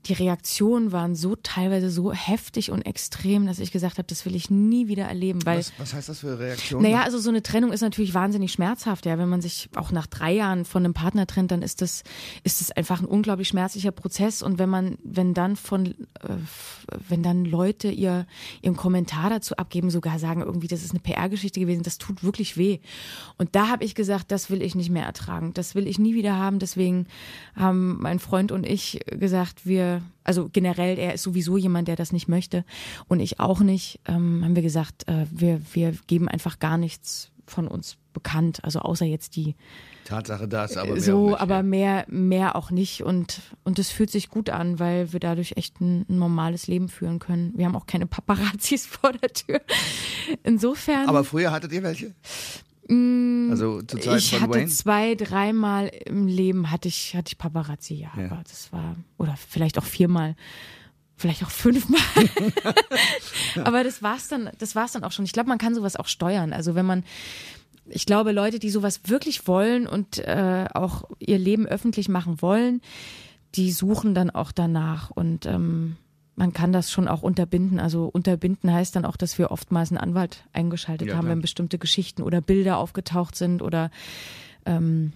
die 0.07 0.13
Reaktionen 0.13 0.91
waren 0.91 1.15
so 1.15 1.35
teilweise 1.35 1.89
so 1.89 2.13
heftig 2.13 2.69
und 2.71 2.83
extrem, 2.83 3.47
dass 3.47 3.59
ich 3.59 3.71
gesagt 3.71 3.97
habe, 3.97 4.07
das 4.07 4.25
will 4.25 4.35
ich 4.35 4.51
nie 4.51 4.87
wieder 4.87 5.05
erleben. 5.05 5.45
Weil, 5.45 5.59
was, 5.59 5.73
was 5.77 5.93
heißt 5.93 6.09
das 6.09 6.19
für 6.19 6.37
Reaktionen? 6.37 6.83
Naja, 6.83 7.03
also 7.03 7.17
so 7.17 7.29
eine 7.29 7.41
Trennung 7.41 7.73
ist 7.73 7.81
natürlich 7.81 8.13
wahnsinnig 8.13 8.51
schmerzhaft. 8.51 9.05
Ja, 9.05 9.17
wenn 9.17 9.29
man 9.29 9.41
sich 9.41 9.69
auch 9.75 9.91
nach 9.91 10.05
drei 10.05 10.33
Jahren 10.33 10.65
von 10.65 10.85
einem 10.85 10.93
Partner 10.93 11.25
trennt, 11.25 11.51
dann 11.51 11.63
ist 11.63 11.81
das 11.81 12.03
ist 12.43 12.61
das 12.61 12.71
einfach 12.71 13.01
ein 13.01 13.05
unglaublich 13.05 13.47
schmerzlicher 13.47 13.91
Prozess. 13.91 14.43
Und 14.43 14.59
wenn 14.59 14.69
man, 14.69 14.97
wenn 15.03 15.33
dann 15.33 15.55
von, 15.55 15.87
äh, 15.87 15.93
wenn 17.09 17.23
dann 17.23 17.45
Leute 17.45 17.89
ihr 17.89 18.27
ihren 18.61 18.75
Kommentar 18.75 19.29
dazu 19.31 19.57
abgeben, 19.57 19.89
sogar 19.89 20.19
sagen 20.19 20.41
irgendwie, 20.41 20.67
das 20.67 20.83
ist 20.83 20.91
eine 20.91 20.99
PR-Geschichte 20.99 21.59
gewesen, 21.59 21.83
das 21.83 21.97
tut 21.97 22.23
wirklich 22.23 22.57
weh. 22.57 22.79
Und 23.37 23.55
da 23.55 23.69
habe 23.69 23.83
ich 23.83 23.95
gesagt, 23.95 24.31
das 24.31 24.51
will 24.51 24.61
ich 24.61 24.75
nicht 24.75 24.91
mehr 24.91 25.05
ertragen. 25.05 25.53
Das 25.53 25.73
will 25.73 25.87
ich 25.87 25.97
nie 25.97 26.13
wieder 26.13 26.35
haben. 26.35 26.59
Deswegen 26.59 27.07
haben 27.55 27.97
mein 28.01 28.19
Freund 28.19 28.51
und 28.51 28.65
ich 28.65 28.99
gesagt, 29.07 29.65
wir 29.65 29.94
also 30.23 30.49
generell, 30.51 30.97
er 30.97 31.13
ist 31.13 31.23
sowieso 31.23 31.57
jemand, 31.57 31.87
der 31.87 31.95
das 31.95 32.11
nicht 32.11 32.27
möchte 32.27 32.65
und 33.07 33.19
ich 33.19 33.39
auch 33.39 33.59
nicht, 33.59 33.99
ähm, 34.07 34.43
haben 34.43 34.55
wir 34.55 34.63
gesagt, 34.63 35.07
äh, 35.07 35.25
wir, 35.31 35.61
wir 35.73 35.93
geben 36.07 36.27
einfach 36.27 36.59
gar 36.59 36.77
nichts 36.77 37.31
von 37.47 37.67
uns 37.67 37.97
bekannt, 38.13 38.63
also 38.63 38.79
außer 38.79 39.05
jetzt 39.05 39.35
die 39.35 39.55
Tatsache 40.05 40.47
das, 40.47 40.77
aber 40.77 40.93
mehr 40.93 41.01
so, 41.01 41.29
nicht, 41.29 41.41
aber 41.41 41.55
ja. 41.55 41.63
mehr, 41.63 42.05
mehr 42.07 42.55
auch 42.55 42.71
nicht 42.71 43.03
und 43.03 43.41
und 43.63 43.79
es 43.79 43.89
fühlt 43.89 44.11
sich 44.11 44.29
gut 44.29 44.49
an, 44.49 44.79
weil 44.79 45.13
wir 45.13 45.19
dadurch 45.19 45.53
echt 45.57 45.81
ein, 45.81 46.05
ein, 46.07 46.19
normales 46.19 46.67
Leben 46.67 46.89
führen 46.89 47.19
können. 47.19 47.53
Wir 47.55 47.65
haben 47.65 47.75
auch 47.75 47.87
keine 47.87 48.05
Paparazzis 48.05 48.85
vor 48.87 49.11
der 49.13 49.29
Tür. 49.33 49.61
Insofern. 50.43 51.09
Aber 51.09 51.23
früher 51.23 51.51
hattet 51.51 51.71
ihr 51.71 51.81
welche? 51.81 52.13
Mm, 52.87 53.49
Also 53.51 53.81
zur 53.81 53.99
Zeit 54.01 54.19
ich 54.19 54.31
von 54.31 54.41
hatte 54.41 54.53
Wayne? 54.53 54.67
zwei, 54.67 55.15
dreimal 55.15 55.87
im 56.05 56.27
Leben 56.27 56.69
hatte 56.71 56.87
ich, 56.87 57.15
hatte 57.15 57.29
ich 57.29 57.37
Paparazzi, 57.37 57.95
ja, 57.95 58.11
Ja. 58.17 58.25
aber 58.31 58.43
das 58.47 58.71
war, 58.71 58.95
oder 59.17 59.35
vielleicht 59.49 59.77
auch 59.77 59.83
viermal, 59.83 60.35
vielleicht 61.17 61.43
auch 61.43 61.49
fünfmal. 61.49 61.99
aber 63.63 63.83
das 63.83 64.01
war's 64.03 64.27
dann, 64.27 64.49
das 64.59 64.75
war's 64.75 64.91
dann 64.93 65.03
auch 65.03 65.11
schon. 65.11 65.25
Ich 65.25 65.33
glaube, 65.33 65.49
man 65.49 65.57
kann 65.57 65.75
sowas 65.75 65.95
auch 65.95 66.07
steuern. 66.07 66.53
Also 66.53 66.75
wenn 66.75 66.85
man, 66.85 67.03
ich 67.87 68.05
glaube, 68.05 68.31
Leute, 68.31 68.59
die 68.59 68.69
sowas 68.69 69.01
wirklich 69.05 69.47
wollen 69.47 69.87
und 69.87 70.17
äh, 70.19 70.65
auch 70.73 71.03
ihr 71.19 71.39
Leben 71.39 71.65
öffentlich 71.65 72.09
machen 72.09 72.41
wollen, 72.41 72.81
die 73.55 73.71
suchen 73.71 74.13
dann 74.13 74.29
auch 74.29 74.51
danach 74.51 75.09
und 75.11 75.45
ähm, 75.45 75.95
man 76.35 76.51
kann 76.53 76.71
das 76.73 76.91
schon 76.91 77.07
auch 77.07 77.21
unterbinden. 77.21 77.79
Also 77.79 78.05
unterbinden 78.05 78.71
heißt 78.73 78.95
dann 78.95 79.05
auch, 79.05 79.17
dass 79.17 79.37
wir 79.37 79.51
oftmals 79.51 79.91
einen 79.91 79.97
Anwalt 79.99 80.43
eingeschaltet 80.53 81.07
Ja, 81.07 81.15
haben, 81.15 81.25
klar. 81.25 81.35
wenn 81.35 81.41
bestimmte 81.41 81.77
Geschichten 81.77 82.21
oder 82.21 82.41
Bilder 82.41 82.77
aufgetaucht 82.77 83.35
sind 83.35 83.61
oder 83.61 83.89
ähm, 84.65 85.13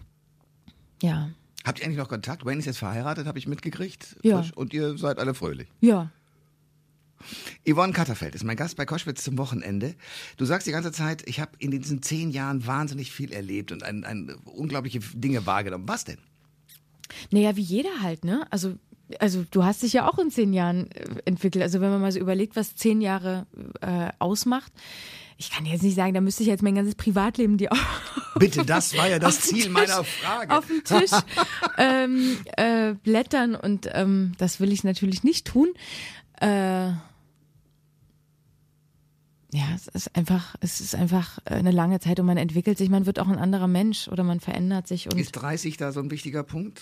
ja, 1.01 1.29
Habt 1.65 1.79
ihr 1.79 1.85
eigentlich 1.85 1.97
noch 1.97 2.07
Kontakt? 2.07 2.45
Wayne 2.45 2.59
ist 2.59 2.65
jetzt 2.65 2.79
verheiratet, 2.79 3.27
habe 3.27 3.37
ich 3.37 3.45
mitgekriegt. 3.45 4.15
Ja. 4.23 4.41
Frisch. 4.41 4.53
Und 4.55 4.73
ihr 4.73 4.97
seid 4.97 5.19
alle 5.19 5.33
fröhlich. 5.33 5.67
ja. 5.81 6.09
Yvonne 7.69 7.91
Katterfeld 7.91 8.33
ist 8.33 8.45
mein 8.45 8.55
Gast 8.55 8.77
bei 8.77 8.85
Koschwitz 8.85 9.25
zum 9.25 9.37
Wochenende. 9.37 9.95
Du 10.37 10.45
sagst 10.45 10.67
die 10.67 10.71
ganze 10.71 10.93
Zeit, 10.93 11.27
ich 11.27 11.41
habe 11.41 11.51
in 11.59 11.69
diesen 11.69 12.01
zehn 12.01 12.29
Jahren 12.29 12.65
wahnsinnig 12.65 13.11
viel 13.11 13.33
erlebt 13.33 13.73
und 13.73 13.83
ein, 13.83 14.05
ein, 14.05 14.33
unglaubliche 14.45 14.99
Dinge 15.13 15.45
wahrgenommen. 15.45 15.85
Was 15.85 16.05
denn? 16.05 16.17
Naja, 17.29 17.57
wie 17.57 17.61
jeder 17.61 18.01
halt, 18.01 18.23
ne? 18.23 18.47
Also, 18.51 18.75
also 19.19 19.43
du 19.49 19.63
hast 19.63 19.81
dich 19.83 19.93
ja 19.93 20.07
auch 20.07 20.19
in 20.19 20.29
zehn 20.31 20.53
Jahren 20.53 20.91
äh, 20.91 21.05
entwickelt. 21.25 21.63
Also 21.63 21.81
wenn 21.81 21.89
man 21.89 22.01
mal 22.01 22.11
so 22.11 22.19
überlegt, 22.19 22.55
was 22.55 22.75
zehn 22.75 23.01
Jahre 23.01 23.47
äh, 23.81 24.09
ausmacht. 24.19 24.71
Ich 25.37 25.51
kann 25.51 25.65
jetzt 25.65 25.83
nicht 25.83 25.95
sagen, 25.95 26.13
da 26.13 26.19
müsste 26.19 26.43
ich 26.43 26.49
jetzt 26.49 26.63
mein 26.63 26.75
ganzes 26.75 26.95
Privatleben 26.95 27.55
dir 27.57 27.69
Bitte, 28.37 28.65
das 28.65 28.97
war 28.97 29.07
ja 29.07 29.19
das 29.19 29.37
auf 29.37 29.43
Ziel 29.43 29.63
Tisch- 29.63 29.69
meiner 29.71 30.03
Frage. 30.03 30.57
auf 30.57 30.65
den 30.67 30.83
Tisch 30.83 31.11
ähm, 31.77 32.37
äh, 32.57 32.93
blättern 33.03 33.55
und 33.55 33.89
ähm, 33.93 34.33
das 34.37 34.59
will 34.59 34.71
ich 34.73 34.83
natürlich 34.83 35.23
nicht 35.23 35.47
tun. 35.47 35.69
Äh, 36.41 36.91
ja, 39.51 39.63
es 39.75 39.87
ist 39.87 40.15
einfach, 40.15 40.55
es 40.59 40.79
ist 40.79 40.93
einfach 40.95 41.39
eine 41.45 41.71
lange 41.71 41.99
Zeit 41.99 42.19
und 42.19 42.25
man 42.27 42.37
entwickelt 42.37 42.77
sich, 42.77 42.89
man 42.89 43.05
wird 43.05 43.19
auch 43.19 43.27
ein 43.27 43.39
anderer 43.39 43.67
Mensch 43.67 44.07
oder 44.07 44.23
man 44.23 44.39
verändert 44.39 44.87
sich 44.87 45.11
und 45.11 45.17
Ist 45.17 45.31
30 45.31 45.77
da 45.77 45.91
so 45.91 45.99
ein 45.99 46.11
wichtiger 46.11 46.43
Punkt? 46.43 46.81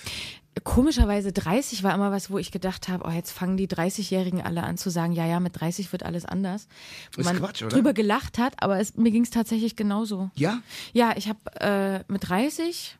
komischerweise 0.64 1.32
30 1.32 1.84
war 1.84 1.94
immer 1.94 2.12
was, 2.12 2.30
wo 2.32 2.38
ich 2.38 2.52
gedacht 2.52 2.88
habe, 2.88 3.06
oh, 3.08 3.12
jetzt 3.12 3.32
fangen 3.32 3.58
die 3.58 3.68
30-Jährigen 3.68 4.42
alle 4.42 4.64
an 4.64 4.76
zu 4.78 4.90
sagen, 4.90 5.14
ja, 5.14 5.26
ja, 5.26 5.40
mit 5.40 5.60
30 5.60 5.92
wird 5.92 6.04
alles 6.04 6.26
anders. 6.26 6.68
Wo 7.14 7.22
Ist 7.22 7.26
man 7.26 7.38
Quatsch, 7.38 7.62
oder? 7.62 7.76
drüber 7.76 7.94
gelacht 7.94 8.38
hat, 8.40 8.56
aber 8.62 8.80
es, 8.80 8.96
mir 8.96 9.12
ging 9.12 9.24
es 9.24 9.30
tatsächlich 9.30 9.76
genauso. 9.76 10.32
Ja? 10.36 10.62
Ja, 10.94 11.14
ich 11.16 11.30
habe 11.30 11.40
äh, 11.60 12.12
mit 12.12 12.28
30 12.28 12.98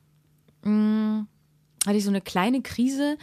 mh, 0.64 1.26
hatte 1.86 1.98
ich 1.98 2.04
so 2.04 2.10
eine 2.10 2.22
kleine 2.22 2.62
Krise, 2.62 3.18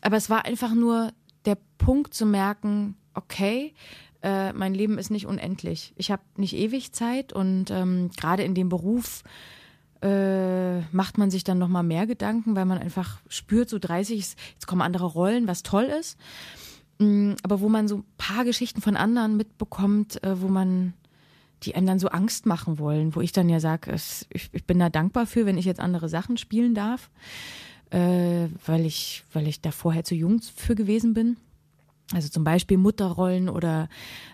aber 0.00 0.16
es 0.16 0.30
war 0.30 0.44
einfach 0.44 0.74
nur 0.74 1.12
der 1.44 1.56
Punkt 1.78 2.14
zu 2.14 2.26
merken, 2.26 2.96
okay, 3.14 3.72
äh, 4.24 4.54
mein 4.54 4.72
Leben 4.74 4.96
ist 4.96 5.10
nicht 5.10 5.26
unendlich. 5.26 5.92
Ich 5.96 6.10
habe 6.10 6.22
nicht 6.36 6.56
ewig 6.56 6.92
Zeit 6.92 7.34
und 7.34 7.70
ähm, 7.70 8.10
gerade 8.16 8.42
in 8.42 8.54
dem 8.54 8.70
Beruf 8.70 9.22
äh, 10.00 10.80
macht 10.92 11.18
man 11.18 11.30
sich 11.30 11.44
dann 11.44 11.58
noch 11.58 11.68
mal 11.68 11.82
mehr 11.82 12.06
Gedanken, 12.06 12.56
weil 12.56 12.64
man 12.64 12.78
einfach 12.78 13.20
spürt, 13.28 13.68
so 13.68 13.78
30, 13.78 14.18
ist, 14.18 14.38
jetzt 14.54 14.66
kommen 14.66 14.80
andere 14.80 15.04
Rollen, 15.04 15.46
was 15.46 15.62
toll 15.62 15.84
ist. 15.84 16.18
Mm, 16.98 17.32
Aber 17.42 17.60
wo 17.60 17.68
man 17.68 17.86
so 17.86 17.98
ein 17.98 18.04
paar 18.16 18.44
Geschichten 18.44 18.80
von 18.80 18.96
anderen 18.96 19.36
mitbekommt, 19.36 20.24
äh, 20.24 20.40
wo 20.40 20.48
man 20.48 20.94
die 21.62 21.74
einem 21.74 21.86
dann 21.86 21.98
so 21.98 22.08
Angst 22.08 22.46
machen 22.46 22.78
wollen, 22.78 23.14
wo 23.14 23.20
ich 23.20 23.32
dann 23.32 23.50
ja 23.50 23.60
sage, 23.60 23.94
ich, 24.30 24.48
ich 24.52 24.64
bin 24.64 24.78
da 24.78 24.88
dankbar 24.88 25.26
für, 25.26 25.44
wenn 25.44 25.58
ich 25.58 25.66
jetzt 25.66 25.80
andere 25.80 26.08
Sachen 26.08 26.38
spielen 26.38 26.74
darf, 26.74 27.10
äh, 27.90 28.48
weil 28.66 28.86
ich, 28.86 29.24
weil 29.34 29.48
ich 29.48 29.60
da 29.60 29.70
vorher 29.70 30.04
zu 30.04 30.14
jung 30.14 30.40
für 30.40 30.74
gewesen 30.74 31.12
bin. 31.12 31.36
Also 32.12 32.28
zum 32.28 32.44
Beispiel 32.44 32.76
Mutterrollen 32.76 33.48
oder 33.48 33.88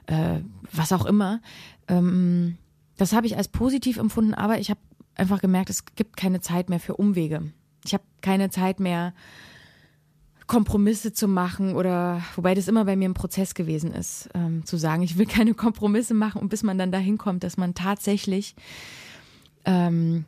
äh, 0.06 0.40
was 0.72 0.92
auch 0.92 1.06
immer. 1.06 1.40
Ähm, 1.88 2.56
das 2.96 3.12
habe 3.12 3.26
ich 3.26 3.36
als 3.36 3.48
positiv 3.48 3.96
empfunden, 3.96 4.34
aber 4.34 4.58
ich 4.58 4.70
habe 4.70 4.80
einfach 5.14 5.40
gemerkt, 5.40 5.70
es 5.70 5.84
gibt 5.94 6.16
keine 6.16 6.40
Zeit 6.40 6.68
mehr 6.68 6.80
für 6.80 6.96
Umwege. 6.96 7.52
Ich 7.84 7.94
habe 7.94 8.04
keine 8.20 8.50
Zeit 8.50 8.80
mehr, 8.80 9.14
Kompromisse 10.50 11.12
zu 11.12 11.28
machen 11.28 11.76
oder 11.76 12.22
wobei 12.34 12.56
das 12.56 12.66
immer 12.66 12.84
bei 12.84 12.96
mir 12.96 13.08
ein 13.08 13.14
Prozess 13.14 13.54
gewesen 13.54 13.92
ist, 13.92 14.28
ähm, 14.34 14.66
zu 14.66 14.78
sagen, 14.78 15.04
ich 15.04 15.16
will 15.16 15.26
keine 15.26 15.54
Kompromisse 15.54 16.12
machen 16.12 16.42
und 16.42 16.48
bis 16.48 16.64
man 16.64 16.76
dann 16.76 16.90
dahin 16.90 17.18
kommt, 17.18 17.44
dass 17.44 17.56
man 17.56 17.74
tatsächlich 17.74 18.56
ähm, 19.64 20.24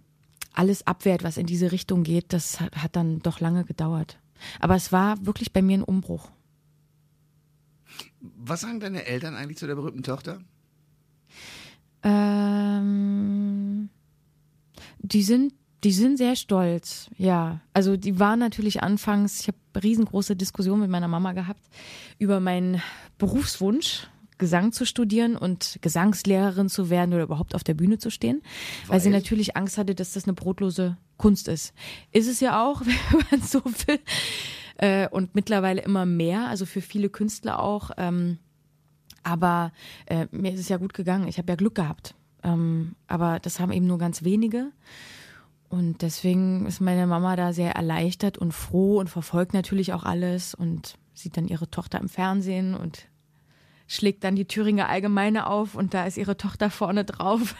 alles 0.54 0.86
abwehrt, 0.86 1.24
was 1.24 1.38
in 1.38 1.46
diese 1.46 1.72
Richtung 1.72 2.04
geht, 2.04 2.32
das 2.32 2.60
hat, 2.60 2.76
hat 2.76 2.94
dann 2.94 3.18
doch 3.18 3.40
lange 3.40 3.64
gedauert. 3.64 4.16
Aber 4.60 4.76
es 4.76 4.92
war 4.92 5.26
wirklich 5.26 5.52
bei 5.52 5.60
mir 5.60 5.78
ein 5.78 5.82
Umbruch. 5.82 6.30
Was 8.22 8.60
sagen 8.60 8.80
deine 8.80 9.04
Eltern 9.06 9.34
eigentlich 9.34 9.58
zu 9.58 9.66
der 9.66 9.74
berühmten 9.74 10.02
Tochter? 10.02 10.40
Ähm, 12.02 13.88
die 14.98 15.22
sind 15.22 15.52
Die 15.84 15.92
sind 15.92 16.16
sehr 16.16 16.36
stolz, 16.36 17.10
ja. 17.18 17.60
Also 17.72 17.96
die 17.96 18.20
waren 18.20 18.38
natürlich 18.38 18.84
anfangs, 18.84 19.40
ich 19.40 19.48
habe 19.48 19.58
riesengroße 19.82 20.36
Diskussionen 20.36 20.82
mit 20.82 20.90
meiner 20.90 21.08
Mama 21.08 21.32
gehabt 21.32 21.62
über 22.20 22.38
meinen 22.38 22.80
Berufswunsch, 23.18 24.06
Gesang 24.38 24.70
zu 24.70 24.86
studieren 24.86 25.36
und 25.36 25.78
Gesangslehrerin 25.82 26.68
zu 26.68 26.88
werden 26.88 27.12
oder 27.14 27.24
überhaupt 27.24 27.56
auf 27.56 27.64
der 27.64 27.74
Bühne 27.74 27.98
zu 27.98 28.10
stehen, 28.10 28.42
weil, 28.86 28.94
weil 28.94 29.00
sie 29.00 29.10
natürlich 29.10 29.56
Angst 29.56 29.76
hatte, 29.76 29.96
dass 29.96 30.12
das 30.12 30.24
eine 30.24 30.34
brotlose 30.34 30.96
Kunst 31.16 31.48
ist. 31.48 31.74
Ist 32.12 32.28
es 32.28 32.38
ja 32.38 32.64
auch, 32.64 32.80
wenn 32.84 33.24
man 33.30 33.42
so 33.42 33.64
will. 33.64 33.98
Äh, 34.82 35.08
und 35.08 35.36
mittlerweile 35.36 35.80
immer 35.80 36.06
mehr, 36.06 36.48
also 36.48 36.66
für 36.66 36.80
viele 36.80 37.08
Künstler 37.08 37.62
auch. 37.62 37.92
Ähm, 37.98 38.38
aber 39.22 39.70
äh, 40.06 40.26
mir 40.32 40.52
ist 40.52 40.58
es 40.58 40.68
ja 40.68 40.76
gut 40.76 40.92
gegangen. 40.92 41.28
Ich 41.28 41.38
habe 41.38 41.52
ja 41.52 41.54
Glück 41.54 41.76
gehabt. 41.76 42.16
Ähm, 42.42 42.96
aber 43.06 43.38
das 43.38 43.60
haben 43.60 43.70
eben 43.70 43.86
nur 43.86 43.98
ganz 43.98 44.24
wenige. 44.24 44.72
Und 45.68 46.02
deswegen 46.02 46.66
ist 46.66 46.80
meine 46.80 47.06
Mama 47.06 47.36
da 47.36 47.52
sehr 47.52 47.76
erleichtert 47.76 48.38
und 48.38 48.50
froh 48.50 48.98
und 48.98 49.08
verfolgt 49.08 49.54
natürlich 49.54 49.92
auch 49.92 50.02
alles 50.02 50.52
und 50.52 50.98
sieht 51.14 51.36
dann 51.36 51.46
ihre 51.46 51.70
Tochter 51.70 52.00
im 52.00 52.08
Fernsehen 52.08 52.74
und 52.74 53.06
schlägt 53.86 54.24
dann 54.24 54.34
die 54.34 54.46
Thüringer 54.46 54.88
Allgemeine 54.88 55.46
auf 55.46 55.76
und 55.76 55.94
da 55.94 56.06
ist 56.06 56.16
ihre 56.16 56.36
Tochter 56.36 56.70
vorne 56.70 57.04
drauf. 57.04 57.54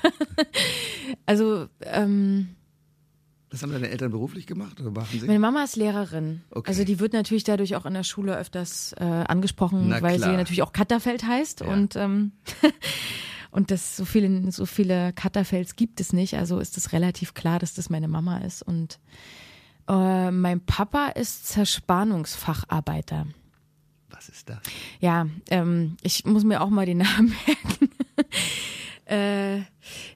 also 1.27 1.69
ähm, 1.83 2.57
was 3.53 3.63
haben 3.63 3.73
deine 3.73 3.91
Eltern 3.91 4.11
beruflich 4.11 4.47
gemacht 4.47 4.81
oder 4.81 4.91
machen 4.91 5.21
sie? 5.21 5.27
Meine 5.27 5.39
Mama 5.39 5.65
ist 5.65 5.77
Lehrerin. 5.77 6.43
Okay. 6.51 6.69
Also 6.69 6.85
die 6.85 6.99
wird 6.99 7.13
natürlich 7.13 7.45
dadurch 7.45 7.77
auch 7.77 7.85
in 7.85 7.95
der 7.95 8.03
Schule 8.03 8.37
öfters 8.37 8.95
äh, 8.99 9.05
angesprochen, 9.05 9.89
Na 9.89 10.01
weil 10.01 10.17
klar. 10.17 10.31
sie 10.31 10.37
natürlich 10.37 10.63
auch 10.63 10.73
Katterfeld 10.73 11.25
heißt 11.25 11.61
ja. 11.61 11.67
und 11.67 11.95
ähm, 11.97 12.33
und 13.51 13.71
das 13.71 13.97
so 13.97 14.07
viele 14.07 14.51
so 14.51 14.65
viele 14.65 15.13
Katterfelds 15.13 15.77
gibt 15.77 16.01
es 16.01 16.13
nicht. 16.13 16.35
Also 16.35 16.61
ist 16.61 16.79
es 16.79 16.93
relativ 16.93 17.35
klar, 17.35 17.59
dass 17.59 17.75
das 17.75 17.91
meine 17.91 18.09
Mama 18.09 18.39
ist 18.39 18.63
und 18.63 18.99
äh, 19.89 20.31
mein 20.31 20.61
Papa 20.65 21.09
ist 21.09 21.47
Zerspannungsfacharbeiter. 21.49 23.27
Was 24.09 24.29
ist 24.29 24.49
das? 24.49 24.59
Ja, 25.01 25.27
ähm, 25.51 25.97
ich 26.03 26.25
muss 26.25 26.45
mir 26.45 26.61
auch 26.61 26.71
mal 26.71 26.87
den 26.87 26.99
Namen 26.99 27.35
merken. 27.47 27.82
Äh, 29.13 29.59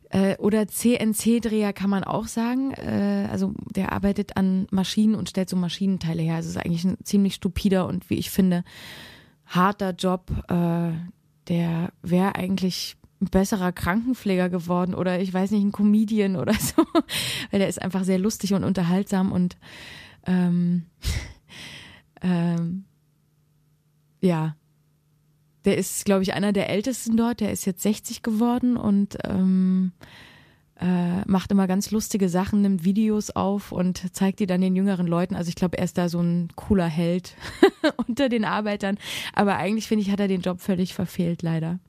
äh, 0.09 0.37
oder 0.39 0.67
CNC-Dreher 0.67 1.75
kann 1.75 1.91
man 1.91 2.03
auch 2.03 2.27
sagen. 2.27 2.73
Äh, 2.73 3.29
also 3.31 3.53
der 3.75 3.93
arbeitet 3.93 4.37
an 4.37 4.67
Maschinen 4.71 5.15
und 5.15 5.29
stellt 5.29 5.51
so 5.51 5.57
Maschinenteile 5.57 6.23
her. 6.23 6.37
Also 6.37 6.49
es 6.49 6.57
ist 6.57 6.65
eigentlich 6.65 6.85
ein 6.85 6.97
ziemlich 7.05 7.35
stupider 7.35 7.87
und 7.87 8.09
wie 8.09 8.15
ich 8.15 8.31
finde 8.31 8.65
harter 9.45 9.91
Job. 9.91 10.31
Äh, 10.49 10.93
der 11.49 11.93
wäre 12.03 12.35
eigentlich 12.37 12.97
ein 13.21 13.27
besserer 13.27 13.73
Krankenpfleger 13.73 14.49
geworden 14.49 14.95
oder 14.95 15.21
ich 15.21 15.33
weiß 15.33 15.51
nicht, 15.51 15.63
ein 15.63 15.73
Comedian 15.73 16.37
oder 16.37 16.55
so. 16.59 16.83
Weil 17.51 17.61
der 17.61 17.69
ist 17.69 17.83
einfach 17.83 18.05
sehr 18.05 18.19
lustig 18.19 18.55
und 18.55 18.65
unterhaltsam 18.65 19.31
und 19.31 19.59
ähm, 20.27 20.87
ähm, 22.23 22.85
ja, 24.21 24.57
der 25.67 25.77
ist, 25.77 26.05
glaube 26.05 26.23
ich, 26.23 26.33
einer 26.33 26.53
der 26.53 26.71
ältesten 26.71 27.17
dort. 27.17 27.41
Der 27.41 27.51
ist 27.51 27.67
jetzt 27.67 27.83
60 27.83 28.23
geworden 28.23 28.77
und 28.77 29.19
ähm, 29.25 29.93
äh, 30.81 31.23
macht 31.27 31.51
immer 31.51 31.67
ganz 31.67 31.91
lustige 31.91 32.29
Sachen, 32.29 32.63
nimmt 32.63 32.85
Videos 32.85 33.31
auf 33.31 33.73
und 33.73 34.15
zeigt 34.15 34.39
die 34.39 34.47
dann 34.47 34.61
den 34.61 34.77
jüngeren 34.77 35.09
Leuten. 35.09 35.35
Also 35.35 35.49
ich 35.49 35.57
glaube, 35.57 35.77
er 35.77 35.85
ist 35.85 35.99
da 35.99 36.09
so 36.09 36.21
ein 36.21 36.51
cooler 36.55 36.87
Held 36.87 37.35
unter 38.07 38.29
den 38.29 38.45
Arbeitern. 38.45 38.97
Aber 39.33 39.57
eigentlich 39.57 39.89
finde 39.89 40.03
ich, 40.03 40.11
hat 40.11 40.21
er 40.21 40.29
den 40.29 40.41
Job 40.41 40.61
völlig 40.61 40.95
verfehlt, 40.95 41.43
leider. 41.43 41.81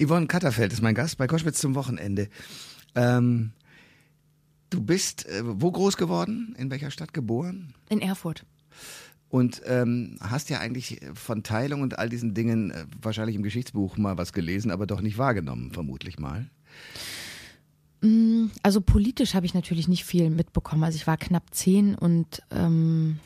Yvonne 0.00 0.28
Katterfeld 0.28 0.72
ist 0.72 0.80
mein 0.80 0.94
Gast 0.94 1.18
bei 1.18 1.26
Koschwitz 1.26 1.58
zum 1.58 1.74
Wochenende. 1.74 2.28
Ähm, 2.94 3.50
du 4.70 4.80
bist 4.80 5.26
äh, 5.26 5.42
wo 5.44 5.72
groß 5.72 5.96
geworden? 5.96 6.54
In 6.56 6.70
welcher 6.70 6.92
Stadt 6.92 7.12
geboren? 7.12 7.74
In 7.88 8.00
Erfurt. 8.00 8.44
Und 9.30 9.60
ähm, 9.66 10.16
hast 10.20 10.48
ja 10.48 10.58
eigentlich 10.58 11.00
von 11.12 11.42
Teilung 11.42 11.82
und 11.82 11.98
all 11.98 12.08
diesen 12.08 12.32
Dingen 12.32 12.70
äh, 12.70 12.86
wahrscheinlich 13.02 13.36
im 13.36 13.42
Geschichtsbuch 13.42 13.98
mal 13.98 14.16
was 14.16 14.32
gelesen, 14.32 14.70
aber 14.70 14.86
doch 14.86 15.02
nicht 15.02 15.18
wahrgenommen, 15.18 15.70
vermutlich 15.72 16.18
mal. 16.18 16.48
Mm, 18.00 18.46
also 18.62 18.80
politisch 18.80 19.34
habe 19.34 19.44
ich 19.44 19.52
natürlich 19.52 19.86
nicht 19.86 20.04
viel 20.04 20.30
mitbekommen. 20.30 20.82
Also 20.82 20.96
ich 20.96 21.06
war 21.06 21.18
knapp 21.18 21.54
zehn 21.54 21.94
und 21.94 22.42
ähm, 22.50 23.18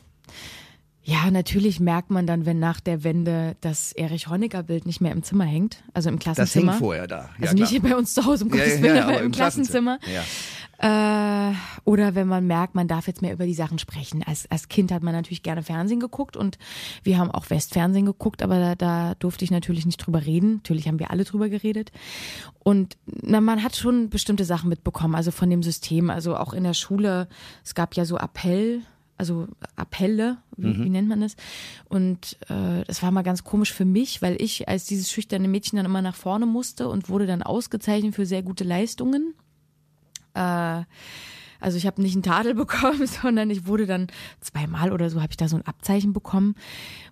ja, 1.05 1.31
natürlich 1.33 1.81
merkt 1.81 2.11
man 2.11 2.29
dann, 2.29 2.47
wenn 2.47 2.61
nach 2.61 2.79
der 2.79 3.03
Wende 3.03 3.57
das 3.61 3.93
Erich 3.93 4.29
Honecker 4.29 4.63
Bild 4.63 4.87
nicht 4.87 5.01
mehr 5.01 5.11
im 5.11 5.25
Zimmer 5.25 5.45
hängt, 5.45 5.83
also 5.95 6.09
im 6.09 6.21
Klassenzimmer. 6.21 6.67
Das 6.67 6.75
hing 6.75 6.81
vorher 6.81 7.09
da. 7.09 7.31
Ja, 7.41 7.51
also 7.51 7.57
nicht 7.57 7.83
bei 7.83 7.97
uns 7.97 8.15
zu 8.15 8.25
Hause, 8.25 8.45
um 8.45 8.51
Gottes 8.51 8.77
ja, 8.77 8.83
Willen, 8.83 8.97
ja, 8.97 9.09
aber 9.09 9.19
im, 9.19 9.27
im 9.27 9.33
Klassenzimmer. 9.33 9.99
Klassenzimmer. 9.99 10.23
Ja. 10.23 10.62
Äh, 10.83 11.53
oder 11.85 12.17
wenn 12.17 12.27
man 12.27 12.45
merkt, 12.45 12.75
man 12.75 12.89
darf 12.89 13.07
jetzt 13.07 13.23
mehr 13.23 13.33
über 13.33 13.47
die 13.47 13.55
Sachen 13.55 13.79
sprechen. 13.79 14.25
Als, 14.25 14.51
als 14.51 14.69
Kind 14.69 14.91
hat 14.91 15.05
man 15.05 15.15
natürlich 15.15 15.45
gerne 15.45 15.63
Fernsehen 15.63 16.01
geguckt 16.01 16.37
und 16.37 16.59
wir 17.05 17.19
haben 17.19 17.31
auch 17.31 17.51
Westfernsehen 17.51 18.05
geguckt, 18.05 18.43
aber 18.43 18.59
da, 18.59 18.75
da 18.75 19.15
durfte 19.15 19.45
ich 19.45 19.53
natürlich 19.53 19.87
nicht 19.87 19.99
drüber 19.99 20.27
reden. 20.27 20.57
Natürlich 20.57 20.89
haben 20.89 20.99
wir 20.99 21.13
alle 21.13 21.23
drüber 21.23 21.49
geredet. 21.49 21.93
Und 22.59 22.97
na, 23.07 23.41
man 23.41 23.63
hat 23.63 23.77
schon 23.77 24.11
bestimmte 24.11 24.45
Sachen 24.45 24.69
mitbekommen, 24.69 25.15
also 25.15 25.31
von 25.31 25.49
dem 25.49 25.63
System, 25.63 26.11
also 26.11 26.37
auch 26.37 26.53
in 26.53 26.65
der 26.65 26.75
Schule. 26.75 27.29
Es 27.65 27.77
gab 27.77 27.95
ja 27.95 28.05
so 28.05 28.19
Appell, 28.19 28.83
also 29.17 29.47
Appelle, 29.77 30.39
wie, 30.57 30.67
mhm. 30.67 30.85
wie, 30.85 30.91
nennt 30.91 31.09
man 31.09 31.21
das? 31.21 31.37
Und 31.89 32.39
äh, 32.49 32.83
das 32.89 33.05
war 33.05 33.13
mal 33.13 33.23
ganz 33.23 33.45
komisch 33.45 33.73
für 33.73 33.85
mich, 33.85 34.21
weil 34.21 34.41
ich 34.43 34.69
als 34.69 34.87
dieses 34.87 35.13
schüchterne 35.13 35.47
Mädchen 35.47 35.77
dann 35.77 35.87
immer 35.87 36.03
nach 36.03 36.17
vorne 36.17 36.47
musste 36.47 36.89
und 36.89 37.09
wurde 37.09 37.29
dann 37.29 37.45
ausgezeichnet 37.45 38.17
für 38.17 38.27
sehr 38.27 38.43
gute 38.43 38.65
Leistungen. 38.65 39.35
Äh, 40.35 40.83
also 41.61 41.79
ich 41.79 41.87
habe 41.87 42.03
nicht 42.03 42.15
einen 42.15 42.23
Tadel 42.23 42.55
bekommen, 42.57 43.07
sondern 43.07 43.51
ich 43.51 43.67
wurde 43.67 43.87
dann 43.87 44.09
zweimal 44.41 44.93
oder 44.93 45.11
so 45.11 45.23
habe 45.23 45.31
ich 45.31 45.37
da 45.37 45.49
so 45.49 45.57
ein 45.57 45.67
Abzeichen 45.67 46.13
bekommen 46.13 46.55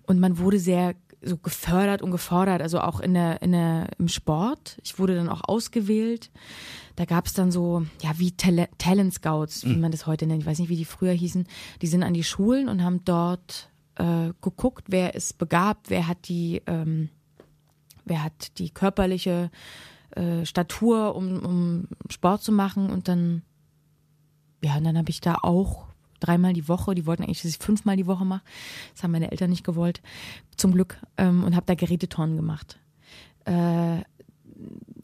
und 0.03 0.19
man 0.19 0.37
wurde 0.37 0.59
sehr 0.59 0.95
so 1.23 1.37
gefördert 1.37 2.01
und 2.01 2.11
gefordert, 2.11 2.61
also 2.61 2.79
auch 2.79 2.99
in 2.99 3.13
der, 3.13 3.41
in 3.41 3.51
der, 3.51 3.89
im 3.99 4.07
Sport. 4.07 4.79
Ich 4.83 4.97
wurde 4.97 5.15
dann 5.15 5.29
auch 5.29 5.41
ausgewählt. 5.47 6.31
Da 6.95 7.05
gab 7.05 7.27
es 7.27 7.33
dann 7.33 7.51
so, 7.51 7.85
ja, 8.01 8.11
wie 8.17 8.31
Tal 8.31 8.67
Talent 8.77 9.13
Scouts, 9.13 9.65
wie 9.65 9.75
mhm. 9.75 9.81
man 9.81 9.91
das 9.91 10.07
heute 10.07 10.25
nennt. 10.25 10.41
Ich 10.41 10.47
weiß 10.47 10.59
nicht, 10.59 10.69
wie 10.69 10.75
die 10.75 10.85
früher 10.85 11.13
hießen. 11.13 11.47
Die 11.81 11.87
sind 11.87 12.03
an 12.03 12.13
die 12.13 12.23
Schulen 12.23 12.69
und 12.69 12.83
haben 12.83 13.05
dort 13.05 13.69
äh, 13.95 14.33
geguckt, 14.41 14.85
wer 14.87 15.13
ist 15.13 15.37
begabt, 15.37 15.89
wer 15.89 16.07
hat 16.07 16.27
die, 16.27 16.61
ähm, 16.65 17.09
wer 18.03 18.23
hat 18.23 18.57
die 18.57 18.71
körperliche 18.71 19.51
äh, 20.15 20.45
Statur, 20.45 21.15
um, 21.15 21.39
um 21.39 21.87
Sport 22.09 22.43
zu 22.43 22.51
machen. 22.51 22.89
Und 22.89 23.07
dann, 23.07 23.41
ja, 24.63 24.77
und 24.77 24.83
dann 24.83 24.97
habe 24.97 25.09
ich 25.09 25.21
da 25.21 25.35
auch 25.41 25.87
dreimal 26.19 26.53
die 26.53 26.67
Woche, 26.67 26.95
die 26.95 27.05
wollten 27.05 27.23
eigentlich, 27.23 27.41
dass 27.41 27.51
ich 27.51 27.57
fünfmal 27.57 27.97
die 27.97 28.07
Woche 28.07 28.25
mache. 28.25 28.43
Das 28.93 29.03
haben 29.03 29.11
meine 29.11 29.31
Eltern 29.31 29.49
nicht 29.49 29.63
gewollt, 29.63 30.01
zum 30.55 30.71
Glück. 30.71 30.97
Ähm, 31.17 31.43
und 31.43 31.55
habe 31.55 31.65
da 31.65 31.75
Gerätetonnen 31.75 32.37
gemacht. 32.37 32.79
Äh, 33.45 34.01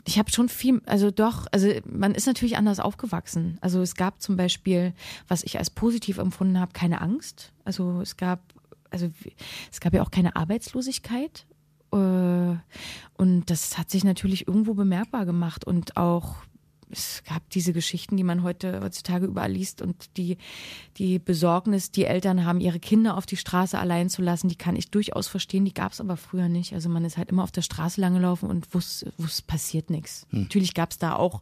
ich 0.05 0.17
habe 0.17 0.31
schon 0.31 0.47
viel, 0.47 0.81
also 0.85 1.11
doch, 1.11 1.47
also 1.51 1.69
man 1.85 2.15
ist 2.15 2.27
natürlich 2.27 2.57
anders 2.57 2.79
aufgewachsen. 2.79 3.57
Also 3.59 3.81
es 3.81 3.95
gab 3.95 4.21
zum 4.21 4.37
Beispiel, 4.37 4.93
was 5.27 5.43
ich 5.43 5.57
als 5.57 5.69
positiv 5.69 6.17
empfunden 6.17 6.59
habe, 6.59 6.71
keine 6.71 7.01
Angst. 7.01 7.51
Also 7.65 7.99
es 8.01 8.15
gab, 8.15 8.39
also 8.89 9.09
es 9.71 9.79
gab 9.81 9.93
ja 9.93 10.01
auch 10.01 10.11
keine 10.11 10.35
Arbeitslosigkeit. 10.35 11.45
Äh, 11.91 12.56
und 13.17 13.45
das 13.47 13.78
hat 13.78 13.89
sich 13.89 14.04
natürlich 14.04 14.47
irgendwo 14.47 14.73
bemerkbar 14.73 15.26
gemacht 15.26 15.65
und 15.65 15.97
auch 15.97 16.36
es 16.89 17.23
gab 17.26 17.50
diese 17.50 17.73
Geschichten, 17.73 18.15
die 18.15 18.23
man 18.23 18.43
heute 18.43 18.80
heutzutage 18.82 19.26
überall 19.26 19.52
liest 19.52 19.82
und 19.82 20.15
die 20.15 20.38
die 20.97 21.19
Besorgnis, 21.19 21.91
die 21.91 22.06
Eltern 22.06 22.45
haben, 22.45 22.62
ihre 22.62 22.80
Kinder 22.80 23.17
auf 23.17 23.26
die 23.26 23.36
Straße 23.36 23.78
allein 23.78 24.10
zu 24.10 24.21
lassen, 24.21 24.47
die 24.47 24.56
kann 24.56 24.76
ich 24.76 24.89
durchaus 24.89 25.28
verstehen. 25.28 25.65
Die 25.65 25.73
gab 25.73 25.91
es 25.91 26.00
aber 26.00 26.15
früher 26.15 26.47
nicht. 26.47 26.73
Also 26.73 26.88
man 26.89 27.04
ist 27.04 27.17
halt 27.17 27.30
immer 27.30 27.43
auf 27.43 27.52
der 27.52 27.62
Straße 27.62 28.00
langgelaufen 28.00 28.50
und 28.50 28.73
wusste, 28.73 29.12
wusste 29.17 29.43
passiert 29.43 29.89
nichts. 29.89 30.28
Hm. 30.30 30.43
Natürlich 30.43 30.73
gab 30.73 30.91
es 30.91 30.97
da 30.97 31.15
auch 31.15 31.41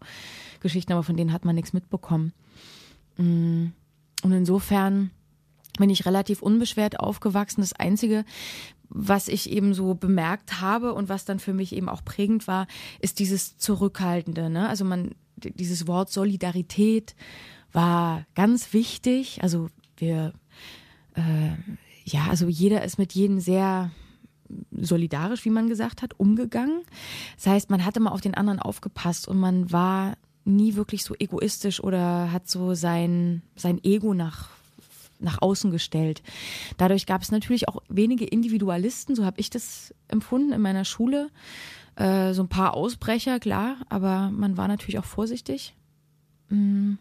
Geschichten, 0.62 0.94
aber 0.94 1.04
von 1.04 1.18
denen 1.18 1.32
hat 1.32 1.46
man 1.46 1.56
nichts 1.56 1.74
mitbekommen. 1.74 2.34
Mm. 3.18 3.68
Und 4.24 4.32
insofern 4.32 5.12
bin 5.78 5.90
ich 5.90 6.06
relativ 6.06 6.42
unbeschwert 6.42 7.00
aufgewachsen. 7.00 7.62
Das 7.62 7.74
Einzige, 7.74 8.26
was 8.90 9.28
ich 9.28 9.50
eben 9.52 9.74
so 9.74 9.96
bemerkt 9.96 10.62
habe 10.62 10.94
und 10.94 11.10
was 11.10 11.26
dann 11.26 11.40
für 11.40 11.54
mich 11.54 11.76
eben 11.76 11.90
auch 11.90 12.04
prägend 12.04 12.48
war, 12.48 12.68
ist 13.00 13.20
dieses 13.20 13.58
Zurückhaltende. 13.58 14.50
Ne? 14.50 14.68
Also 14.70 14.86
man, 14.86 15.16
dieses 15.38 15.88
Wort 15.88 16.12
Solidarität 16.12 17.16
war 17.72 18.26
ganz 18.36 18.74
wichtig. 18.74 19.40
Also 19.42 19.70
wir, 19.98 20.34
äh, 21.16 21.52
ja, 22.04 22.28
also 22.30 22.48
jeder 22.48 22.84
ist 22.84 22.98
mit 22.98 23.14
jedem 23.14 23.40
sehr 23.40 23.92
solidarisch, 24.72 25.44
wie 25.46 25.50
man 25.50 25.70
gesagt 25.70 26.02
hat, 26.02 26.20
umgegangen. 26.20 26.84
Das 27.36 27.48
heißt, 27.48 27.70
man 27.70 27.84
hatte 27.84 28.00
mal 28.00 28.12
auf 28.12 28.22
den 28.22 28.36
anderen 28.36 28.60
aufgepasst 28.60 29.28
und 29.28 29.40
man 29.40 29.72
war 29.72 30.18
nie 30.46 30.76
wirklich 30.76 31.04
so 31.04 31.16
egoistisch 31.18 31.84
oder 31.84 32.32
hat 32.32 32.48
so 32.48 32.76
sein, 32.76 33.42
sein 33.56 33.84
Ego 33.84 34.14
nach 34.14 34.50
nach 35.20 35.42
außen 35.42 35.72
gestellt. 35.72 36.22
Dadurch 36.78 37.06
gab 37.06 37.22
es 37.22 37.32
natürlich 37.32 37.68
auch 37.68 37.82
wenige 37.90 38.26
Individualisten, 38.26 39.16
so 39.16 39.26
habe 39.26 39.40
ich 39.40 39.50
das 39.50 39.94
empfunden 40.08 40.52
in 40.54 40.62
meiner 40.62 40.86
Schule. 40.86 41.30
Äh, 41.96 42.34
so 42.34 42.44
ein 42.44 42.50
paar 42.50 42.74
Ausbrecher, 42.74 43.40
klar, 43.40 43.78
aber 43.90 44.30
man 44.32 44.58
war 44.58 44.68
natürlich 44.68 45.00
auch 45.00 45.06
vorsichtig. 45.06 45.76
Mm. 46.50 47.00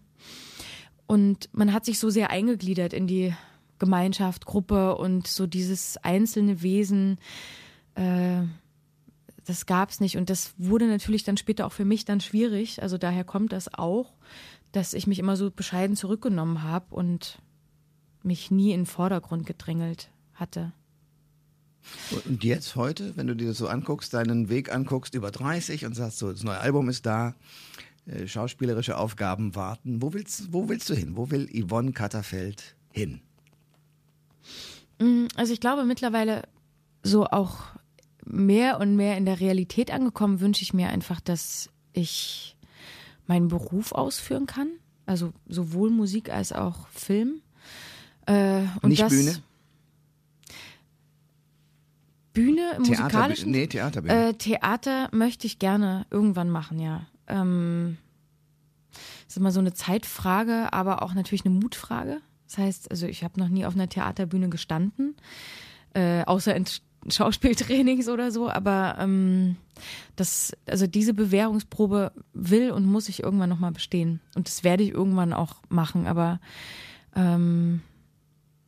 und 1.06 1.50
man 1.52 1.74
hat 1.74 1.84
sich 1.84 1.98
so 1.98 2.08
sehr 2.08 2.30
eingegliedert 2.30 2.94
in 2.94 3.06
die 3.06 3.34
Gemeinschaft, 3.78 4.46
Gruppe 4.46 4.96
und 4.96 5.26
so 5.26 5.46
dieses 5.46 5.98
einzelne 5.98 6.62
Wesen, 6.62 7.18
äh, 7.94 8.40
das 9.44 9.66
gab 9.66 9.90
es 9.90 10.00
nicht. 10.00 10.16
Und 10.16 10.30
das 10.30 10.54
wurde 10.56 10.86
natürlich 10.86 11.24
dann 11.24 11.36
später 11.36 11.66
auch 11.66 11.72
für 11.72 11.84
mich 11.84 12.04
dann 12.04 12.20
schwierig. 12.20 12.82
Also 12.82 12.98
daher 12.98 13.24
kommt 13.24 13.52
das 13.52 13.72
auch, 13.72 14.14
dass 14.72 14.94
ich 14.94 15.06
mich 15.06 15.18
immer 15.18 15.36
so 15.36 15.50
bescheiden 15.50 15.96
zurückgenommen 15.96 16.62
habe 16.62 16.94
und 16.94 17.38
mich 18.24 18.50
nie 18.50 18.72
in 18.72 18.80
den 18.80 18.86
Vordergrund 18.86 19.46
gedrängelt 19.46 20.10
hatte. 20.34 20.72
Und 22.26 22.42
jetzt 22.42 22.76
heute, 22.76 23.16
wenn 23.16 23.26
du 23.26 23.36
dir 23.36 23.48
das 23.48 23.58
so 23.58 23.68
anguckst, 23.68 24.14
deinen 24.14 24.48
Weg 24.48 24.72
anguckst, 24.72 25.14
über 25.14 25.30
30 25.30 25.84
und 25.84 25.94
sagst 25.94 26.18
so, 26.18 26.32
das 26.32 26.42
neue 26.42 26.58
Album 26.58 26.88
ist 26.88 27.04
da, 27.04 27.34
äh, 28.06 28.26
schauspielerische 28.26 28.96
Aufgaben 28.96 29.54
warten, 29.54 30.00
wo 30.00 30.12
willst, 30.12 30.52
wo 30.52 30.68
willst 30.68 30.88
du 30.88 30.94
hin? 30.94 31.16
Wo 31.16 31.30
will 31.30 31.48
Yvonne 31.52 31.92
Katterfeld 31.92 32.74
hin? 32.90 33.20
Mm, 34.98 35.26
also 35.34 35.52
ich 35.52 35.60
glaube 35.60 35.84
mittlerweile 35.84 36.42
so 37.02 37.26
auch 37.26 37.74
mehr 38.24 38.80
und 38.80 38.96
mehr 38.96 39.16
in 39.16 39.26
der 39.26 39.40
Realität 39.40 39.90
angekommen, 39.90 40.40
wünsche 40.40 40.62
ich 40.62 40.72
mir 40.72 40.88
einfach, 40.88 41.20
dass 41.20 41.70
ich 41.92 42.56
meinen 43.26 43.48
Beruf 43.48 43.92
ausführen 43.92 44.46
kann. 44.46 44.70
Also 45.06 45.32
sowohl 45.46 45.90
Musik 45.90 46.30
als 46.30 46.52
auch 46.52 46.88
Film. 46.88 47.42
Äh, 48.26 48.62
und 48.82 48.90
Nicht 48.90 49.02
das, 49.02 49.12
Bühne? 49.12 49.36
Bühne, 52.32 52.78
musikalisch? 52.78 53.46
Nee, 53.46 53.66
Theaterbühne. 53.66 54.28
Äh, 54.28 54.34
Theater 54.34 55.08
möchte 55.12 55.46
ich 55.46 55.58
gerne 55.58 56.06
irgendwann 56.10 56.50
machen, 56.50 56.80
ja. 56.80 57.06
Ähm, 57.28 57.96
ist 59.28 59.36
immer 59.36 59.52
so 59.52 59.60
eine 59.60 59.72
Zeitfrage, 59.72 60.72
aber 60.72 61.02
auch 61.02 61.14
natürlich 61.14 61.44
eine 61.44 61.54
Mutfrage. 61.54 62.20
Das 62.48 62.58
heißt, 62.58 62.90
also 62.90 63.06
ich 63.06 63.24
habe 63.24 63.40
noch 63.40 63.48
nie 63.48 63.64
auf 63.64 63.74
einer 63.74 63.88
Theaterbühne 63.88 64.48
gestanden, 64.48 65.16
äh, 65.94 66.24
außer 66.24 66.54
in 66.54 66.66
Schauspieltrainings 67.08 68.08
oder 68.08 68.30
so, 68.30 68.50
aber 68.50 68.96
ähm, 68.98 69.56
das, 70.16 70.52
also 70.66 70.86
diese 70.86 71.14
Bewährungsprobe 71.14 72.12
will 72.32 72.70
und 72.70 72.84
muss 72.84 73.08
ich 73.08 73.22
irgendwann 73.22 73.48
nochmal 73.48 73.72
bestehen. 73.72 74.20
Und 74.34 74.48
das 74.48 74.64
werde 74.64 74.82
ich 74.82 74.90
irgendwann 74.90 75.32
auch 75.32 75.56
machen, 75.68 76.06
aber 76.06 76.40
ähm, 77.14 77.80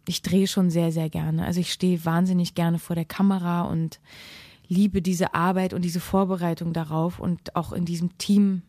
ich 0.08 0.22
drehe 0.22 0.46
schon 0.46 0.70
sehr, 0.70 0.92
sehr 0.92 1.10
gerne. 1.10 1.44
Also 1.44 1.60
ich 1.60 1.72
stehe 1.72 2.04
wahnsinnig 2.04 2.54
gerne 2.54 2.78
vor 2.78 2.96
der 2.96 3.04
Kamera 3.04 3.62
und 3.62 4.00
liebe 4.68 5.02
diese 5.02 5.34
Arbeit 5.34 5.74
und 5.74 5.82
diese 5.82 6.00
Vorbereitung 6.00 6.72
darauf 6.72 7.18
und 7.18 7.54
auch 7.54 7.72
in 7.72 7.84
diesem 7.84 8.16
Team 8.18 8.62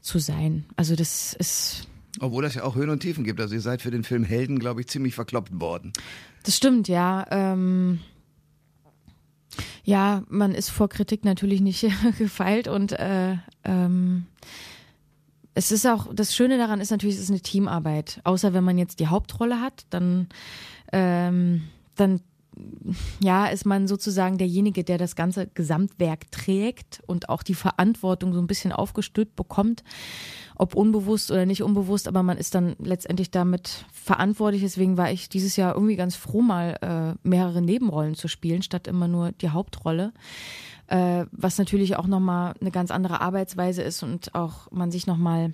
zu 0.00 0.18
sein. 0.18 0.64
Also 0.76 0.96
das 0.96 1.34
ist. 1.34 1.88
Obwohl 2.20 2.42
das 2.42 2.54
ja 2.54 2.62
auch 2.62 2.76
Höhen 2.76 2.90
und 2.90 3.00
Tiefen 3.00 3.24
gibt. 3.24 3.40
Also 3.40 3.54
ihr 3.54 3.60
seid 3.60 3.82
für 3.82 3.90
den 3.90 4.04
Film 4.04 4.24
Helden, 4.24 4.58
glaube 4.58 4.80
ich, 4.80 4.88
ziemlich 4.88 5.14
verkloppt 5.14 5.60
worden. 5.60 5.92
Das 6.44 6.56
stimmt, 6.56 6.88
ja. 6.88 7.26
Ähm, 7.30 8.00
ja, 9.82 10.22
man 10.28 10.54
ist 10.54 10.70
vor 10.70 10.88
Kritik 10.88 11.24
natürlich 11.24 11.60
nicht 11.60 11.86
gefeilt 12.18 12.68
und 12.68 12.92
äh, 12.92 13.36
ähm, 13.64 14.26
es 15.54 15.70
ist 15.70 15.86
auch, 15.86 16.12
das 16.12 16.34
Schöne 16.34 16.58
daran 16.58 16.80
ist 16.80 16.90
natürlich, 16.90 17.16
es 17.16 17.22
ist 17.22 17.30
eine 17.30 17.40
Teamarbeit. 17.40 18.20
Außer 18.24 18.52
wenn 18.54 18.64
man 18.64 18.78
jetzt 18.78 19.00
die 19.00 19.06
Hauptrolle 19.06 19.60
hat, 19.60 19.86
dann, 19.90 20.28
ähm, 20.92 21.62
dann 21.94 22.20
ja, 23.20 23.46
ist 23.46 23.66
man 23.66 23.88
sozusagen 23.88 24.38
derjenige, 24.38 24.84
der 24.84 24.98
das 24.98 25.16
ganze 25.16 25.48
Gesamtwerk 25.48 26.30
trägt 26.30 27.02
und 27.06 27.28
auch 27.28 27.42
die 27.42 27.54
Verantwortung 27.54 28.32
so 28.32 28.40
ein 28.40 28.46
bisschen 28.46 28.72
aufgestülpt 28.72 29.34
bekommt, 29.34 29.82
ob 30.56 30.74
unbewusst 30.74 31.30
oder 31.32 31.46
nicht 31.46 31.62
unbewusst, 31.62 32.06
aber 32.06 32.22
man 32.22 32.38
ist 32.38 32.54
dann 32.54 32.76
letztendlich 32.78 33.30
damit 33.30 33.86
verantwortlich. 33.92 34.62
Deswegen 34.62 34.96
war 34.96 35.10
ich 35.10 35.28
dieses 35.28 35.56
Jahr 35.56 35.74
irgendwie 35.74 35.96
ganz 35.96 36.14
froh, 36.14 36.42
mal 36.42 36.78
äh, 36.80 37.28
mehrere 37.28 37.60
Nebenrollen 37.60 38.14
zu 38.14 38.28
spielen, 38.28 38.62
statt 38.62 38.86
immer 38.86 39.08
nur 39.08 39.32
die 39.32 39.50
Hauptrolle 39.50 40.12
äh, 40.88 41.26
was 41.32 41.58
natürlich 41.58 41.96
auch 41.96 42.06
nochmal 42.06 42.54
eine 42.60 42.70
ganz 42.70 42.90
andere 42.90 43.20
Arbeitsweise 43.20 43.82
ist 43.82 44.02
und 44.02 44.34
auch 44.34 44.70
man 44.70 44.90
sich 44.90 45.06
nochmal 45.06 45.52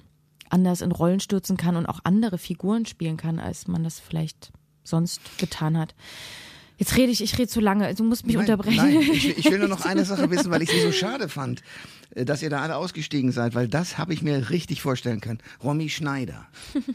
anders 0.48 0.80
in 0.80 0.92
Rollen 0.92 1.20
stürzen 1.20 1.56
kann 1.56 1.76
und 1.76 1.86
auch 1.86 2.00
andere 2.04 2.38
Figuren 2.38 2.86
spielen 2.86 3.16
kann, 3.16 3.38
als 3.38 3.68
man 3.68 3.84
das 3.84 4.00
vielleicht 4.00 4.52
sonst 4.82 5.20
getan 5.38 5.78
hat. 5.78 5.94
Jetzt 6.78 6.96
rede 6.96 7.12
ich, 7.12 7.22
ich 7.22 7.38
rede 7.38 7.48
zu 7.48 7.60
lange, 7.60 7.94
du 7.94 8.04
musst 8.04 8.26
mich 8.26 8.36
nein, 8.36 8.44
unterbrechen. 8.44 8.76
Nein, 8.76 9.02
ich, 9.02 9.38
ich, 9.38 9.50
will 9.50 9.58
nur 9.60 9.68
noch 9.68 9.84
eine 9.84 10.04
Sache 10.04 10.30
wissen, 10.30 10.50
weil 10.50 10.62
ich 10.62 10.70
sie 10.70 10.80
so 10.80 10.92
schade 10.92 11.28
fand, 11.28 11.62
äh, 12.14 12.24
dass 12.24 12.42
ihr 12.42 12.50
da 12.50 12.62
alle 12.62 12.76
ausgestiegen 12.76 13.32
seid, 13.32 13.54
weil 13.54 13.68
das 13.68 13.98
habe 13.98 14.14
ich 14.14 14.22
mir 14.22 14.50
richtig 14.50 14.80
vorstellen 14.80 15.20
können. 15.20 15.40
Romy 15.62 15.88
Schneider. 15.88 16.46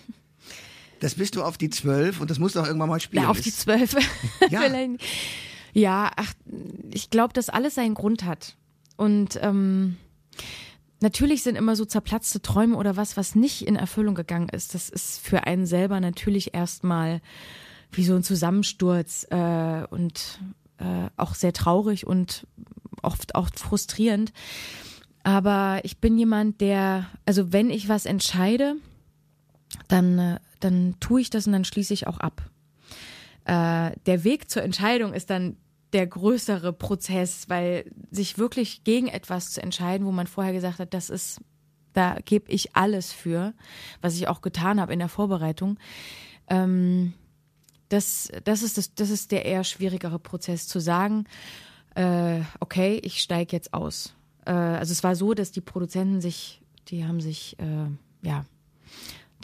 Das 1.01 1.15
bist 1.15 1.35
du 1.35 1.43
auf 1.43 1.57
die 1.57 1.69
zwölf 1.69 2.21
und 2.21 2.31
das 2.31 2.39
musst 2.39 2.55
du 2.55 2.61
auch 2.61 2.65
irgendwann 2.65 2.87
mal 2.87 3.01
spielen. 3.01 3.23
Ja, 3.23 3.29
auf 3.29 3.41
die 3.41 3.51
zwölf. 3.51 3.95
Ja. 4.49 4.61
Ja, 5.75 6.09
ach, 6.15 6.33
ich 6.91 7.09
glaube, 7.09 7.33
dass 7.33 7.49
alles 7.49 7.75
seinen 7.75 7.95
Grund 7.95 8.23
hat. 8.23 8.55
Und 8.95 9.37
ähm, 9.41 9.97
natürlich 11.01 11.43
sind 11.43 11.57
immer 11.57 11.75
so 11.75 11.83
zerplatzte 11.83 12.41
Träume 12.41 12.77
oder 12.77 12.95
was, 12.95 13.17
was 13.17 13.35
nicht 13.35 13.67
in 13.67 13.75
Erfüllung 13.75 14.15
gegangen 14.15 14.47
ist. 14.47 14.73
Das 14.73 14.87
ist 14.87 15.19
für 15.19 15.45
einen 15.45 15.65
selber 15.65 15.99
natürlich 15.99 16.53
erstmal 16.53 17.19
wie 17.91 18.05
so 18.05 18.15
ein 18.15 18.23
Zusammensturz 18.23 19.27
äh, 19.31 19.83
und 19.89 20.39
äh, 20.77 21.09
auch 21.17 21.35
sehr 21.35 21.51
traurig 21.51 22.07
und 22.07 22.47
oft 23.01 23.35
auch 23.35 23.49
frustrierend. 23.53 24.31
Aber 25.23 25.81
ich 25.83 25.97
bin 25.97 26.17
jemand, 26.17 26.61
der, 26.61 27.07
also 27.25 27.51
wenn 27.51 27.69
ich 27.69 27.89
was 27.89 28.05
entscheide, 28.05 28.75
dann, 29.89 30.19
äh, 30.19 30.39
dann 30.61 30.95
tue 31.01 31.19
ich 31.19 31.29
das 31.29 31.47
und 31.47 31.51
dann 31.51 31.65
schließe 31.65 31.93
ich 31.93 32.07
auch 32.07 32.21
ab. 32.21 32.49
Äh, 33.43 33.91
der 34.05 34.23
Weg 34.23 34.49
zur 34.49 34.63
Entscheidung 34.63 35.13
ist 35.13 35.29
dann 35.29 35.57
der 35.95 36.07
größere 36.07 36.73
Prozess, 36.73 37.47
weil 37.47 37.89
sich 38.11 38.37
wirklich 38.37 38.83
gegen 38.83 39.07
etwas 39.07 39.51
zu 39.51 39.63
entscheiden, 39.63 40.05
wo 40.05 40.11
man 40.11 40.27
vorher 40.27 40.51
gesagt 40.51 40.79
hat, 40.79 40.93
das 40.93 41.09
ist, 41.09 41.39
da 41.93 42.17
gebe 42.25 42.51
ich 42.51 42.75
alles 42.75 43.13
für, 43.13 43.53
was 44.01 44.15
ich 44.15 44.27
auch 44.27 44.41
getan 44.41 44.81
habe 44.81 44.91
in 44.91 44.99
der 44.99 45.07
Vorbereitung. 45.07 45.79
Ähm, 46.49 47.13
das, 47.87 48.29
das, 48.43 48.61
ist 48.61 48.77
das, 48.77 48.93
das 48.93 49.09
ist 49.09 49.31
der 49.31 49.45
eher 49.45 49.63
schwierigere 49.63 50.19
Prozess 50.19 50.67
zu 50.67 50.79
sagen, 50.81 51.23
äh, 51.95 52.41
okay, 52.59 52.99
ich 53.01 53.21
steige 53.21 53.55
jetzt 53.55 53.73
aus. 53.73 54.15
Äh, 54.45 54.51
also 54.51 54.91
es 54.91 55.01
war 55.01 55.15
so, 55.15 55.33
dass 55.33 55.53
die 55.53 55.61
Produzenten 55.61 56.19
sich, 56.19 56.61
die 56.89 57.05
haben 57.05 57.21
sich, 57.21 57.57
äh, 57.59 57.87
ja, 58.27 58.43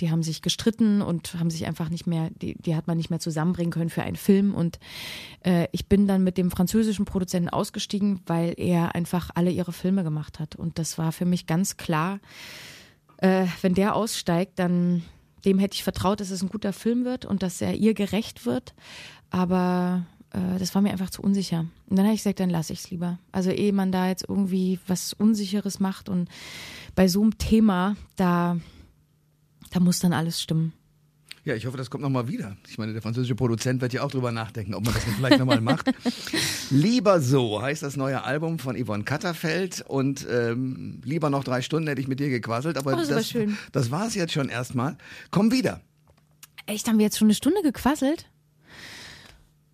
die 0.02 0.12
haben 0.12 0.24
sich 0.24 0.42
gestritten 0.42 1.02
und 1.02 1.36
haben 1.36 1.50
sich 1.50 1.66
einfach 1.68 1.90
nicht 1.90 2.08
mehr, 2.08 2.30
die, 2.42 2.56
die 2.56 2.76
hat 2.76 2.88
man 2.88 2.98
nicht 2.98 3.10
mehr 3.10 3.20
zusammenbringen 3.20 3.72
können 3.72 3.90
für 3.90 4.02
einen 4.02 4.16
Film. 4.16 4.54
Und 4.54 4.80
äh, 5.46 5.68
ich 5.72 5.88
bin 5.88 6.08
dann 6.08 6.24
mit 6.24 6.38
dem 6.38 6.52
französischen 6.52 7.06
Produzenten 7.06 7.50
ausgestiegen, 7.50 8.22
weil 8.26 8.56
er 8.58 8.96
einfach 8.96 9.30
alle 9.36 9.52
ihre 9.52 9.72
Filme 9.72 10.04
gemacht 10.04 10.40
hat. 10.40 10.56
Und 10.56 10.80
das 10.80 10.98
war 10.98 11.12
für 11.12 11.26
mich 11.26 11.46
ganz 11.46 11.78
klar, 11.78 12.20
äh, 13.18 13.46
wenn 13.62 13.76
der 13.76 13.96
aussteigt, 13.96 14.60
dann 14.60 15.04
dem 15.46 15.60
hätte 15.60 15.76
ich 15.76 15.84
vertraut, 15.84 16.20
dass 16.20 16.32
es 16.32 16.42
ein 16.42 16.50
guter 16.50 16.74
Film 16.74 17.06
wird 17.06 17.26
und 17.26 17.44
dass 17.44 17.62
er 17.62 17.74
ihr 17.76 17.94
gerecht 17.94 18.46
wird. 18.46 18.74
Aber 19.30 20.06
äh, 20.34 20.60
das 20.60 20.76
war 20.76 20.82
mir 20.82 20.92
einfach 20.92 21.10
zu 21.10 21.22
unsicher. 21.22 21.66
Und 21.90 21.98
dann 21.98 22.06
habe 22.06 22.16
ich 22.16 22.22
gesagt, 22.22 22.40
dann 22.40 22.50
lasse 22.50 22.74
ich 22.74 22.80
es 22.80 22.92
lieber. 22.92 23.20
Also 23.32 23.52
ehe 23.52 23.74
man 23.74 23.92
da 23.92 24.08
jetzt 24.08 24.26
irgendwie 24.28 24.80
was 24.88 25.14
Unsicheres 25.14 25.80
macht 25.80 26.10
und 26.10 26.30
bei 26.96 27.08
so 27.08 27.22
einem 27.22 27.38
Thema, 27.38 27.96
da 28.16 28.58
da 29.72 29.80
muss 29.80 30.00
dann 30.00 30.14
alles 30.14 30.42
stimmen. 30.42 30.74
Ja, 31.44 31.56
ich 31.56 31.66
hoffe, 31.66 31.76
das 31.76 31.90
kommt 31.90 32.04
nochmal 32.04 32.28
wieder. 32.28 32.56
Ich 32.70 32.78
meine, 32.78 32.94
der 32.94 33.02
französische 33.02 33.34
Produzent 33.34 33.82
wird 33.82 33.94
ja 33.94 34.04
auch 34.04 34.12
drüber 34.12 34.32
nachdenken, 34.32 34.76
ob 34.76 34.86
man 34.86 34.94
das 34.94 35.04
vielleicht 35.04 35.40
nochmal 35.40 35.60
macht. 35.60 35.92
Lieber 36.70 37.20
so 37.20 37.60
heißt 37.60 37.82
das 37.82 37.98
neue 37.98 38.24
Album 38.24 38.60
von 38.60 38.76
Yvonne 38.76 39.04
Katterfeld 39.04 39.84
und 39.88 40.28
ähm, 40.30 41.02
lieber 41.04 41.32
noch 41.32 41.44
drei 41.44 41.64
Stunden 41.64 41.88
hätte 41.88 42.00
ich 42.00 42.08
mit 42.08 42.20
dir 42.20 42.30
gequasselt, 42.30 42.78
aber 42.78 42.94
oh, 42.94 42.98
das, 42.98 43.08
das, 43.08 43.34
war 43.34 43.42
das 43.72 43.90
war 43.90 44.06
es 44.06 44.14
jetzt 44.14 44.34
schon 44.34 44.50
erstmal. 44.50 44.98
Komm 45.32 45.52
wieder. 45.52 45.82
Echt, 46.68 46.88
haben 46.88 47.00
wir 47.00 47.06
jetzt 47.06 47.18
schon 47.18 47.26
eine 47.26 47.34
Stunde 47.34 47.64
gequasselt? 47.64 48.28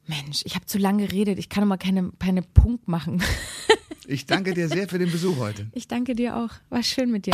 Mensch, 0.06 0.44
ich 0.46 0.56
habe 0.56 0.66
zu 0.66 0.78
lange 0.78 1.06
geredet. 1.06 1.38
Ich 1.38 1.50
kann 1.50 1.64
doch 1.64 1.68
mal 1.68 1.76
keine, 1.76 2.12
keine 2.18 2.44
Punkt 2.44 2.88
machen. 2.88 3.22
Ich 4.10 4.26
danke 4.26 4.54
dir 4.54 4.70
sehr 4.70 4.88
für 4.88 4.98
den 4.98 5.12
Besuch 5.12 5.36
heute. 5.38 5.68
Ich 5.74 5.90
danke 5.90 6.16
dir 6.16 6.38
auch. 6.38 6.52
War 6.70 6.82
schön 6.82 7.12
mit 7.12 7.26
dir. 7.26 7.34